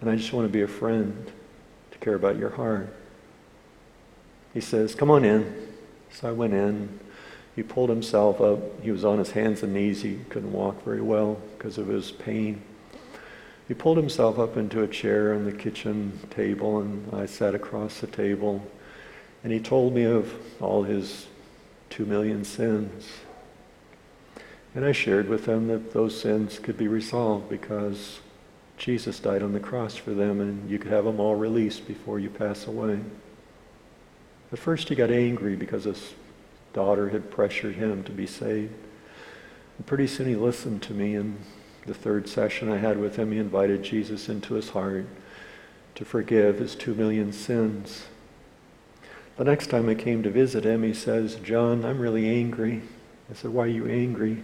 And 0.00 0.08
I 0.08 0.14
just 0.14 0.32
want 0.32 0.46
to 0.46 0.52
be 0.52 0.62
a 0.62 0.68
friend 0.68 1.32
care 2.02 2.14
about 2.14 2.36
your 2.36 2.50
heart. 2.50 2.92
He 4.52 4.60
says, 4.60 4.94
Come 4.94 5.10
on 5.10 5.24
in. 5.24 5.68
So 6.10 6.28
I 6.28 6.32
went 6.32 6.52
in. 6.52 7.00
He 7.56 7.62
pulled 7.62 7.90
himself 7.90 8.40
up. 8.40 8.82
He 8.82 8.90
was 8.90 9.04
on 9.04 9.18
his 9.18 9.30
hands 9.30 9.62
and 9.62 9.72
knees. 9.72 10.02
He 10.02 10.18
couldn't 10.28 10.52
walk 10.52 10.84
very 10.84 11.00
well 11.00 11.40
because 11.56 11.78
of 11.78 11.86
his 11.86 12.10
pain. 12.10 12.62
He 13.68 13.74
pulled 13.74 13.96
himself 13.96 14.38
up 14.38 14.56
into 14.56 14.82
a 14.82 14.88
chair 14.88 15.34
on 15.34 15.44
the 15.44 15.52
kitchen 15.52 16.18
table, 16.30 16.80
and 16.80 17.14
I 17.14 17.26
sat 17.26 17.54
across 17.54 18.00
the 18.00 18.06
table. 18.06 18.66
And 19.44 19.52
he 19.52 19.60
told 19.60 19.94
me 19.94 20.04
of 20.04 20.34
all 20.60 20.82
his 20.82 21.26
two 21.88 22.04
million 22.04 22.44
sins. 22.44 23.08
And 24.74 24.84
I 24.84 24.92
shared 24.92 25.28
with 25.28 25.46
him 25.46 25.68
that 25.68 25.92
those 25.92 26.18
sins 26.18 26.58
could 26.58 26.78
be 26.78 26.88
resolved 26.88 27.48
because 27.50 28.20
Jesus 28.82 29.20
died 29.20 29.44
on 29.44 29.52
the 29.52 29.60
cross 29.60 29.94
for 29.94 30.12
them, 30.12 30.40
and 30.40 30.68
you 30.68 30.76
could 30.76 30.90
have 30.90 31.04
them 31.04 31.20
all 31.20 31.36
released 31.36 31.86
before 31.86 32.18
you 32.18 32.28
pass 32.28 32.66
away. 32.66 32.98
At 34.50 34.58
first, 34.58 34.88
he 34.88 34.96
got 34.96 35.12
angry 35.12 35.54
because 35.54 35.84
his 35.84 36.14
daughter 36.72 37.10
had 37.10 37.30
pressured 37.30 37.76
him 37.76 38.02
to 38.02 38.10
be 38.10 38.26
saved. 38.26 38.74
And 39.78 39.86
pretty 39.86 40.08
soon, 40.08 40.26
he 40.26 40.34
listened 40.34 40.82
to 40.82 40.94
me, 40.94 41.14
and 41.14 41.38
the 41.86 41.94
third 41.94 42.28
session 42.28 42.72
I 42.72 42.78
had 42.78 42.98
with 42.98 43.14
him, 43.14 43.30
he 43.30 43.38
invited 43.38 43.84
Jesus 43.84 44.28
into 44.28 44.54
his 44.54 44.70
heart 44.70 45.06
to 45.94 46.04
forgive 46.04 46.58
his 46.58 46.74
two 46.74 46.96
million 46.96 47.32
sins. 47.32 48.06
The 49.36 49.44
next 49.44 49.68
time 49.68 49.88
I 49.88 49.94
came 49.94 50.24
to 50.24 50.30
visit 50.30 50.64
him, 50.64 50.82
he 50.82 50.92
says, 50.92 51.36
John, 51.36 51.84
I'm 51.84 52.00
really 52.00 52.28
angry. 52.28 52.82
I 53.30 53.34
said, 53.34 53.52
Why 53.52 53.62
are 53.62 53.68
you 53.68 53.86
angry? 53.86 54.42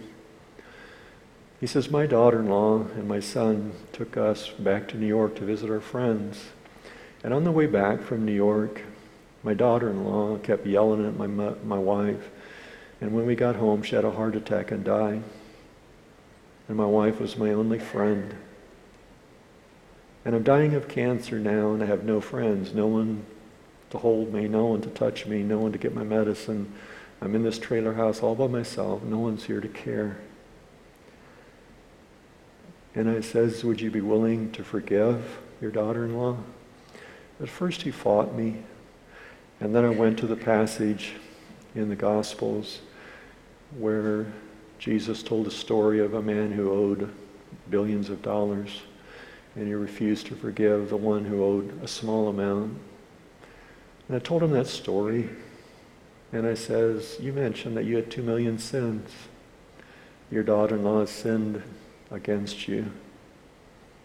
He 1.59 1.67
says, 1.67 1.89
My 1.89 2.05
daughter 2.05 2.39
in 2.39 2.49
law 2.49 2.79
and 2.95 3.07
my 3.07 3.19
son 3.19 3.73
took 3.91 4.15
us 4.15 4.49
back 4.49 4.87
to 4.89 4.97
New 4.97 5.07
York 5.07 5.35
to 5.35 5.45
visit 5.45 5.69
our 5.69 5.81
friends. 5.81 6.45
And 7.23 7.33
on 7.33 7.43
the 7.43 7.51
way 7.51 7.65
back 7.65 8.01
from 8.01 8.25
New 8.25 8.33
York, 8.33 8.81
my 9.43 9.53
daughter 9.53 9.89
in 9.89 10.05
law 10.05 10.37
kept 10.37 10.65
yelling 10.65 11.05
at 11.05 11.17
my, 11.17 11.27
my 11.27 11.77
wife. 11.77 12.29
And 13.01 13.13
when 13.13 13.25
we 13.25 13.35
got 13.35 13.57
home, 13.57 13.83
she 13.83 13.95
had 13.95 14.05
a 14.05 14.11
heart 14.11 14.35
attack 14.35 14.71
and 14.71 14.83
died. 14.83 15.23
And 16.67 16.77
my 16.77 16.85
wife 16.85 17.19
was 17.19 17.37
my 17.37 17.51
only 17.51 17.79
friend. 17.79 18.35
And 20.23 20.35
I'm 20.35 20.43
dying 20.43 20.75
of 20.75 20.87
cancer 20.87 21.39
now, 21.39 21.71
and 21.71 21.81
I 21.81 21.85
have 21.87 22.03
no 22.03 22.21
friends, 22.21 22.73
no 22.73 22.87
one 22.87 23.25
to 23.89 23.97
hold 23.97 24.33
me, 24.33 24.47
no 24.47 24.65
one 24.65 24.81
to 24.81 24.89
touch 24.89 25.25
me, 25.25 25.43
no 25.43 25.57
one 25.57 25.71
to 25.71 25.77
get 25.77 25.95
my 25.95 26.03
medicine. 26.03 26.71
I'm 27.21 27.35
in 27.35 27.43
this 27.43 27.57
trailer 27.57 27.93
house 27.93 28.21
all 28.21 28.35
by 28.35 28.47
myself. 28.47 29.01
No 29.03 29.19
one's 29.19 29.45
here 29.45 29.61
to 29.61 29.67
care. 29.67 30.17
And 32.95 33.09
I 33.09 33.21
says, 33.21 33.63
Would 33.63 33.81
you 33.81 33.91
be 33.91 34.01
willing 34.01 34.51
to 34.53 34.63
forgive 34.63 35.39
your 35.61 35.71
daughter 35.71 36.05
in 36.05 36.17
law? 36.17 36.37
At 37.41 37.49
first, 37.49 37.83
he 37.83 37.91
fought 37.91 38.35
me. 38.35 38.63
And 39.59 39.75
then 39.75 39.85
I 39.85 39.89
went 39.89 40.17
to 40.19 40.27
the 40.27 40.35
passage 40.35 41.13
in 41.75 41.89
the 41.89 41.95
Gospels 41.95 42.81
where 43.77 44.25
Jesus 44.79 45.21
told 45.21 45.47
a 45.47 45.51
story 45.51 45.99
of 45.99 46.13
a 46.13 46.21
man 46.21 46.51
who 46.51 46.71
owed 46.71 47.13
billions 47.69 48.09
of 48.09 48.21
dollars 48.21 48.81
and 49.55 49.67
he 49.67 49.73
refused 49.73 50.27
to 50.27 50.35
forgive 50.35 50.89
the 50.89 50.97
one 50.97 51.25
who 51.25 51.43
owed 51.43 51.83
a 51.83 51.87
small 51.87 52.29
amount. 52.29 52.77
And 54.07 54.15
I 54.15 54.19
told 54.19 54.43
him 54.43 54.51
that 54.51 54.67
story. 54.67 55.29
And 56.31 56.45
I 56.45 56.53
says, 56.53 57.17
You 57.19 57.33
mentioned 57.33 57.75
that 57.75 57.85
you 57.85 57.95
had 57.95 58.09
two 58.09 58.23
million 58.23 58.59
sins. 58.59 59.11
Your 60.31 60.43
daughter 60.43 60.75
in 60.75 60.83
law 60.83 61.05
sinned 61.05 61.63
against 62.11 62.67
you. 62.67 62.91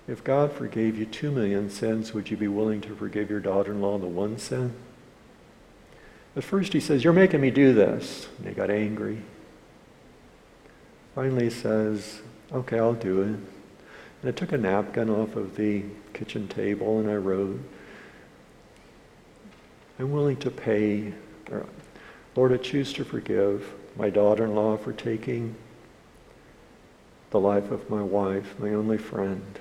If 0.06 0.22
God 0.22 0.52
forgave 0.52 0.98
you 0.98 1.06
two 1.06 1.30
million 1.30 1.70
sins, 1.70 2.12
would 2.12 2.30
you 2.30 2.36
be 2.36 2.48
willing 2.48 2.80
to 2.82 2.94
forgive 2.94 3.30
your 3.30 3.40
daughter 3.40 3.72
in 3.72 3.80
law 3.80 3.98
the 3.98 4.06
one 4.06 4.38
sin? 4.38 4.74
At 6.36 6.44
first, 6.44 6.72
he 6.72 6.80
says, 6.80 7.04
You're 7.04 7.12
making 7.12 7.40
me 7.40 7.50
do 7.50 7.72
this. 7.72 8.28
And 8.38 8.48
he 8.48 8.54
got 8.54 8.70
angry. 8.70 9.22
Finally, 11.14 11.44
he 11.44 11.50
says, 11.50 12.20
Okay, 12.52 12.78
I'll 12.78 12.94
do 12.94 13.22
it. 13.22 13.26
And 13.26 13.40
I 14.24 14.30
took 14.32 14.52
a 14.52 14.58
napkin 14.58 15.08
off 15.08 15.36
of 15.36 15.56
the 15.56 15.84
kitchen 16.12 16.48
table 16.48 16.98
and 16.98 17.10
I 17.10 17.16
wrote, 17.16 17.60
I'm 19.98 20.10
willing 20.10 20.38
to 20.38 20.50
pay, 20.50 21.12
or, 21.50 21.66
Lord, 22.34 22.52
I 22.52 22.56
choose 22.56 22.92
to 22.94 23.04
forgive 23.04 23.72
my 23.96 24.10
daughter 24.10 24.44
in 24.44 24.54
law 24.54 24.76
for 24.76 24.92
taking 24.92 25.54
the 27.34 27.40
life 27.40 27.72
of 27.72 27.90
my 27.90 28.00
wife, 28.00 28.54
my 28.60 28.68
only 28.68 28.96
friend, 28.96 29.58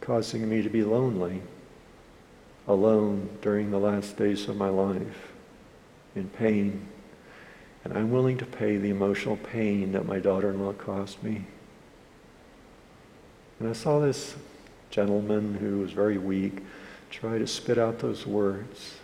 causing 0.00 0.48
me 0.48 0.62
to 0.62 0.68
be 0.68 0.82
lonely, 0.82 1.40
alone 2.66 3.28
during 3.40 3.70
the 3.70 3.78
last 3.78 4.16
days 4.16 4.48
of 4.48 4.56
my 4.56 4.68
life, 4.68 5.30
in 6.16 6.28
pain. 6.30 6.88
And 7.84 7.96
I'm 7.96 8.10
willing 8.10 8.36
to 8.38 8.44
pay 8.44 8.78
the 8.78 8.90
emotional 8.90 9.36
pain 9.36 9.92
that 9.92 10.06
my 10.06 10.18
daughter 10.18 10.50
in 10.50 10.60
law 10.60 10.72
caused 10.72 11.22
me. 11.22 11.44
And 13.60 13.68
I 13.68 13.74
saw 13.74 14.00
this 14.00 14.34
gentleman 14.90 15.54
who 15.54 15.78
was 15.78 15.92
very 15.92 16.18
weak 16.18 16.64
try 17.10 17.38
to 17.38 17.46
spit 17.46 17.78
out 17.78 18.00
those 18.00 18.26
words. 18.26 18.94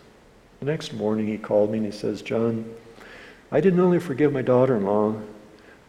The 0.59 0.65
next 0.65 0.91
morning 0.91 1.27
he 1.27 1.37
called 1.37 1.71
me 1.71 1.77
and 1.77 1.85
he 1.87 1.97
says, 1.97 2.21
John, 2.21 2.75
I 3.53 3.61
didn't 3.61 3.79
only 3.79 3.99
forgive 3.99 4.33
my 4.33 4.41
daughter 4.41 4.75
in 4.75 4.83
law, 4.83 5.15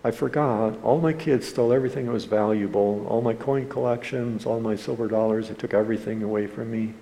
I 0.05 0.11
forgot. 0.11 0.83
All 0.83 1.01
my 1.01 1.13
kids 1.13 1.47
stole 1.49 1.73
everything 1.73 2.07
that 2.07 2.13
was 2.13 2.25
valuable. 2.25 3.07
All 3.09 3.23
my 3.23 3.35
coin 3.35 3.69
collections, 3.69 4.47
all 4.47 4.61
my 4.61 4.75
silver 4.75 5.07
dollars, 5.07 5.49
they 5.49 5.55
took 5.55 5.75
everything 5.75 6.23
away 6.23 6.47
from 6.47 6.71
me. 6.71 6.95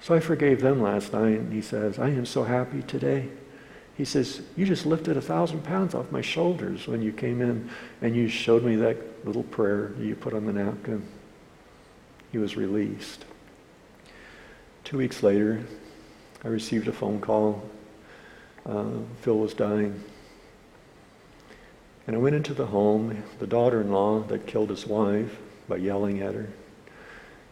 So 0.00 0.14
I 0.14 0.20
forgave 0.20 0.60
them 0.60 0.82
last 0.82 1.12
night. 1.12 1.38
And 1.38 1.52
he 1.52 1.62
says, 1.62 1.98
I 1.98 2.08
am 2.08 2.26
so 2.26 2.42
happy 2.42 2.82
today. 2.82 3.28
He 3.96 4.04
says, 4.04 4.42
You 4.56 4.66
just 4.66 4.86
lifted 4.86 5.16
a 5.16 5.20
thousand 5.20 5.62
pounds 5.62 5.94
off 5.94 6.10
my 6.10 6.22
shoulders 6.22 6.88
when 6.88 7.02
you 7.02 7.12
came 7.12 7.40
in 7.40 7.70
and 8.00 8.16
you 8.16 8.28
showed 8.28 8.64
me 8.64 8.76
that 8.76 9.26
little 9.26 9.42
prayer 9.44 9.92
you 9.98 10.16
put 10.16 10.34
on 10.34 10.46
the 10.46 10.52
napkin. 10.52 11.06
He 12.32 12.38
was 12.38 12.56
released. 12.56 13.24
Two 14.84 14.98
weeks 14.98 15.22
later, 15.22 15.62
I 16.42 16.48
received 16.48 16.88
a 16.88 16.92
phone 16.92 17.20
call. 17.20 17.62
Uh, 18.64 18.86
Phil 19.20 19.38
was 19.38 19.54
dying. 19.54 20.02
And 22.06 22.16
I 22.16 22.18
went 22.18 22.36
into 22.36 22.54
the 22.54 22.66
home. 22.66 23.22
The 23.38 23.46
daughter 23.46 23.80
in 23.80 23.92
law 23.92 24.20
that 24.20 24.46
killed 24.46 24.70
his 24.70 24.86
wife 24.86 25.38
by 25.68 25.76
yelling 25.76 26.20
at 26.20 26.34
her 26.34 26.48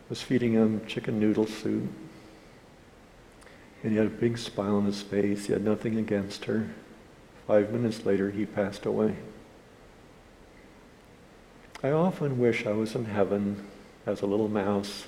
was 0.09 0.22
feeding 0.22 0.53
him 0.53 0.84
chicken 0.86 1.20
noodle 1.20 1.46
soup. 1.46 1.88
And 3.82 3.92
he 3.92 3.99
had 3.99 4.07
a 4.07 4.11
big 4.11 4.38
smile 4.38 4.76
on 4.76 4.86
his 4.86 5.03
face. 5.03 5.46
He 5.46 5.53
had 5.53 5.64
nothing 5.64 5.96
against 5.96 6.46
her. 6.46 6.68
Five 7.46 7.72
minutes 7.72 8.05
later, 8.05 8.30
he 8.30 8.46
passed 8.46 8.86
away. 8.86 9.16
I 11.82 11.90
often 11.90 12.38
wish 12.38 12.66
I 12.66 12.72
was 12.72 12.94
in 12.94 13.05
heaven 13.05 13.64
as 14.05 14.20
a 14.20 14.26
little 14.26 14.49
mouse 14.49 15.05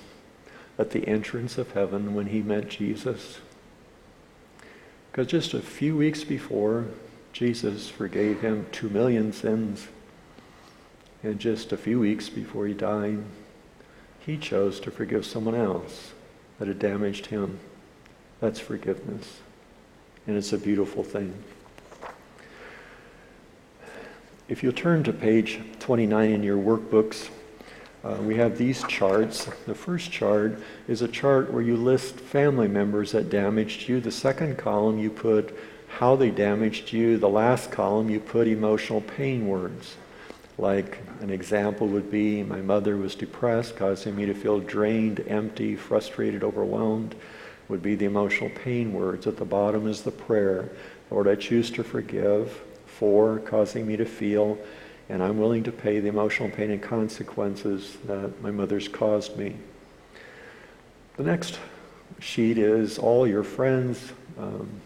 at 0.78 0.90
the 0.90 1.08
entrance 1.08 1.58
of 1.58 1.72
heaven 1.72 2.14
when 2.14 2.26
he 2.26 2.42
met 2.42 2.68
Jesus. 2.68 3.40
Because 5.10 5.26
just 5.26 5.52
a 5.52 5.60
few 5.60 5.96
weeks 5.96 6.22
before, 6.22 6.86
Jesus 7.32 7.88
forgave 7.88 8.40
him 8.40 8.66
two 8.72 8.88
million 8.88 9.32
sins. 9.32 9.88
And 11.22 11.38
just 11.38 11.72
a 11.72 11.76
few 11.76 12.00
weeks 12.00 12.28
before 12.28 12.66
he 12.66 12.74
died, 12.74 13.22
he 14.20 14.36
chose 14.36 14.80
to 14.80 14.90
forgive 14.90 15.26
someone 15.26 15.54
else 15.54 16.12
that 16.58 16.68
had 16.68 16.78
damaged 16.78 17.26
him. 17.26 17.58
That's 18.40 18.60
forgiveness. 18.60 19.40
And 20.26 20.36
it's 20.36 20.52
a 20.52 20.58
beautiful 20.58 21.02
thing. 21.02 21.34
If 24.48 24.62
you'll 24.62 24.72
turn 24.72 25.04
to 25.04 25.12
page 25.12 25.60
29 25.78 26.30
in 26.30 26.42
your 26.42 26.58
workbooks, 26.58 27.28
uh, 28.02 28.16
we 28.22 28.36
have 28.36 28.56
these 28.56 28.82
charts. 28.84 29.44
The 29.66 29.74
first 29.74 30.10
chart 30.10 30.58
is 30.88 31.02
a 31.02 31.08
chart 31.08 31.52
where 31.52 31.62
you 31.62 31.76
list 31.76 32.16
family 32.16 32.66
members 32.66 33.12
that 33.12 33.28
damaged 33.28 33.88
you. 33.88 34.00
The 34.00 34.10
second 34.10 34.56
column, 34.56 34.98
you 34.98 35.10
put 35.10 35.56
how 35.98 36.16
they 36.16 36.30
damaged 36.30 36.92
you. 36.92 37.18
The 37.18 37.28
last 37.28 37.70
column, 37.70 38.08
you 38.10 38.20
put 38.20 38.48
emotional 38.48 39.00
pain 39.00 39.46
words. 39.46 39.96
Like 40.56 40.98
an 41.20 41.30
example 41.30 41.86
would 41.88 42.10
be 42.10 42.42
my 42.42 42.60
mother 42.60 42.96
was 42.96 43.14
depressed, 43.14 43.76
causing 43.76 44.16
me 44.16 44.26
to 44.26 44.34
feel 44.34 44.60
drained, 44.60 45.24
empty, 45.26 45.76
frustrated, 45.76 46.44
overwhelmed, 46.44 47.14
would 47.68 47.82
be 47.82 47.94
the 47.94 48.04
emotional 48.04 48.50
pain 48.50 48.92
words. 48.92 49.26
At 49.26 49.36
the 49.36 49.44
bottom 49.44 49.86
is 49.86 50.02
the 50.02 50.10
prayer 50.10 50.70
Lord, 51.10 51.26
I 51.26 51.34
choose 51.34 51.70
to 51.72 51.82
forgive 51.82 52.60
for 52.86 53.40
causing 53.40 53.84
me 53.84 53.96
to 53.96 54.04
feel, 54.04 54.58
and 55.08 55.22
I'm 55.22 55.38
willing 55.38 55.64
to 55.64 55.72
pay 55.72 55.98
the 55.98 56.08
emotional 56.08 56.50
pain 56.50 56.70
and 56.70 56.80
consequences 56.80 57.96
that 58.06 58.40
my 58.40 58.52
mother's 58.52 58.86
caused 58.86 59.36
me. 59.36 59.56
The 61.16 61.24
next 61.24 61.58
sheet 62.20 62.58
is 62.58 62.96
all 62.96 63.26
your 63.26 63.42
friends, 63.42 64.12
um, 64.38 64.79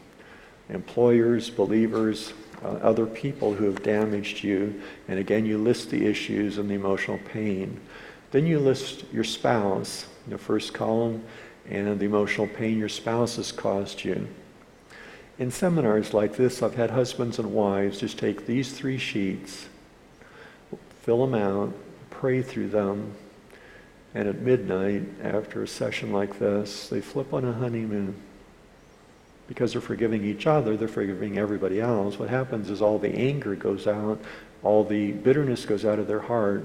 employers, 0.68 1.50
believers, 1.50 2.32
uh, 2.64 2.68
other 2.68 3.06
people 3.06 3.54
who 3.54 3.64
have 3.64 3.82
damaged 3.82 4.42
you. 4.42 4.80
And 5.08 5.18
again, 5.18 5.44
you 5.44 5.58
list 5.58 5.90
the 5.90 6.06
issues 6.06 6.58
and 6.58 6.68
the 6.68 6.74
emotional 6.74 7.18
pain. 7.18 7.80
Then 8.30 8.46
you 8.46 8.58
list 8.58 9.04
your 9.12 9.24
spouse, 9.24 10.06
in 10.24 10.32
the 10.32 10.38
first 10.38 10.74
column, 10.74 11.22
and 11.68 11.98
the 11.98 12.06
emotional 12.06 12.46
pain 12.46 12.78
your 12.78 12.88
spouse 12.88 13.36
has 13.36 13.52
caused 13.52 14.04
you. 14.04 14.28
In 15.38 15.50
seminars 15.50 16.14
like 16.14 16.36
this, 16.36 16.62
I've 16.62 16.76
had 16.76 16.90
husbands 16.90 17.38
and 17.38 17.52
wives 17.52 18.00
just 18.00 18.18
take 18.18 18.46
these 18.46 18.72
three 18.72 18.98
sheets, 18.98 19.66
fill 21.02 21.26
them 21.26 21.34
out, 21.34 21.72
pray 22.10 22.40
through 22.40 22.68
them, 22.68 23.14
and 24.14 24.28
at 24.28 24.38
midnight, 24.38 25.02
after 25.22 25.62
a 25.62 25.68
session 25.68 26.12
like 26.12 26.38
this, 26.38 26.88
they 26.88 27.00
flip 27.00 27.34
on 27.34 27.44
a 27.44 27.52
honeymoon. 27.52 28.14
Because 29.46 29.72
they're 29.72 29.80
forgiving 29.80 30.24
each 30.24 30.46
other, 30.46 30.76
they're 30.76 30.88
forgiving 30.88 31.38
everybody 31.38 31.80
else. 31.80 32.18
What 32.18 32.30
happens 32.30 32.70
is 32.70 32.80
all 32.80 32.98
the 32.98 33.14
anger 33.14 33.54
goes 33.54 33.86
out, 33.86 34.18
all 34.62 34.84
the 34.84 35.12
bitterness 35.12 35.66
goes 35.66 35.84
out 35.84 35.98
of 35.98 36.06
their 36.06 36.20
heart, 36.20 36.64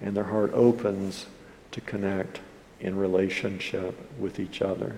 and 0.00 0.16
their 0.16 0.24
heart 0.24 0.52
opens 0.54 1.26
to 1.72 1.80
connect 1.80 2.40
in 2.80 2.96
relationship 2.96 3.96
with 4.18 4.38
each 4.38 4.62
other. 4.62 4.96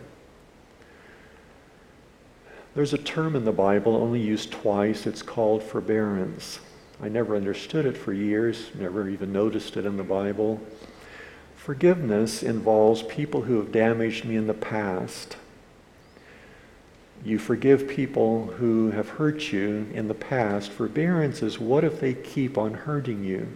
There's 2.75 2.93
a 2.93 2.99
term 2.99 3.37
in 3.37 3.45
the 3.45 3.53
Bible 3.53 3.95
only 3.95 4.21
used 4.21 4.51
twice. 4.51 5.07
It's 5.07 5.23
called 5.23 5.63
forbearance. 5.63 6.59
I 7.01 7.09
never 7.09 7.37
understood 7.37 7.87
it 7.87 7.97
for 7.97 8.13
years, 8.13 8.71
never 8.75 9.09
even 9.09 9.33
noticed 9.33 9.77
it 9.77 9.87
in 9.87 9.97
the 9.97 10.03
Bible. 10.03 10.61
Forgiveness 11.57 12.43
involves 12.43 13.03
people 13.05 13.43
who 13.43 13.57
have 13.59 13.71
damaged 13.71 14.25
me 14.25 14.37
in 14.37 14.47
the 14.47 14.55
past. 14.55 15.37
You 17.23 17.39
forgive 17.39 17.89
people 17.89 18.47
who 18.47 18.91
have 18.91 19.09
hurt 19.09 19.53
you 19.53 19.87
in 19.93 20.09
the 20.09 20.15
past. 20.15 20.71
Forbearance 20.71 21.43
is 21.43 21.59
what 21.59 21.85
if 21.85 22.01
they 22.01 22.15
keep 22.15 22.59
on 22.59 22.75
hurting 22.75 23.25
you? 23.25 23.49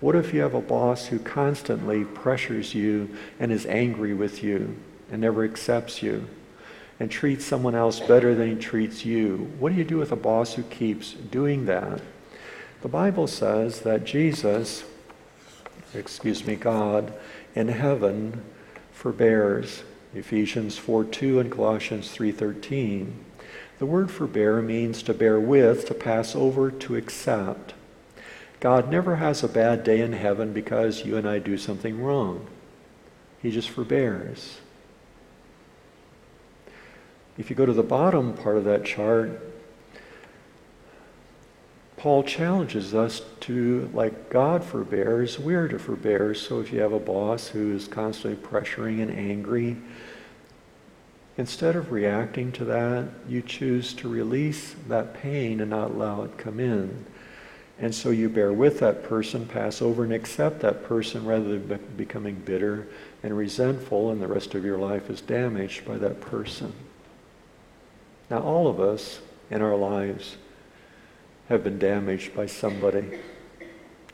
What 0.00 0.16
if 0.16 0.34
you 0.34 0.40
have 0.40 0.54
a 0.54 0.60
boss 0.60 1.06
who 1.06 1.18
constantly 1.18 2.04
pressures 2.04 2.74
you 2.74 3.10
and 3.38 3.52
is 3.52 3.66
angry 3.66 4.14
with 4.14 4.42
you 4.42 4.76
and 5.10 5.20
never 5.20 5.44
accepts 5.44 6.02
you? 6.02 6.28
and 7.02 7.10
treats 7.10 7.44
someone 7.44 7.74
else 7.74 7.98
better 7.98 8.32
than 8.32 8.50
he 8.50 8.54
treats 8.54 9.04
you. 9.04 9.50
What 9.58 9.72
do 9.72 9.74
you 9.74 9.82
do 9.82 9.98
with 9.98 10.12
a 10.12 10.16
boss 10.16 10.54
who 10.54 10.62
keeps 10.62 11.14
doing 11.14 11.66
that? 11.66 12.00
The 12.82 12.88
Bible 12.88 13.26
says 13.26 13.80
that 13.80 14.04
Jesus, 14.04 14.84
excuse 15.94 16.46
me, 16.46 16.54
God 16.54 17.12
in 17.56 17.66
heaven 17.66 18.44
forbears. 18.92 19.82
Ephesians 20.14 20.78
4:2 20.78 21.40
and 21.40 21.50
Colossians 21.50 22.10
3:13. 22.10 23.12
The 23.78 23.86
word 23.86 24.10
forbear 24.10 24.60
means 24.60 25.02
to 25.02 25.14
bear 25.14 25.40
with, 25.40 25.86
to 25.86 25.94
pass 25.94 26.36
over, 26.36 26.70
to 26.70 26.96
accept. 26.96 27.74
God 28.60 28.90
never 28.90 29.16
has 29.16 29.42
a 29.42 29.48
bad 29.48 29.82
day 29.82 30.00
in 30.00 30.12
heaven 30.12 30.52
because 30.52 31.04
you 31.04 31.16
and 31.16 31.28
I 31.28 31.38
do 31.38 31.58
something 31.58 32.00
wrong. 32.00 32.46
He 33.40 33.50
just 33.50 33.70
forbears. 33.70 34.60
If 37.36 37.50
you 37.50 37.56
go 37.56 37.66
to 37.66 37.72
the 37.72 37.82
bottom 37.82 38.34
part 38.34 38.56
of 38.56 38.64
that 38.64 38.84
chart, 38.84 39.51
Paul 42.02 42.24
challenges 42.24 42.94
us 42.94 43.22
to, 43.42 43.88
like 43.94 44.28
God 44.28 44.64
forbears, 44.64 45.38
we're 45.38 45.68
to 45.68 45.78
forbear. 45.78 46.34
So 46.34 46.58
if 46.58 46.72
you 46.72 46.80
have 46.80 46.92
a 46.92 46.98
boss 46.98 47.46
who 47.46 47.72
is 47.76 47.86
constantly 47.86 48.44
pressuring 48.44 49.00
and 49.00 49.16
angry, 49.16 49.76
instead 51.38 51.76
of 51.76 51.92
reacting 51.92 52.50
to 52.52 52.64
that, 52.64 53.06
you 53.28 53.40
choose 53.40 53.94
to 53.94 54.08
release 54.08 54.74
that 54.88 55.14
pain 55.14 55.60
and 55.60 55.70
not 55.70 55.92
allow 55.92 56.24
it 56.24 56.36
come 56.38 56.58
in. 56.58 57.06
And 57.78 57.94
so 57.94 58.10
you 58.10 58.28
bear 58.28 58.52
with 58.52 58.80
that 58.80 59.04
person, 59.04 59.46
pass 59.46 59.80
over 59.80 60.02
and 60.02 60.12
accept 60.12 60.58
that 60.62 60.82
person 60.82 61.24
rather 61.24 61.56
than 61.56 61.78
becoming 61.96 62.34
bitter 62.34 62.88
and 63.22 63.36
resentful, 63.36 64.10
and 64.10 64.20
the 64.20 64.26
rest 64.26 64.56
of 64.56 64.64
your 64.64 64.78
life 64.78 65.08
is 65.08 65.20
damaged 65.20 65.84
by 65.84 65.98
that 65.98 66.20
person. 66.20 66.72
Now, 68.28 68.40
all 68.40 68.66
of 68.66 68.80
us 68.80 69.20
in 69.52 69.62
our 69.62 69.76
lives 69.76 70.36
have 71.48 71.64
been 71.64 71.78
damaged 71.78 72.34
by 72.34 72.46
somebody, 72.46 73.18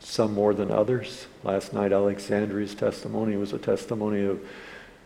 some 0.01 0.35
more 0.35 0.55
than 0.55 0.71
others. 0.71 1.27
Last 1.45 1.73
night, 1.73 1.93
Alexandria's 1.93 2.75
testimony 2.75 3.37
was 3.37 3.53
a 3.53 3.59
testimony 3.59 4.25
of 4.25 4.41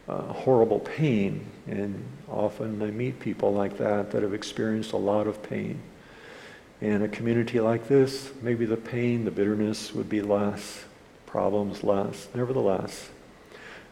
uh, 0.08 0.32
horrible 0.32 0.80
pain, 0.80 1.46
and 1.66 2.04
often 2.28 2.82
I 2.82 2.90
meet 2.90 3.20
people 3.20 3.52
like 3.52 3.78
that 3.78 4.10
that 4.10 4.22
have 4.22 4.34
experienced 4.34 4.92
a 4.92 4.96
lot 4.96 5.26
of 5.26 5.42
pain. 5.42 5.80
In 6.80 7.02
a 7.02 7.08
community 7.08 7.60
like 7.60 7.86
this, 7.86 8.32
maybe 8.42 8.66
the 8.66 8.76
pain, 8.76 9.24
the 9.24 9.30
bitterness 9.30 9.92
would 9.92 10.08
be 10.08 10.20
less, 10.20 10.84
problems 11.26 11.84
less. 11.84 12.28
Nevertheless, 12.34 13.10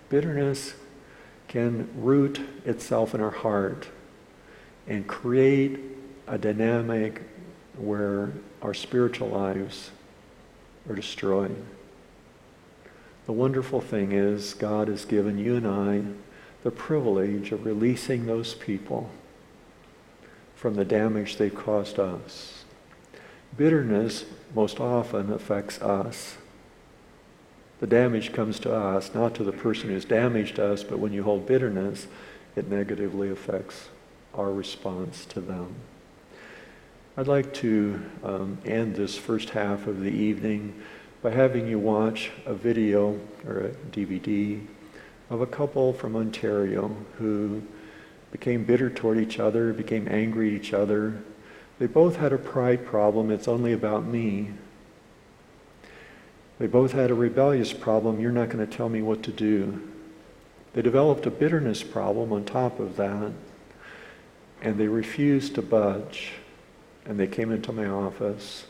bitterness 0.09 0.75
can 1.47 1.89
root 1.97 2.41
itself 2.65 3.15
in 3.15 3.21
our 3.21 3.31
heart 3.31 3.89
and 4.89 5.07
create 5.07 5.79
a 6.27 6.37
dynamic 6.37 7.23
where 7.81 8.33
our 8.63 8.75
spiritual 8.75 9.29
lives 9.29 9.91
are 10.89 10.95
destroyed. 10.95 11.57
The 13.27 13.33
wonderful 13.33 13.81
thing 13.81 14.13
is, 14.13 14.55
God 14.55 14.89
has 14.89 15.05
given 15.05 15.39
you 15.39 15.57
and 15.57 15.67
I 15.67 16.03
the 16.63 16.71
privilege 16.71 17.53
of 17.53 17.65
releasing 17.65 18.27
those 18.27 18.55
people 18.55 19.11
from 20.55 20.75
the 20.75 20.85
damage 20.85 21.37
they've 21.37 21.55
caused 21.55 21.99
us. 21.99 22.65
Bitterness 23.57 24.27
most 24.55 24.79
often 24.79 25.33
affects 25.33 25.81
us. 25.81 26.37
The 27.81 27.87
damage 27.87 28.33
comes 28.33 28.61
to 28.61 28.75
us, 28.75 29.15
not 29.15 29.35
to 29.37 29.45
the 29.45 29.53
person 29.53 29.89
who's 29.89 30.05
damaged 30.05 30.61
us, 30.61 30.85
but 30.85 30.99
when 30.99 31.15
you 31.15 31.23
hold 31.23 31.47
bitterness, 31.47 32.09
it 32.57 32.69
negatively 32.69 33.31
affects 33.31 33.89
our 34.35 34.53
response 34.53 35.25
to 35.27 35.41
them. 35.41 35.75
I'd 37.21 37.29
like 37.29 37.53
to 37.57 38.01
um, 38.25 38.57
end 38.65 38.97
this 38.97 39.15
first 39.15 39.51
half 39.51 39.87
of 39.87 40.01
the 40.01 40.09
evening 40.09 40.73
by 41.21 41.29
having 41.29 41.69
you 41.69 41.79
watch 41.79 42.31
a 42.47 42.55
video 42.55 43.21
or 43.47 43.59
a 43.59 43.69
DVD 43.93 44.67
of 45.29 45.43
a 45.43 45.47
couple 45.47 45.93
from 45.93 46.17
Ontario 46.17 46.97
who 47.19 47.63
became 48.33 48.65
bitter 48.65 48.89
toward 48.89 49.19
each 49.19 49.39
other, 49.39 49.75
became 49.75 50.09
angry 50.09 50.49
at 50.49 50.63
each 50.63 50.73
other. 50.73 51.21
They 51.79 51.87
both 51.87 52.17
had 52.17 52.33
a 52.33 52.39
pride 52.39 52.87
problem. 52.87 53.31
It's 53.31 53.49
only 53.49 53.75
about 53.75 54.07
me. 54.07 54.53
They 56.59 56.69
both 56.69 56.93
had 56.93 57.11
a 57.11 57.15
rebellious 57.15 57.75
problem. 57.75 58.19
You're 58.19 58.33
not 58.33 58.49
going 58.49 58.67
to 58.67 58.77
tell 58.77 58.89
me 58.89 59.03
what 59.03 59.23
to 59.25 59.31
do. 59.31 59.91
They 60.73 60.81
developed 60.81 61.27
a 61.27 61.31
bitterness 61.31 61.83
problem 61.83 62.33
on 62.33 62.47
top 62.47 62.81
of 62.81 62.97
that. 62.97 63.33
And 64.63 64.79
they 64.79 64.89
refused 64.89 65.57
to 65.57 65.61
budge. 65.61 66.33
And 67.07 67.19
they 67.19 67.27
came 67.27 67.51
into 67.53 67.73
my 67.73 67.87
office. 67.87 68.67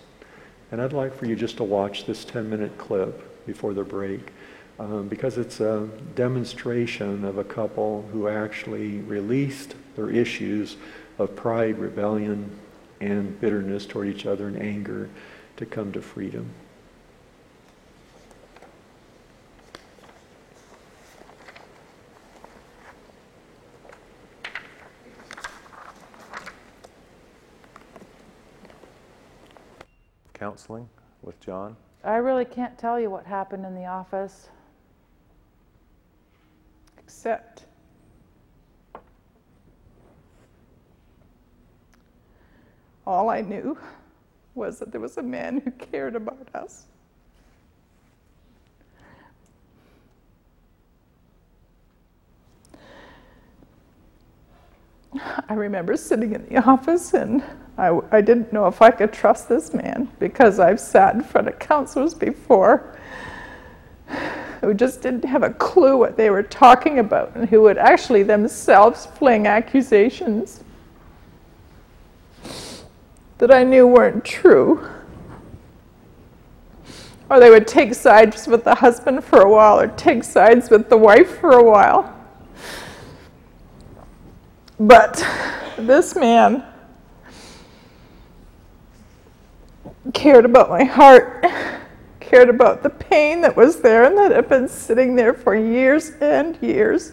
And 0.70 0.80
I'd 0.80 0.92
like 0.92 1.14
for 1.14 1.26
you 1.26 1.36
just 1.36 1.56
to 1.58 1.64
watch 1.64 2.06
this 2.06 2.24
10 2.24 2.48
minute 2.48 2.78
clip 2.78 3.46
before 3.46 3.74
the 3.74 3.84
break. 3.84 4.32
Um, 4.78 5.08
because 5.08 5.36
it's 5.36 5.60
a 5.60 5.88
demonstration 6.14 7.24
of 7.24 7.36
a 7.36 7.44
couple 7.44 8.08
who 8.12 8.28
actually 8.28 8.98
released 9.00 9.74
their 9.94 10.08
issues 10.08 10.76
of 11.18 11.36
pride, 11.36 11.78
rebellion, 11.78 12.50
and 13.00 13.38
bitterness 13.40 13.84
toward 13.84 14.08
each 14.08 14.24
other 14.24 14.48
and 14.48 14.60
anger 14.60 15.10
to 15.58 15.66
come 15.66 15.92
to 15.92 16.00
freedom. 16.00 16.48
Counseling 30.70 30.88
with 31.22 31.40
John? 31.40 31.76
I 32.04 32.16
really 32.16 32.44
can't 32.44 32.78
tell 32.78 32.98
you 32.98 33.10
what 33.10 33.26
happened 33.26 33.66
in 33.66 33.74
the 33.74 33.86
office, 33.86 34.48
except 36.98 37.64
all 43.06 43.28
I 43.28 43.40
knew 43.40 43.76
was 44.54 44.78
that 44.78 44.92
there 44.92 45.00
was 45.00 45.18
a 45.18 45.22
man 45.22 45.60
who 45.64 45.70
cared 45.72 46.16
about 46.16 46.48
us. 46.54 46.86
I 55.48 55.54
remember 55.54 55.96
sitting 55.96 56.34
in 56.34 56.46
the 56.46 56.58
office 56.64 57.14
and 57.14 57.42
I, 57.80 57.98
I 58.12 58.20
didn't 58.20 58.52
know 58.52 58.66
if 58.66 58.82
I 58.82 58.90
could 58.90 59.10
trust 59.10 59.48
this 59.48 59.72
man 59.72 60.10
because 60.18 60.60
I've 60.60 60.78
sat 60.78 61.14
in 61.14 61.22
front 61.22 61.48
of 61.48 61.58
counselors 61.58 62.12
before 62.12 62.94
who 64.60 64.74
just 64.74 65.00
didn't 65.00 65.24
have 65.24 65.42
a 65.42 65.48
clue 65.48 65.96
what 65.96 66.18
they 66.18 66.28
were 66.28 66.42
talking 66.42 66.98
about 66.98 67.34
and 67.34 67.48
who 67.48 67.62
would 67.62 67.78
actually 67.78 68.22
themselves 68.22 69.06
fling 69.06 69.46
accusations 69.46 70.62
that 73.38 73.50
I 73.50 73.64
knew 73.64 73.86
weren't 73.86 74.26
true. 74.26 74.86
Or 77.30 77.40
they 77.40 77.48
would 77.48 77.66
take 77.66 77.94
sides 77.94 78.46
with 78.46 78.64
the 78.64 78.74
husband 78.74 79.24
for 79.24 79.40
a 79.40 79.50
while 79.50 79.80
or 79.80 79.86
take 79.86 80.22
sides 80.22 80.68
with 80.68 80.90
the 80.90 80.98
wife 80.98 81.38
for 81.38 81.52
a 81.52 81.64
while. 81.64 82.14
But 84.78 85.26
this 85.78 86.14
man 86.14 86.62
cared 90.14 90.44
about 90.44 90.68
my 90.70 90.84
heart, 90.84 91.44
cared 92.20 92.48
about 92.48 92.82
the 92.82 92.90
pain 92.90 93.40
that 93.42 93.56
was 93.56 93.80
there 93.80 94.04
and 94.04 94.16
that 94.16 94.30
had 94.30 94.48
been 94.48 94.68
sitting 94.68 95.14
there 95.14 95.34
for 95.34 95.54
years 95.54 96.10
and 96.20 96.58
years. 96.62 97.12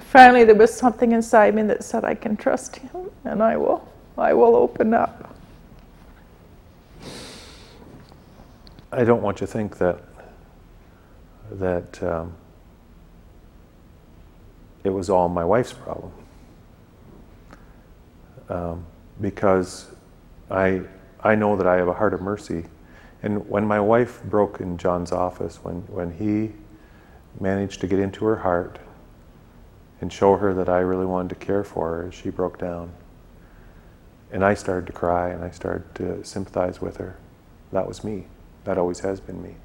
Finally, 0.00 0.44
there 0.44 0.54
was 0.54 0.74
something 0.74 1.12
inside 1.12 1.54
me 1.54 1.62
that 1.62 1.82
said, 1.82 2.04
I 2.04 2.14
can 2.14 2.36
trust 2.36 2.76
him 2.76 3.10
and 3.24 3.42
I 3.42 3.56
will, 3.56 3.88
I 4.18 4.34
will 4.34 4.54
open 4.56 4.92
up. 4.92 5.34
I 8.92 9.04
don't 9.04 9.22
want 9.22 9.40
you 9.40 9.46
to 9.46 9.52
think 9.52 9.78
that 9.78 10.00
that 11.52 12.02
um, 12.02 12.34
it 14.84 14.90
was 14.90 15.10
all 15.10 15.28
my 15.28 15.44
wife's 15.44 15.72
problem, 15.72 16.12
um, 18.48 18.84
because 19.20 19.86
I 20.50 20.82
I 21.20 21.34
know 21.34 21.56
that 21.56 21.66
I 21.66 21.76
have 21.76 21.88
a 21.88 21.92
heart 21.92 22.14
of 22.14 22.20
mercy, 22.20 22.64
and 23.22 23.48
when 23.48 23.66
my 23.66 23.80
wife 23.80 24.22
broke 24.24 24.60
in 24.60 24.76
John's 24.78 25.12
office, 25.12 25.62
when 25.62 25.82
when 25.88 26.12
he 26.12 26.52
managed 27.40 27.80
to 27.80 27.86
get 27.86 27.98
into 27.98 28.24
her 28.24 28.36
heart 28.36 28.78
and 30.00 30.12
show 30.12 30.36
her 30.36 30.52
that 30.54 30.68
I 30.68 30.80
really 30.80 31.06
wanted 31.06 31.28
to 31.30 31.34
care 31.46 31.64
for 31.64 31.96
her, 31.96 32.12
she 32.12 32.30
broke 32.30 32.58
down, 32.58 32.92
and 34.30 34.44
I 34.44 34.54
started 34.54 34.86
to 34.86 34.92
cry 34.92 35.30
and 35.30 35.44
I 35.44 35.50
started 35.50 35.94
to 35.96 36.24
sympathize 36.24 36.80
with 36.80 36.96
her. 36.96 37.16
That 37.70 37.86
was 37.86 38.04
me. 38.04 38.26
That 38.64 38.78
always 38.78 39.00
has 39.00 39.20
been 39.20 39.42
me. 39.42 39.56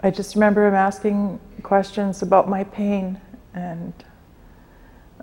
I 0.00 0.10
just 0.10 0.34
remember 0.34 0.66
him 0.68 0.74
asking 0.74 1.40
questions 1.62 2.22
about 2.22 2.48
my 2.48 2.64
pain, 2.64 3.20
and, 3.54 3.92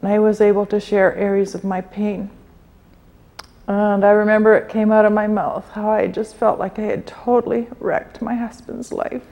and 0.03 0.11
I 0.11 0.19
was 0.19 0.41
able 0.41 0.65
to 0.65 0.81
share 0.81 1.15
areas 1.15 1.55
of 1.55 1.63
my 1.63 1.79
pain. 1.79 2.29
And 3.67 4.03
I 4.03 4.09
remember 4.09 4.53
it 4.53 4.67
came 4.67 4.91
out 4.91 5.05
of 5.05 5.13
my 5.13 5.27
mouth 5.27 5.65
how 5.71 5.89
I 5.91 6.07
just 6.07 6.35
felt 6.35 6.59
like 6.59 6.77
I 6.77 6.81
had 6.81 7.07
totally 7.07 7.69
wrecked 7.79 8.21
my 8.21 8.35
husband's 8.35 8.91
life. 8.91 9.23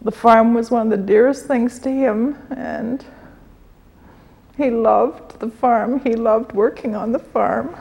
The 0.00 0.10
farm 0.10 0.54
was 0.54 0.70
one 0.70 0.90
of 0.90 0.98
the 0.98 1.06
dearest 1.06 1.46
things 1.46 1.78
to 1.80 1.90
him, 1.90 2.38
and 2.48 3.04
he 4.56 4.70
loved 4.70 5.38
the 5.38 5.50
farm. 5.50 6.00
He 6.00 6.14
loved 6.16 6.52
working 6.52 6.96
on 6.96 7.12
the 7.12 7.18
farm. 7.18 7.76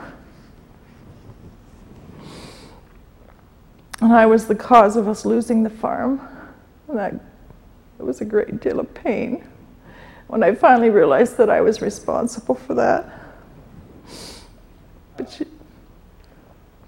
And 4.02 4.12
I 4.12 4.26
was 4.26 4.48
the 4.48 4.56
cause 4.56 4.98
of 4.98 5.08
us 5.08 5.24
losing 5.24 5.64
the 5.64 5.70
farm. 5.70 6.20
And 6.90 6.98
that 6.98 7.14
it 7.98 8.04
was 8.04 8.20
a 8.20 8.26
great 8.26 8.60
deal 8.60 8.82
of 8.82 8.94
pain 8.94 9.48
when 10.32 10.44
I 10.44 10.56
finally 10.56 10.90
realized 10.90 11.36
that 11.40 11.50
I 11.50 11.60
was 11.60 11.82
responsible 11.82 12.56
for 12.56 12.74
that. 12.76 13.22
But 15.18 15.30
she, 15.30 15.46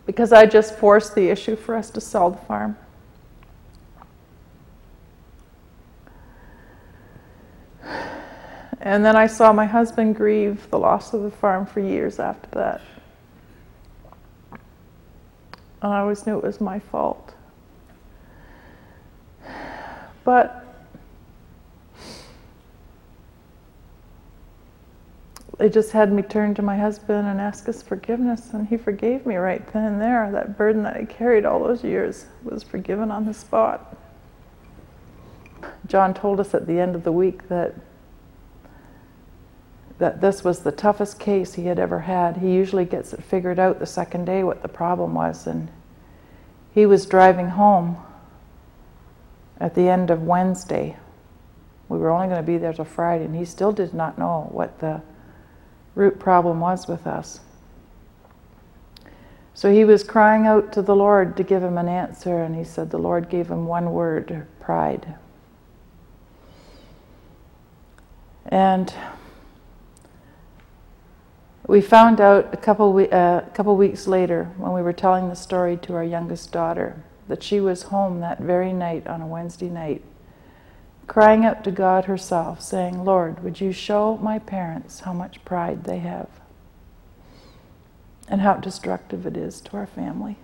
because 0.05 0.31
I 0.31 0.45
just 0.45 0.77
forced 0.77 1.13
the 1.13 1.27
issue 1.29 1.57
for 1.57 1.75
us 1.75 1.89
to 1.89 1.99
sell 1.99 2.29
the 2.29 2.37
farm. 2.37 2.77
And 8.79 9.03
then 9.03 9.17
I 9.17 9.27
saw 9.27 9.51
my 9.51 9.65
husband 9.65 10.15
grieve 10.15 10.69
the 10.69 10.79
loss 10.79 11.13
of 11.13 11.23
the 11.23 11.31
farm 11.31 11.65
for 11.65 11.81
years 11.81 12.19
after 12.19 12.49
that. 12.51 12.79
And 15.81 15.91
I 15.91 15.99
always 15.99 16.25
knew 16.25 16.37
it 16.37 16.45
was 16.45 16.61
my 16.61 16.79
fault. 16.79 17.33
But 20.23 20.62
it 25.59 25.71
just 25.71 25.91
had 25.91 26.11
me 26.11 26.21
turn 26.23 26.55
to 26.55 26.61
my 26.61 26.77
husband 26.77 27.27
and 27.27 27.39
ask 27.39 27.65
his 27.65 27.83
forgiveness, 27.83 28.53
and 28.53 28.67
he 28.67 28.77
forgave 28.77 29.25
me 29.25 29.35
right 29.35 29.65
then 29.73 29.83
and 29.85 30.01
there. 30.01 30.31
That 30.31 30.57
burden 30.57 30.83
that 30.83 30.97
I 30.97 31.05
carried 31.05 31.45
all 31.45 31.59
those 31.63 31.83
years 31.83 32.25
was 32.43 32.63
forgiven 32.63 33.11
on 33.11 33.25
the 33.25 33.33
spot. 33.33 33.95
John 35.87 36.13
told 36.13 36.39
us 36.39 36.53
at 36.53 36.67
the 36.67 36.79
end 36.79 36.95
of 36.95 37.03
the 37.03 37.11
week 37.11 37.47
that 37.49 37.75
that 39.99 40.21
this 40.21 40.43
was 40.43 40.61
the 40.61 40.71
toughest 40.71 41.19
case 41.19 41.53
he 41.53 41.67
had 41.67 41.79
ever 41.79 41.99
had. 41.99 42.37
He 42.37 42.51
usually 42.51 42.83
gets 42.83 43.13
it 43.13 43.23
figured 43.23 43.59
out 43.59 43.79
the 43.79 43.85
second 43.85 44.25
day 44.25 44.43
what 44.43 44.61
the 44.61 44.67
problem 44.67 45.13
was. 45.13 45.47
And 45.47 45.69
he 46.73 46.85
was 46.85 47.05
driving 47.05 47.49
home 47.49 47.97
at 49.59 49.75
the 49.75 49.87
end 49.87 50.09
of 50.09 50.23
Wednesday. 50.23 50.97
We 51.87 51.99
were 51.99 52.09
only 52.09 52.27
going 52.27 52.41
to 52.41 52.45
be 52.45 52.57
there 52.57 52.73
till 52.73 52.85
Friday, 52.85 53.23
and 53.23 53.35
he 53.35 53.45
still 53.45 53.71
did 53.71 53.93
not 53.93 54.17
know 54.17 54.49
what 54.51 54.79
the 54.79 55.01
root 55.95 56.19
problem 56.19 56.59
was 56.59 56.87
with 56.87 57.05
us. 57.07 57.39
So 59.53 59.71
he 59.71 59.85
was 59.85 60.03
crying 60.03 60.47
out 60.47 60.73
to 60.73 60.81
the 60.81 60.95
Lord 60.95 61.37
to 61.37 61.43
give 61.43 61.63
him 61.63 61.77
an 61.77 61.87
answer, 61.87 62.41
and 62.41 62.55
he 62.55 62.63
said 62.63 62.89
the 62.89 62.97
Lord 62.97 63.29
gave 63.29 63.49
him 63.49 63.65
one 63.67 63.91
word 63.91 64.47
pride. 64.59 65.15
And 68.45 68.93
we 71.67 71.81
found 71.81 72.19
out 72.19 72.53
a 72.53 72.57
couple, 72.57 72.95
uh, 73.11 73.41
couple 73.53 73.75
weeks 73.77 74.07
later 74.07 74.51
when 74.57 74.73
we 74.73 74.81
were 74.81 74.93
telling 74.93 75.29
the 75.29 75.35
story 75.35 75.77
to 75.77 75.95
our 75.95 76.03
youngest 76.03 76.51
daughter 76.51 77.01
that 77.27 77.41
she 77.41 77.59
was 77.59 77.83
home 77.83 78.19
that 78.19 78.39
very 78.39 78.73
night 78.73 79.07
on 79.07 79.21
a 79.21 79.27
Wednesday 79.27 79.69
night, 79.69 80.03
crying 81.07 81.45
out 81.45 81.63
to 81.63 81.71
God 81.71 82.05
herself, 82.05 82.61
saying, 82.61 83.03
Lord, 83.03 83.43
would 83.43 83.61
you 83.61 83.71
show 83.71 84.17
my 84.17 84.39
parents 84.39 85.01
how 85.01 85.13
much 85.13 85.43
pride 85.45 85.83
they 85.83 85.99
have 85.99 86.29
and 88.27 88.41
how 88.41 88.55
destructive 88.55 89.25
it 89.25 89.35
is 89.35 89.61
to 89.61 89.77
our 89.77 89.87
family. 89.87 90.37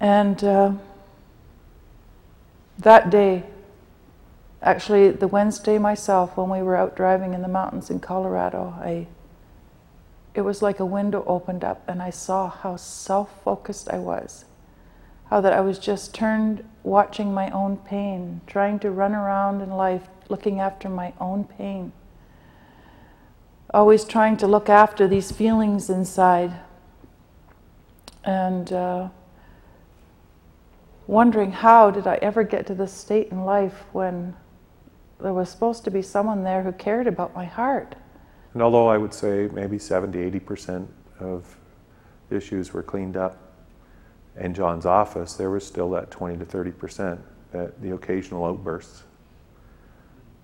And 0.00 0.42
uh, 0.42 0.72
that 2.78 3.10
day, 3.10 3.44
Actually, 4.62 5.10
the 5.10 5.26
Wednesday 5.26 5.76
myself, 5.76 6.36
when 6.36 6.48
we 6.48 6.62
were 6.62 6.76
out 6.76 6.94
driving 6.94 7.34
in 7.34 7.42
the 7.42 7.48
mountains 7.48 7.90
in 7.90 7.98
Colorado, 7.98 8.74
I, 8.78 9.08
it 10.34 10.42
was 10.42 10.62
like 10.62 10.78
a 10.78 10.86
window 10.86 11.24
opened 11.26 11.64
up 11.64 11.82
and 11.88 12.00
I 12.00 12.10
saw 12.10 12.48
how 12.48 12.76
self 12.76 13.42
focused 13.42 13.88
I 13.90 13.98
was. 13.98 14.44
How 15.32 15.40
that 15.40 15.54
I 15.54 15.62
was 15.62 15.78
just 15.78 16.14
turned 16.14 16.62
watching 16.82 17.32
my 17.32 17.48
own 17.52 17.78
pain, 17.78 18.42
trying 18.46 18.78
to 18.80 18.90
run 18.90 19.14
around 19.14 19.62
in 19.62 19.70
life 19.70 20.02
looking 20.28 20.60
after 20.60 20.90
my 20.90 21.14
own 21.18 21.44
pain. 21.44 21.94
Always 23.72 24.04
trying 24.04 24.36
to 24.36 24.46
look 24.46 24.68
after 24.68 25.08
these 25.08 25.32
feelings 25.32 25.88
inside. 25.88 26.52
And 28.22 28.74
uh, 28.74 29.08
wondering 31.06 31.52
how 31.52 31.90
did 31.90 32.06
I 32.06 32.16
ever 32.16 32.44
get 32.44 32.66
to 32.66 32.74
this 32.74 32.92
state 32.92 33.28
in 33.28 33.46
life 33.46 33.84
when 33.92 34.36
there 35.18 35.32
was 35.32 35.48
supposed 35.48 35.82
to 35.84 35.90
be 35.90 36.02
someone 36.02 36.44
there 36.44 36.62
who 36.62 36.72
cared 36.72 37.06
about 37.06 37.34
my 37.34 37.46
heart. 37.46 37.94
And 38.52 38.62
although 38.62 38.88
I 38.88 38.98
would 38.98 39.14
say 39.14 39.48
maybe 39.50 39.78
70, 39.78 40.40
80% 40.40 40.88
of 41.20 41.56
issues 42.28 42.74
were 42.74 42.82
cleaned 42.82 43.16
up 43.16 43.51
in 44.38 44.54
John's 44.54 44.86
office, 44.86 45.34
there 45.34 45.50
was 45.50 45.66
still 45.66 45.90
that 45.90 46.10
20 46.10 46.38
to 46.38 46.44
30%, 46.44 47.18
that 47.52 47.80
the 47.82 47.94
occasional 47.94 48.44
outbursts. 48.44 49.02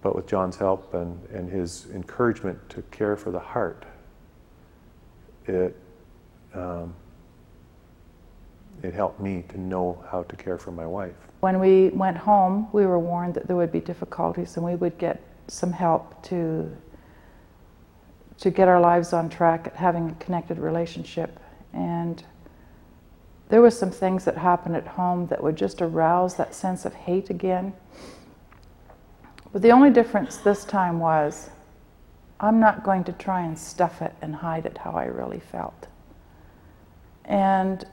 But 0.03 0.15
with 0.15 0.27
John's 0.27 0.57
help 0.57 0.95
and, 0.95 1.19
and 1.33 1.51
his 1.51 1.87
encouragement 1.93 2.59
to 2.71 2.83
care 2.83 3.17
for 3.17 3.31
the 3.31 3.39
heart, 3.39 3.85
it, 5.47 5.77
um, 6.55 6.95
it 8.83 8.95
helped 8.95 9.21
me 9.21 9.45
to 9.49 9.59
know 9.59 10.05
how 10.11 10.23
to 10.25 10.37
care 10.37 10.59
for 10.59 10.71
my 10.71 10.87
wife. 10.87 11.15
When 11.41 11.59
we 11.59 11.89
went 11.89 12.17
home, 12.17 12.69
we 12.73 12.87
were 12.87 12.99
warned 12.99 13.35
that 13.35 13.47
there 13.47 13.57
would 13.57 13.73
be 13.73 13.81
difficulties 13.81 14.57
and 14.57 14.65
we 14.65 14.77
would 14.77 14.99
get 14.99 15.21
some 15.49 15.73
help 15.73 16.23
to, 16.25 16.71
to 18.39 18.51
get 18.51 18.69
our 18.69 18.81
lives 18.81 19.13
on 19.13 19.29
track 19.29 19.67
at 19.67 19.77
having 19.77 20.11
a 20.11 20.15
connected 20.15 20.59
relationship. 20.59 21.41
And 21.73 22.23
there 23.49 23.63
were 23.63 23.71
some 23.71 23.91
things 23.91 24.25
that 24.25 24.37
happened 24.37 24.77
at 24.77 24.87
home 24.87 25.27
that 25.29 25.43
would 25.43 25.57
just 25.57 25.81
arouse 25.81 26.37
that 26.37 26.55
sense 26.55 26.85
of 26.85 26.95
hate 26.95 27.31
again. 27.31 27.73
But 29.53 29.63
the 29.63 29.71
only 29.71 29.91
difference 29.91 30.37
this 30.37 30.65
time 30.65 30.99
was 31.01 31.51
I'm 32.41 32.61
not 32.61 32.85
going 32.85 33.05
to 33.05 33.13
try 33.13 33.43
and 33.43 33.59
stuff 33.59 34.03
it 34.03 34.15
and 34.21 34.37
hide 34.37 34.67
it 34.67 34.79
how 34.79 34.93
I 34.93 35.07
really 35.07 35.41
felt. 35.41 35.89
And 37.25 37.85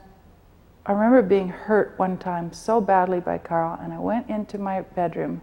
I 0.84 0.92
remember 0.92 1.22
being 1.22 1.48
hurt 1.48 1.94
one 1.96 2.16
time 2.16 2.52
so 2.52 2.80
badly 2.80 3.18
by 3.18 3.38
Carl, 3.38 3.78
and 3.82 3.92
I 3.92 3.98
went 3.98 4.28
into 4.30 4.58
my 4.58 4.82
bedroom. 4.82 5.40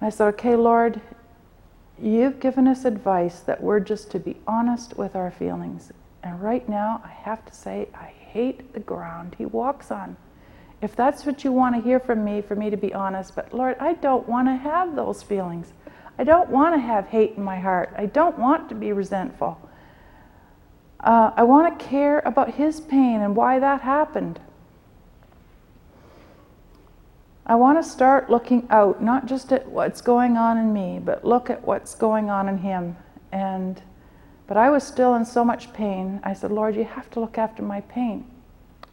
And 0.00 0.06
I 0.06 0.10
said, 0.10 0.26
Okay, 0.28 0.56
Lord, 0.56 1.00
you've 2.00 2.40
given 2.40 2.66
us 2.66 2.84
advice 2.84 3.40
that 3.40 3.62
we're 3.62 3.80
just 3.80 4.10
to 4.12 4.18
be 4.18 4.36
honest 4.46 4.96
with 4.98 5.14
our 5.14 5.30
feelings. 5.30 5.92
And 6.22 6.42
right 6.42 6.68
now, 6.68 7.00
I 7.04 7.10
have 7.10 7.44
to 7.46 7.54
say, 7.54 7.88
I 7.94 8.12
hate 8.34 8.72
the 8.72 8.80
ground 8.80 9.36
he 9.38 9.46
walks 9.46 9.92
on. 9.92 10.16
if 10.82 10.94
that's 10.96 11.24
what 11.24 11.44
you 11.44 11.52
want 11.52 11.74
to 11.74 11.80
hear 11.80 12.00
from 12.00 12.22
me, 12.24 12.42
for 12.42 12.56
me 12.56 12.68
to 12.68 12.76
be 12.76 12.92
honest, 12.92 13.34
but 13.34 13.54
Lord, 13.54 13.76
I 13.80 13.94
don't 13.94 14.28
want 14.28 14.48
to 14.48 14.56
have 14.56 14.94
those 14.94 15.22
feelings. 15.22 15.72
I 16.18 16.24
don't 16.24 16.50
want 16.50 16.74
to 16.74 16.80
have 16.80 17.06
hate 17.06 17.34
in 17.36 17.42
my 17.42 17.58
heart. 17.58 17.94
I 17.96 18.06
don't 18.06 18.38
want 18.38 18.68
to 18.68 18.74
be 18.74 18.92
resentful. 18.92 19.58
Uh, 21.00 21.30
I 21.36 21.44
want 21.44 21.78
to 21.78 21.84
care 21.84 22.20
about 22.26 22.54
his 22.54 22.80
pain 22.80 23.22
and 23.22 23.34
why 23.36 23.60
that 23.60 23.80
happened. 23.80 24.40
I 27.46 27.54
want 27.54 27.82
to 27.82 27.88
start 27.88 28.28
looking 28.28 28.66
out, 28.68 29.02
not 29.02 29.26
just 29.26 29.52
at 29.52 29.66
what's 29.68 30.00
going 30.00 30.36
on 30.36 30.58
in 30.58 30.72
me, 30.72 31.00
but 31.02 31.24
look 31.24 31.50
at 31.50 31.64
what's 31.64 31.94
going 31.94 32.30
on 32.30 32.48
in 32.48 32.58
him. 32.58 32.96
And 33.32 33.80
but 34.46 34.56
I 34.56 34.70
was 34.70 34.84
still 34.84 35.14
in 35.14 35.24
so 35.24 35.44
much 35.44 35.72
pain. 35.72 36.20
I 36.22 36.34
said, 36.34 36.52
Lord, 36.52 36.76
you 36.76 36.84
have 36.84 37.10
to 37.10 37.20
look 37.20 37.38
after 37.38 37.62
my 37.62 37.80
pain. 37.82 38.26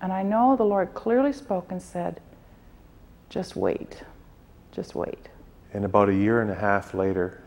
And 0.02 0.12
I 0.12 0.24
know 0.24 0.56
the 0.56 0.64
Lord 0.64 0.94
clearly 0.94 1.34
spoke 1.34 1.72
and 1.72 1.82
said, 1.82 2.22
just 3.30 3.56
wait. 3.56 4.04
Just 4.72 4.96
wait. 4.96 5.30
And 5.74 5.86
about 5.86 6.10
a 6.10 6.14
year 6.14 6.42
and 6.42 6.50
a 6.50 6.56
half 6.56 6.94
later, 6.94 7.42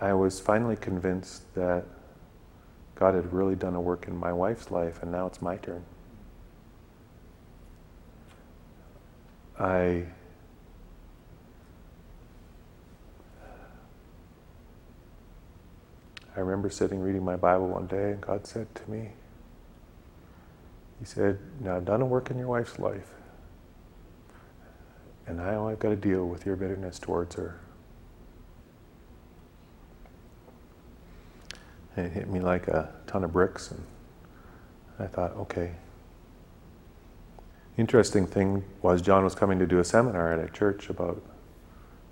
I 0.00 0.12
was 0.12 0.40
finally 0.40 0.76
convinced 0.76 1.54
that 1.54 1.84
God 2.94 3.14
had 3.14 3.32
really 3.32 3.54
done 3.54 3.74
a 3.74 3.80
work 3.80 4.08
in 4.08 4.16
my 4.16 4.32
wife's 4.32 4.70
life, 4.70 5.02
and 5.02 5.12
now 5.12 5.26
it's 5.26 5.40
my 5.40 5.56
turn. 5.56 5.84
I 9.58 10.04
I 16.38 16.40
remember 16.40 16.70
sitting 16.70 17.00
reading 17.00 17.24
my 17.24 17.34
Bible 17.34 17.66
one 17.66 17.88
day, 17.88 18.12
and 18.12 18.20
God 18.20 18.46
said 18.46 18.72
to 18.76 18.88
me, 18.88 19.08
He 21.00 21.04
said, 21.04 21.40
Now 21.58 21.74
I've 21.74 21.84
done 21.84 22.00
a 22.00 22.06
work 22.06 22.30
in 22.30 22.38
your 22.38 22.46
wife's 22.46 22.78
life, 22.78 23.08
and 25.26 25.38
now 25.38 25.66
I've 25.68 25.80
got 25.80 25.88
to 25.88 25.96
deal 25.96 26.28
with 26.28 26.46
your 26.46 26.54
bitterness 26.54 27.00
towards 27.00 27.34
her. 27.34 27.58
And 31.96 32.06
it 32.06 32.12
hit 32.12 32.28
me 32.30 32.38
like 32.38 32.68
a 32.68 32.88
ton 33.08 33.24
of 33.24 33.32
bricks, 33.32 33.72
and 33.72 33.84
I 35.00 35.08
thought, 35.08 35.32
okay. 35.38 35.72
Interesting 37.76 38.28
thing 38.28 38.62
was, 38.80 39.02
John 39.02 39.24
was 39.24 39.34
coming 39.34 39.58
to 39.58 39.66
do 39.66 39.80
a 39.80 39.84
seminar 39.84 40.32
at 40.32 40.38
a 40.38 40.48
church 40.52 40.88
about 40.88 41.20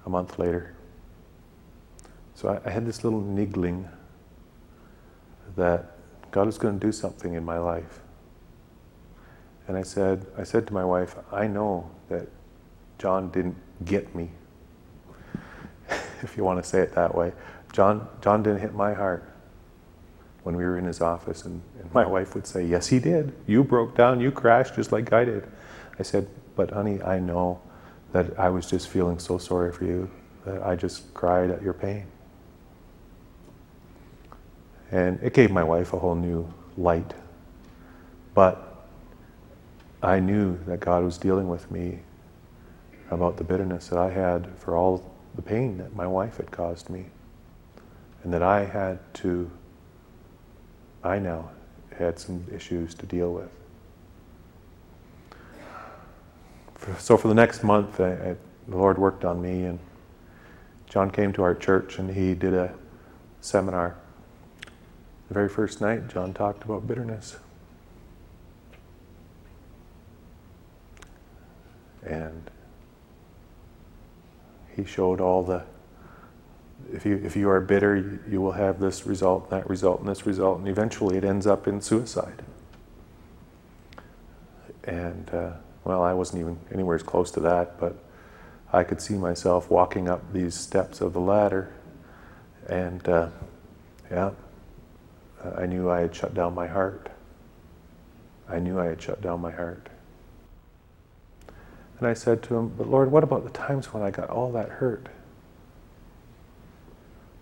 a 0.05 0.11
month 0.11 0.36
later. 0.36 0.74
So 2.35 2.48
I, 2.48 2.69
I 2.69 2.73
had 2.73 2.86
this 2.86 3.05
little 3.05 3.20
niggling 3.20 3.89
that 5.57 5.93
God 6.31 6.49
is 6.49 6.59
going 6.59 6.78
to 6.78 6.87
do 6.87 6.93
something 6.93 7.35
in 7.35 7.45
my 7.45 7.59
life. 7.59 8.01
And 9.69 9.77
I 9.77 9.83
said, 9.83 10.27
I 10.39 10.45
said 10.45 10.66
to 10.69 10.73
my 10.73 10.85
wife, 10.85 11.16
I 11.33 11.47
know 11.47 11.91
that 12.09 12.28
John 12.99 13.31
didn't 13.31 13.57
get 13.85 14.15
me, 14.15 14.31
if 16.23 16.37
you 16.37 16.45
want 16.45 16.62
to 16.62 16.69
say 16.69 16.81
it 16.81 16.95
that 16.95 17.15
way. 17.15 17.33
John, 17.73 18.09
John 18.23 18.43
didn't 18.43 18.61
hit 18.61 18.74
my 18.74 18.95
heart 18.95 19.31
when 20.45 20.57
we 20.57 20.65
were 20.65 20.78
in 20.78 20.85
his 20.85 21.01
office. 21.01 21.45
And, 21.45 21.61
and 21.81 21.93
my 21.93 22.07
wife 22.07 22.35
would 22.35 22.47
say, 22.47 22.65
Yes, 22.65 22.87
he 22.87 23.01
did. 23.01 23.35
You 23.47 23.65
broke 23.65 23.97
down, 23.97 24.20
you 24.20 24.31
crashed 24.31 24.77
just 24.77 24.93
like 24.93 25.12
I 25.12 25.24
did. 25.24 25.47
I 25.99 26.03
said, 26.03 26.28
But 26.55 26.70
honey, 26.70 27.03
I 27.03 27.19
know 27.19 27.61
that 28.12 28.39
I 28.39 28.49
was 28.49 28.70
just 28.70 28.89
feeling 28.89 29.19
so 29.19 29.39
sorry 29.39 29.73
for 29.73 29.85
you 29.85 30.11
that 30.45 30.62
I 30.62 30.77
just 30.77 31.12
cried 31.12 31.51
at 31.51 31.62
your 31.62 31.73
pain. 31.73 32.07
And 34.90 35.18
it 35.22 35.34
gave 35.34 35.50
my 35.50 35.64
wife 35.64 35.92
a 35.92 35.98
whole 35.98 36.14
new 36.14 36.52
light. 36.76 37.14
But 38.34 38.86
I 40.02 40.20
knew 40.20 40.58
that 40.66 40.80
God 40.80 41.04
was 41.04 41.18
dealing 41.18 41.48
with 41.48 41.70
me 41.70 42.00
about 43.10 43.36
the 43.36 43.44
bitterness 43.44 43.88
that 43.88 43.98
I 43.98 44.10
had 44.10 44.48
for 44.58 44.76
all 44.76 45.10
the 45.34 45.42
pain 45.42 45.78
that 45.78 45.94
my 45.94 46.06
wife 46.06 46.36
had 46.36 46.50
caused 46.50 46.90
me. 46.90 47.06
And 48.22 48.32
that 48.32 48.42
I 48.42 48.64
had 48.64 48.98
to, 49.14 49.50
I 51.02 51.18
now 51.18 51.50
had 51.96 52.18
some 52.18 52.44
issues 52.52 52.94
to 52.94 53.06
deal 53.06 53.32
with. 53.32 53.50
So 56.98 57.16
for 57.16 57.28
the 57.28 57.34
next 57.34 57.64
month, 57.64 58.00
I, 58.00 58.12
I, 58.12 58.36
the 58.68 58.76
Lord 58.76 58.98
worked 58.98 59.24
on 59.24 59.40
me, 59.40 59.64
and 59.64 59.78
John 60.88 61.10
came 61.10 61.32
to 61.34 61.42
our 61.42 61.54
church 61.54 61.98
and 61.98 62.10
he 62.10 62.34
did 62.34 62.54
a 62.54 62.72
seminar 63.40 63.96
the 65.28 65.35
very 65.35 65.48
first 65.48 65.81
night, 65.81 66.09
John 66.09 66.32
talked 66.32 66.65
about 66.65 66.86
bitterness. 66.86 67.39
And 72.05 72.51
he 74.77 74.85
showed 74.85 75.20
all 75.20 75.43
the 75.43 75.65
if 76.93 77.07
you 77.07 77.20
if 77.24 77.35
you 77.35 77.48
are 77.48 77.61
bitter 77.61 77.97
you, 77.97 78.19
you, 78.28 78.40
will 78.40 78.53
have 78.53 78.78
this 78.78 79.07
result 79.07 79.51
that 79.51 79.69
result 79.69 80.01
and 80.01 80.09
this 80.09 80.27
result 80.27 80.59
and 80.59 80.69
eventually 80.69 81.16
it 81.16 81.24
ends 81.24 81.47
up 81.47 81.66
in 81.66 81.81
suicide 81.81 82.43
and 84.85 85.31
uh, 85.31 85.53
well 85.85 86.03
i 86.03 86.12
wasn't 86.12 86.39
even 86.39 86.59
anywhere 86.73 86.94
as 86.94 87.03
close 87.03 87.31
to 87.31 87.40
that 87.40 87.81
but 87.81 87.97
i 88.73 88.85
could 88.85 89.01
see 89.01 89.15
myself 89.15 89.70
walking 89.70 90.09
up 90.09 90.32
these 90.32 90.55
steps 90.55 91.01
of 91.01 91.12
the 91.12 91.20
ladder 91.20 91.73
and 92.69 93.09
uh, 93.09 93.28
yeah 94.11 94.31
I 95.56 95.66
knew 95.66 95.90
I 95.90 96.01
had 96.01 96.14
shut 96.14 96.35
down 96.35 96.55
my 96.55 96.66
heart. 96.66 97.10
I 98.48 98.59
knew 98.59 98.78
I 98.78 98.86
had 98.86 99.02
shut 99.02 99.20
down 99.20 99.40
my 99.40 99.51
heart. 99.51 99.89
And 101.98 102.06
I 102.06 102.14
said 102.14 102.43
to 102.44 102.56
him, 102.56 102.68
But 102.77 102.89
Lord, 102.89 103.10
what 103.10 103.24
about 103.24 103.44
the 103.44 103.51
times 103.51 103.93
when 103.93 104.02
I 104.02 104.10
got 104.10 104.31
all 104.31 104.52
that 104.52 104.68
hurt? 104.68 105.09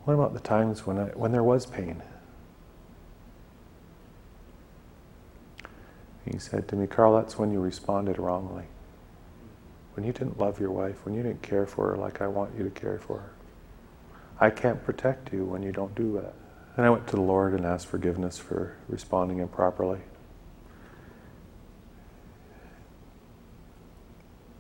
What 0.05 0.15
about 0.15 0.35
the 0.35 0.41
times 0.41 0.87
when, 0.87 0.99
I, 0.99 1.05
when 1.09 1.33
there 1.33 1.43
was 1.43 1.67
pain? 1.67 2.03
He 6.25 6.39
said 6.39 6.69
to 6.69 6.77
me, 6.77 6.87
Carl, 6.87 7.15
that's 7.17 7.39
when 7.39 7.53
you 7.53 7.61
responded 7.61 8.19
wrongly. 8.19 8.65
When 9.95 10.07
you 10.07 10.13
didn't 10.13 10.39
love 10.39 10.59
your 10.59 10.71
wife, 10.71 11.05
when 11.05 11.15
you 11.15 11.23
didn't 11.23 11.43
care 11.43 11.67
for 11.67 11.91
her 11.91 11.97
like 11.97 12.21
I 12.21 12.27
want 12.27 12.57
you 12.57 12.65
to 12.65 12.71
care 12.71 12.99
for 12.99 13.19
her. 13.19 13.31
I 14.41 14.51
can't 14.51 14.83
protect 14.85 15.33
you 15.33 15.45
when 15.45 15.63
you 15.63 15.73
don't 15.73 15.95
do 15.95 16.13
that. 16.15 16.35
And 16.77 16.85
I 16.85 16.91
went 16.91 17.07
to 17.09 17.17
the 17.17 17.23
Lord 17.23 17.55
and 17.55 17.65
asked 17.65 17.87
forgiveness 17.87 18.39
for 18.39 18.77
responding 18.89 19.39
improperly. 19.39 20.01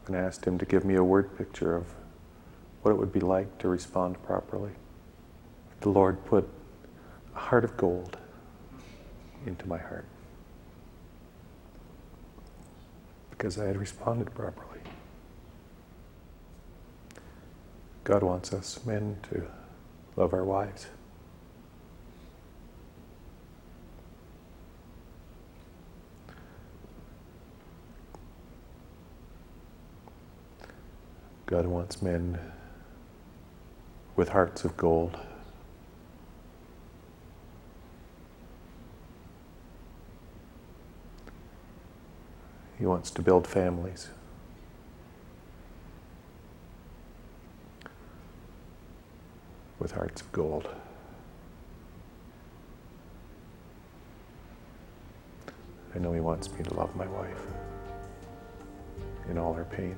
And 0.06 0.16
I 0.16 0.20
asked 0.20 0.44
Him 0.44 0.58
to 0.58 0.64
give 0.64 0.84
me 0.84 0.94
a 0.94 1.02
word 1.02 1.36
picture 1.36 1.74
of 1.74 1.86
what 2.82 2.92
it 2.92 2.98
would 2.98 3.12
be 3.12 3.20
like 3.20 3.58
to 3.58 3.68
respond 3.68 4.22
properly. 4.22 4.72
The 5.80 5.88
Lord 5.88 6.24
put 6.26 6.48
a 7.34 7.38
heart 7.38 7.64
of 7.64 7.76
gold 7.76 8.18
into 9.46 9.66
my 9.66 9.78
heart 9.78 10.04
because 13.30 13.58
I 13.58 13.64
had 13.64 13.76
responded 13.76 14.32
properly. 14.34 14.80
God 18.04 18.22
wants 18.22 18.52
us 18.52 18.84
men 18.84 19.18
to 19.30 19.46
love 20.16 20.32
our 20.32 20.44
wives. 20.44 20.86
God 31.46 31.66
wants 31.66 32.00
men 32.00 32.38
with 34.16 34.30
hearts 34.30 34.64
of 34.64 34.76
gold. 34.78 35.18
He 42.78 42.86
wants 42.86 43.10
to 43.10 43.22
build 43.22 43.46
families. 43.46 44.08
With 49.78 49.92
hearts 49.92 50.22
of 50.22 50.32
gold. 50.32 50.68
I 55.94 55.98
know 55.98 56.12
He 56.12 56.20
wants 56.20 56.50
me 56.52 56.64
to 56.64 56.74
love 56.74 56.96
my 56.96 57.06
wife 57.06 57.42
in 59.28 59.36
all 59.36 59.52
her 59.52 59.64
pain. 59.64 59.96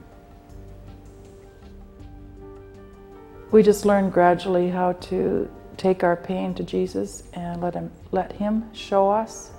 We 3.51 3.63
just 3.63 3.87
learned 3.87 4.13
gradually 4.13 4.69
how 4.71 4.93
to 4.93 5.49
take 5.77 6.03
our 6.03 6.17
pain 6.17 6.55
to 6.55 6.63
Jesus 6.63 7.23
and 7.35 7.61
let 7.61 7.75
him 7.75 7.93
let 8.11 8.33
him 8.33 8.65
show 8.75 9.11
us 9.11 9.53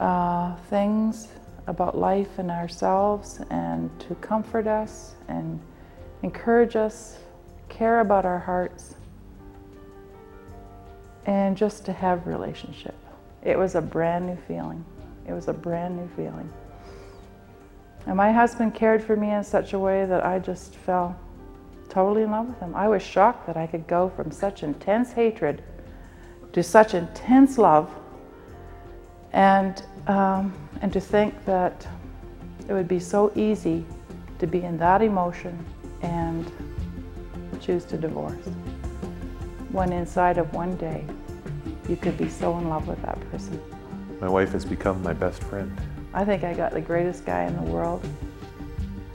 uh, 0.00 0.54
things 0.68 1.28
about 1.66 1.96
life 1.96 2.38
and 2.38 2.50
ourselves 2.50 3.40
and 3.50 3.88
to 4.00 4.14
comfort 4.16 4.66
us 4.66 5.14
and 5.28 5.58
encourage 6.22 6.76
us, 6.76 7.18
care 7.68 8.00
about 8.00 8.26
our 8.26 8.38
hearts, 8.38 8.96
and 11.26 11.56
just 11.56 11.84
to 11.86 11.92
have 11.92 12.26
relationship. 12.26 12.94
It 13.42 13.58
was 13.58 13.74
a 13.74 13.80
brand 13.80 14.26
new 14.26 14.36
feeling. 14.48 14.84
It 15.26 15.32
was 15.32 15.48
a 15.48 15.52
brand 15.52 15.96
new 15.96 16.08
feeling. 16.16 16.52
And 18.06 18.16
my 18.16 18.32
husband 18.32 18.74
cared 18.74 19.02
for 19.02 19.16
me 19.16 19.30
in 19.30 19.44
such 19.44 19.72
a 19.72 19.78
way 19.78 20.04
that 20.04 20.26
I 20.26 20.38
just 20.38 20.74
fell 20.74 21.18
totally 21.94 22.22
in 22.22 22.30
love 22.32 22.48
with 22.48 22.58
him. 22.58 22.74
I 22.74 22.88
was 22.88 23.02
shocked 23.02 23.46
that 23.46 23.56
I 23.56 23.66
could 23.66 23.86
go 23.86 24.10
from 24.10 24.32
such 24.32 24.64
intense 24.64 25.12
hatred 25.12 25.62
to 26.52 26.62
such 26.62 26.94
intense 26.94 27.56
love, 27.56 27.88
and 29.32 29.82
um, 30.08 30.52
and 30.82 30.92
to 30.92 31.00
think 31.00 31.44
that 31.44 31.86
it 32.68 32.72
would 32.72 32.88
be 32.88 33.00
so 33.00 33.32
easy 33.34 33.86
to 34.38 34.46
be 34.46 34.62
in 34.62 34.76
that 34.78 35.02
emotion 35.02 35.64
and 36.02 36.50
choose 37.60 37.84
to 37.86 37.96
divorce. 37.96 38.46
When 39.70 39.92
inside 39.92 40.38
of 40.38 40.52
one 40.52 40.76
day, 40.76 41.04
you 41.88 41.96
could 41.96 42.18
be 42.18 42.28
so 42.28 42.58
in 42.58 42.68
love 42.68 42.86
with 42.86 43.00
that 43.02 43.18
person. 43.30 43.60
My 44.20 44.28
wife 44.28 44.52
has 44.52 44.64
become 44.64 45.02
my 45.02 45.12
best 45.12 45.42
friend. 45.44 45.76
I 46.12 46.24
think 46.24 46.44
I 46.44 46.54
got 46.54 46.72
the 46.72 46.80
greatest 46.80 47.24
guy 47.24 47.44
in 47.44 47.56
the 47.56 47.70
world. 47.70 48.06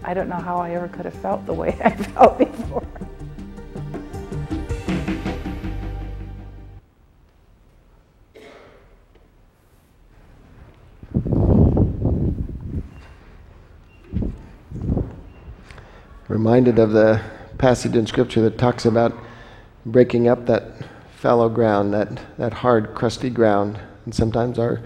I 0.10 0.16
don't 0.16 0.28
know 0.28 0.38
how 0.38 0.58
I 0.58 0.72
ever 0.72 0.88
could 0.88 1.06
have 1.06 1.14
felt 1.14 1.46
the 1.46 1.54
way 1.54 1.80
I 1.84 1.92
felt 1.92 2.40
before. 2.40 2.84
reminded 16.28 16.80
of 16.80 16.92
the 16.92 17.22
passage 17.60 17.96
in 17.96 18.08
Scripture 18.08 18.42
that 18.42 18.58
talks 18.58 18.86
about 18.86 19.16
breaking 19.86 20.28
up 20.28 20.48
that 20.48 20.74
fallow 21.18 21.50
ground, 21.50 21.94
that, 21.94 22.20
that 22.40 22.54
hard, 22.54 22.96
crusty 22.96 23.30
ground. 23.30 23.80
And 24.06 24.16
sometimes 24.16 24.58
our 24.58 24.82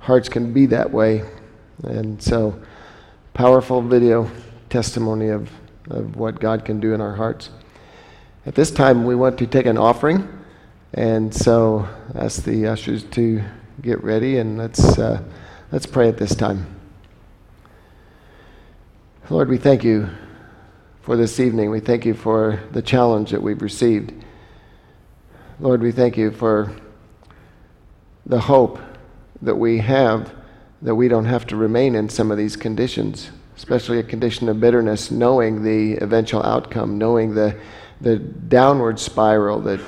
hearts 0.00 0.28
can 0.28 0.52
be 0.52 0.66
that 0.66 0.90
way. 0.90 1.22
And 1.84 2.20
so, 2.20 2.60
powerful 3.34 3.80
video 3.80 4.28
testimony 4.74 5.28
of, 5.28 5.48
of 5.88 6.16
what 6.16 6.40
God 6.40 6.64
can 6.64 6.80
do 6.80 6.94
in 6.94 7.00
our 7.00 7.14
hearts. 7.14 7.50
At 8.44 8.56
this 8.56 8.72
time, 8.72 9.04
we 9.04 9.14
want 9.14 9.38
to 9.38 9.46
take 9.46 9.66
an 9.66 9.78
offering. 9.78 10.28
And 10.92 11.32
so, 11.32 11.88
ask 12.16 12.42
the 12.42 12.66
ushers 12.66 13.04
to 13.04 13.44
get 13.82 14.02
ready 14.02 14.38
and 14.38 14.58
let's, 14.58 14.98
uh, 14.98 15.22
let's 15.70 15.86
pray 15.86 16.08
at 16.08 16.18
this 16.18 16.34
time. 16.34 16.66
Lord, 19.30 19.48
we 19.48 19.58
thank 19.58 19.84
you 19.84 20.10
for 21.02 21.16
this 21.16 21.38
evening. 21.38 21.70
We 21.70 21.78
thank 21.78 22.04
you 22.04 22.14
for 22.14 22.58
the 22.72 22.82
challenge 22.82 23.30
that 23.30 23.42
we've 23.42 23.62
received. 23.62 24.12
Lord, 25.60 25.82
we 25.82 25.92
thank 25.92 26.16
you 26.16 26.32
for 26.32 26.74
the 28.26 28.40
hope 28.40 28.80
that 29.40 29.54
we 29.54 29.78
have 29.78 30.34
that 30.82 30.96
we 30.96 31.06
don't 31.06 31.26
have 31.26 31.46
to 31.46 31.56
remain 31.56 31.94
in 31.94 32.08
some 32.08 32.32
of 32.32 32.38
these 32.38 32.56
conditions, 32.56 33.30
especially 33.56 33.98
a 33.98 34.02
condition 34.02 34.48
of 34.48 34.60
bitterness, 34.60 35.10
knowing 35.10 35.62
the 35.62 35.96
eventual 36.02 36.42
outcome, 36.42 36.98
knowing 36.98 37.34
the, 37.34 37.58
the 38.00 38.18
downward 38.18 38.98
spiral 38.98 39.60
that 39.60 39.80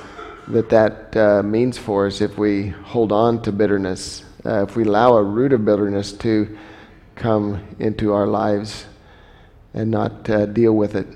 that, 0.48 0.68
that 0.70 1.16
uh, 1.16 1.42
means 1.42 1.76
for 1.76 2.06
us 2.06 2.20
if 2.20 2.38
we 2.38 2.68
hold 2.68 3.10
on 3.10 3.42
to 3.42 3.52
bitterness, 3.52 4.24
uh, 4.44 4.62
if 4.62 4.76
we 4.76 4.84
allow 4.84 5.16
a 5.16 5.22
root 5.22 5.52
of 5.52 5.64
bitterness 5.64 6.12
to 6.12 6.56
come 7.16 7.66
into 7.78 8.12
our 8.12 8.26
lives 8.26 8.86
and 9.74 9.90
not 9.90 10.28
uh, 10.30 10.46
deal 10.46 10.72
with 10.72 10.94
it. 10.94 11.06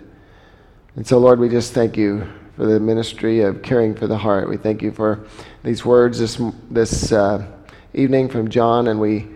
And 0.96 1.06
so, 1.06 1.18
Lord, 1.18 1.38
we 1.38 1.48
just 1.48 1.72
thank 1.72 1.96
you 1.96 2.26
for 2.56 2.66
the 2.66 2.80
ministry 2.80 3.42
of 3.42 3.62
caring 3.62 3.94
for 3.94 4.06
the 4.06 4.18
heart. 4.18 4.48
We 4.48 4.56
thank 4.56 4.82
you 4.82 4.90
for 4.90 5.26
these 5.62 5.84
words 5.84 6.18
this, 6.18 6.40
this 6.70 7.12
uh, 7.12 7.46
evening 7.94 8.28
from 8.28 8.50
John, 8.50 8.88
and 8.88 8.98
we, 8.98 9.28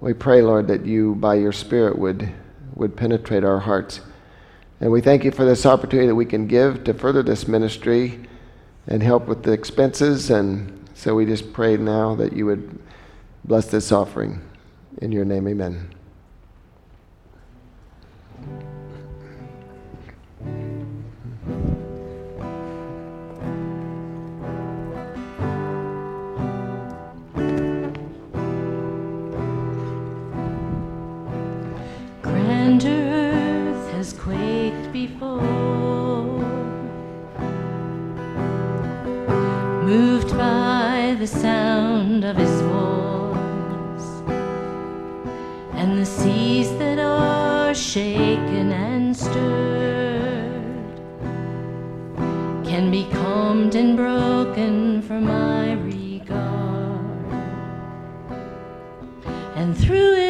we 0.00 0.14
pray, 0.14 0.40
Lord, 0.42 0.66
that 0.68 0.86
you, 0.86 1.14
by 1.14 1.34
your 1.34 1.52
Spirit, 1.52 1.98
would, 1.98 2.32
would 2.74 2.96
penetrate 2.96 3.44
our 3.44 3.60
hearts. 3.60 4.00
And 4.80 4.90
we 4.90 5.02
thank 5.02 5.24
you 5.24 5.30
for 5.30 5.44
this 5.44 5.66
opportunity 5.66 6.08
that 6.08 6.14
we 6.14 6.24
can 6.24 6.46
give 6.46 6.84
to 6.84 6.94
further 6.94 7.22
this 7.22 7.46
ministry 7.46 8.18
and 8.86 9.02
help 9.02 9.26
with 9.26 9.42
the 9.42 9.52
expenses. 9.52 10.30
And 10.30 10.88
so 10.94 11.14
we 11.14 11.26
just 11.26 11.52
pray 11.52 11.76
now 11.76 12.14
that 12.14 12.32
you 12.32 12.46
would 12.46 12.78
bless 13.44 13.66
this 13.66 13.92
offering. 13.92 14.40
In 15.02 15.12
your 15.12 15.26
name, 15.26 15.46
amen. 15.46 15.99
Shaken 47.80 48.72
and 48.72 49.16
stirred 49.16 49.40
can 52.62 52.90
be 52.90 53.04
calmed 53.10 53.74
and 53.74 53.96
broken 53.96 55.00
for 55.00 55.18
my 55.18 55.72
regard. 55.72 57.00
And 59.56 59.76
through 59.76 60.14
it 60.14 60.29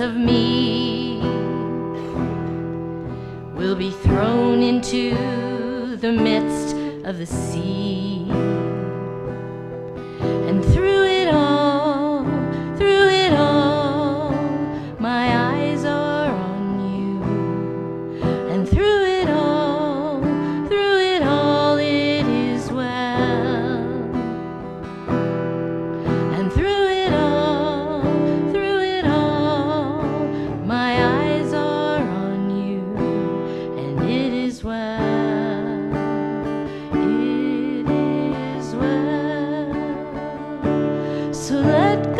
of 0.00 0.16
me 0.16 1.18
will 3.54 3.76
be 3.76 3.90
thrown 3.90 4.62
into 4.62 5.14
the 5.96 6.10
midst 6.10 6.74
of 7.04 7.18
the 7.18 7.26
sea. 7.26 7.79
So 41.40 41.54
let 41.54 42.16
go. 42.16 42.19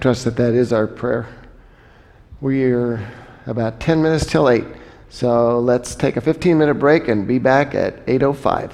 trust 0.00 0.24
that 0.24 0.36
that 0.36 0.54
is 0.54 0.72
our 0.72 0.86
prayer. 0.86 1.26
We 2.40 2.64
are 2.72 3.06
about 3.46 3.80
10 3.80 4.02
minutes 4.02 4.24
till 4.24 4.48
8. 4.48 4.64
So 5.10 5.58
let's 5.58 5.94
take 5.94 6.16
a 6.16 6.20
15 6.20 6.56
minute 6.56 6.74
break 6.74 7.08
and 7.08 7.26
be 7.26 7.38
back 7.38 7.74
at 7.74 8.06
8.05. 8.06 8.72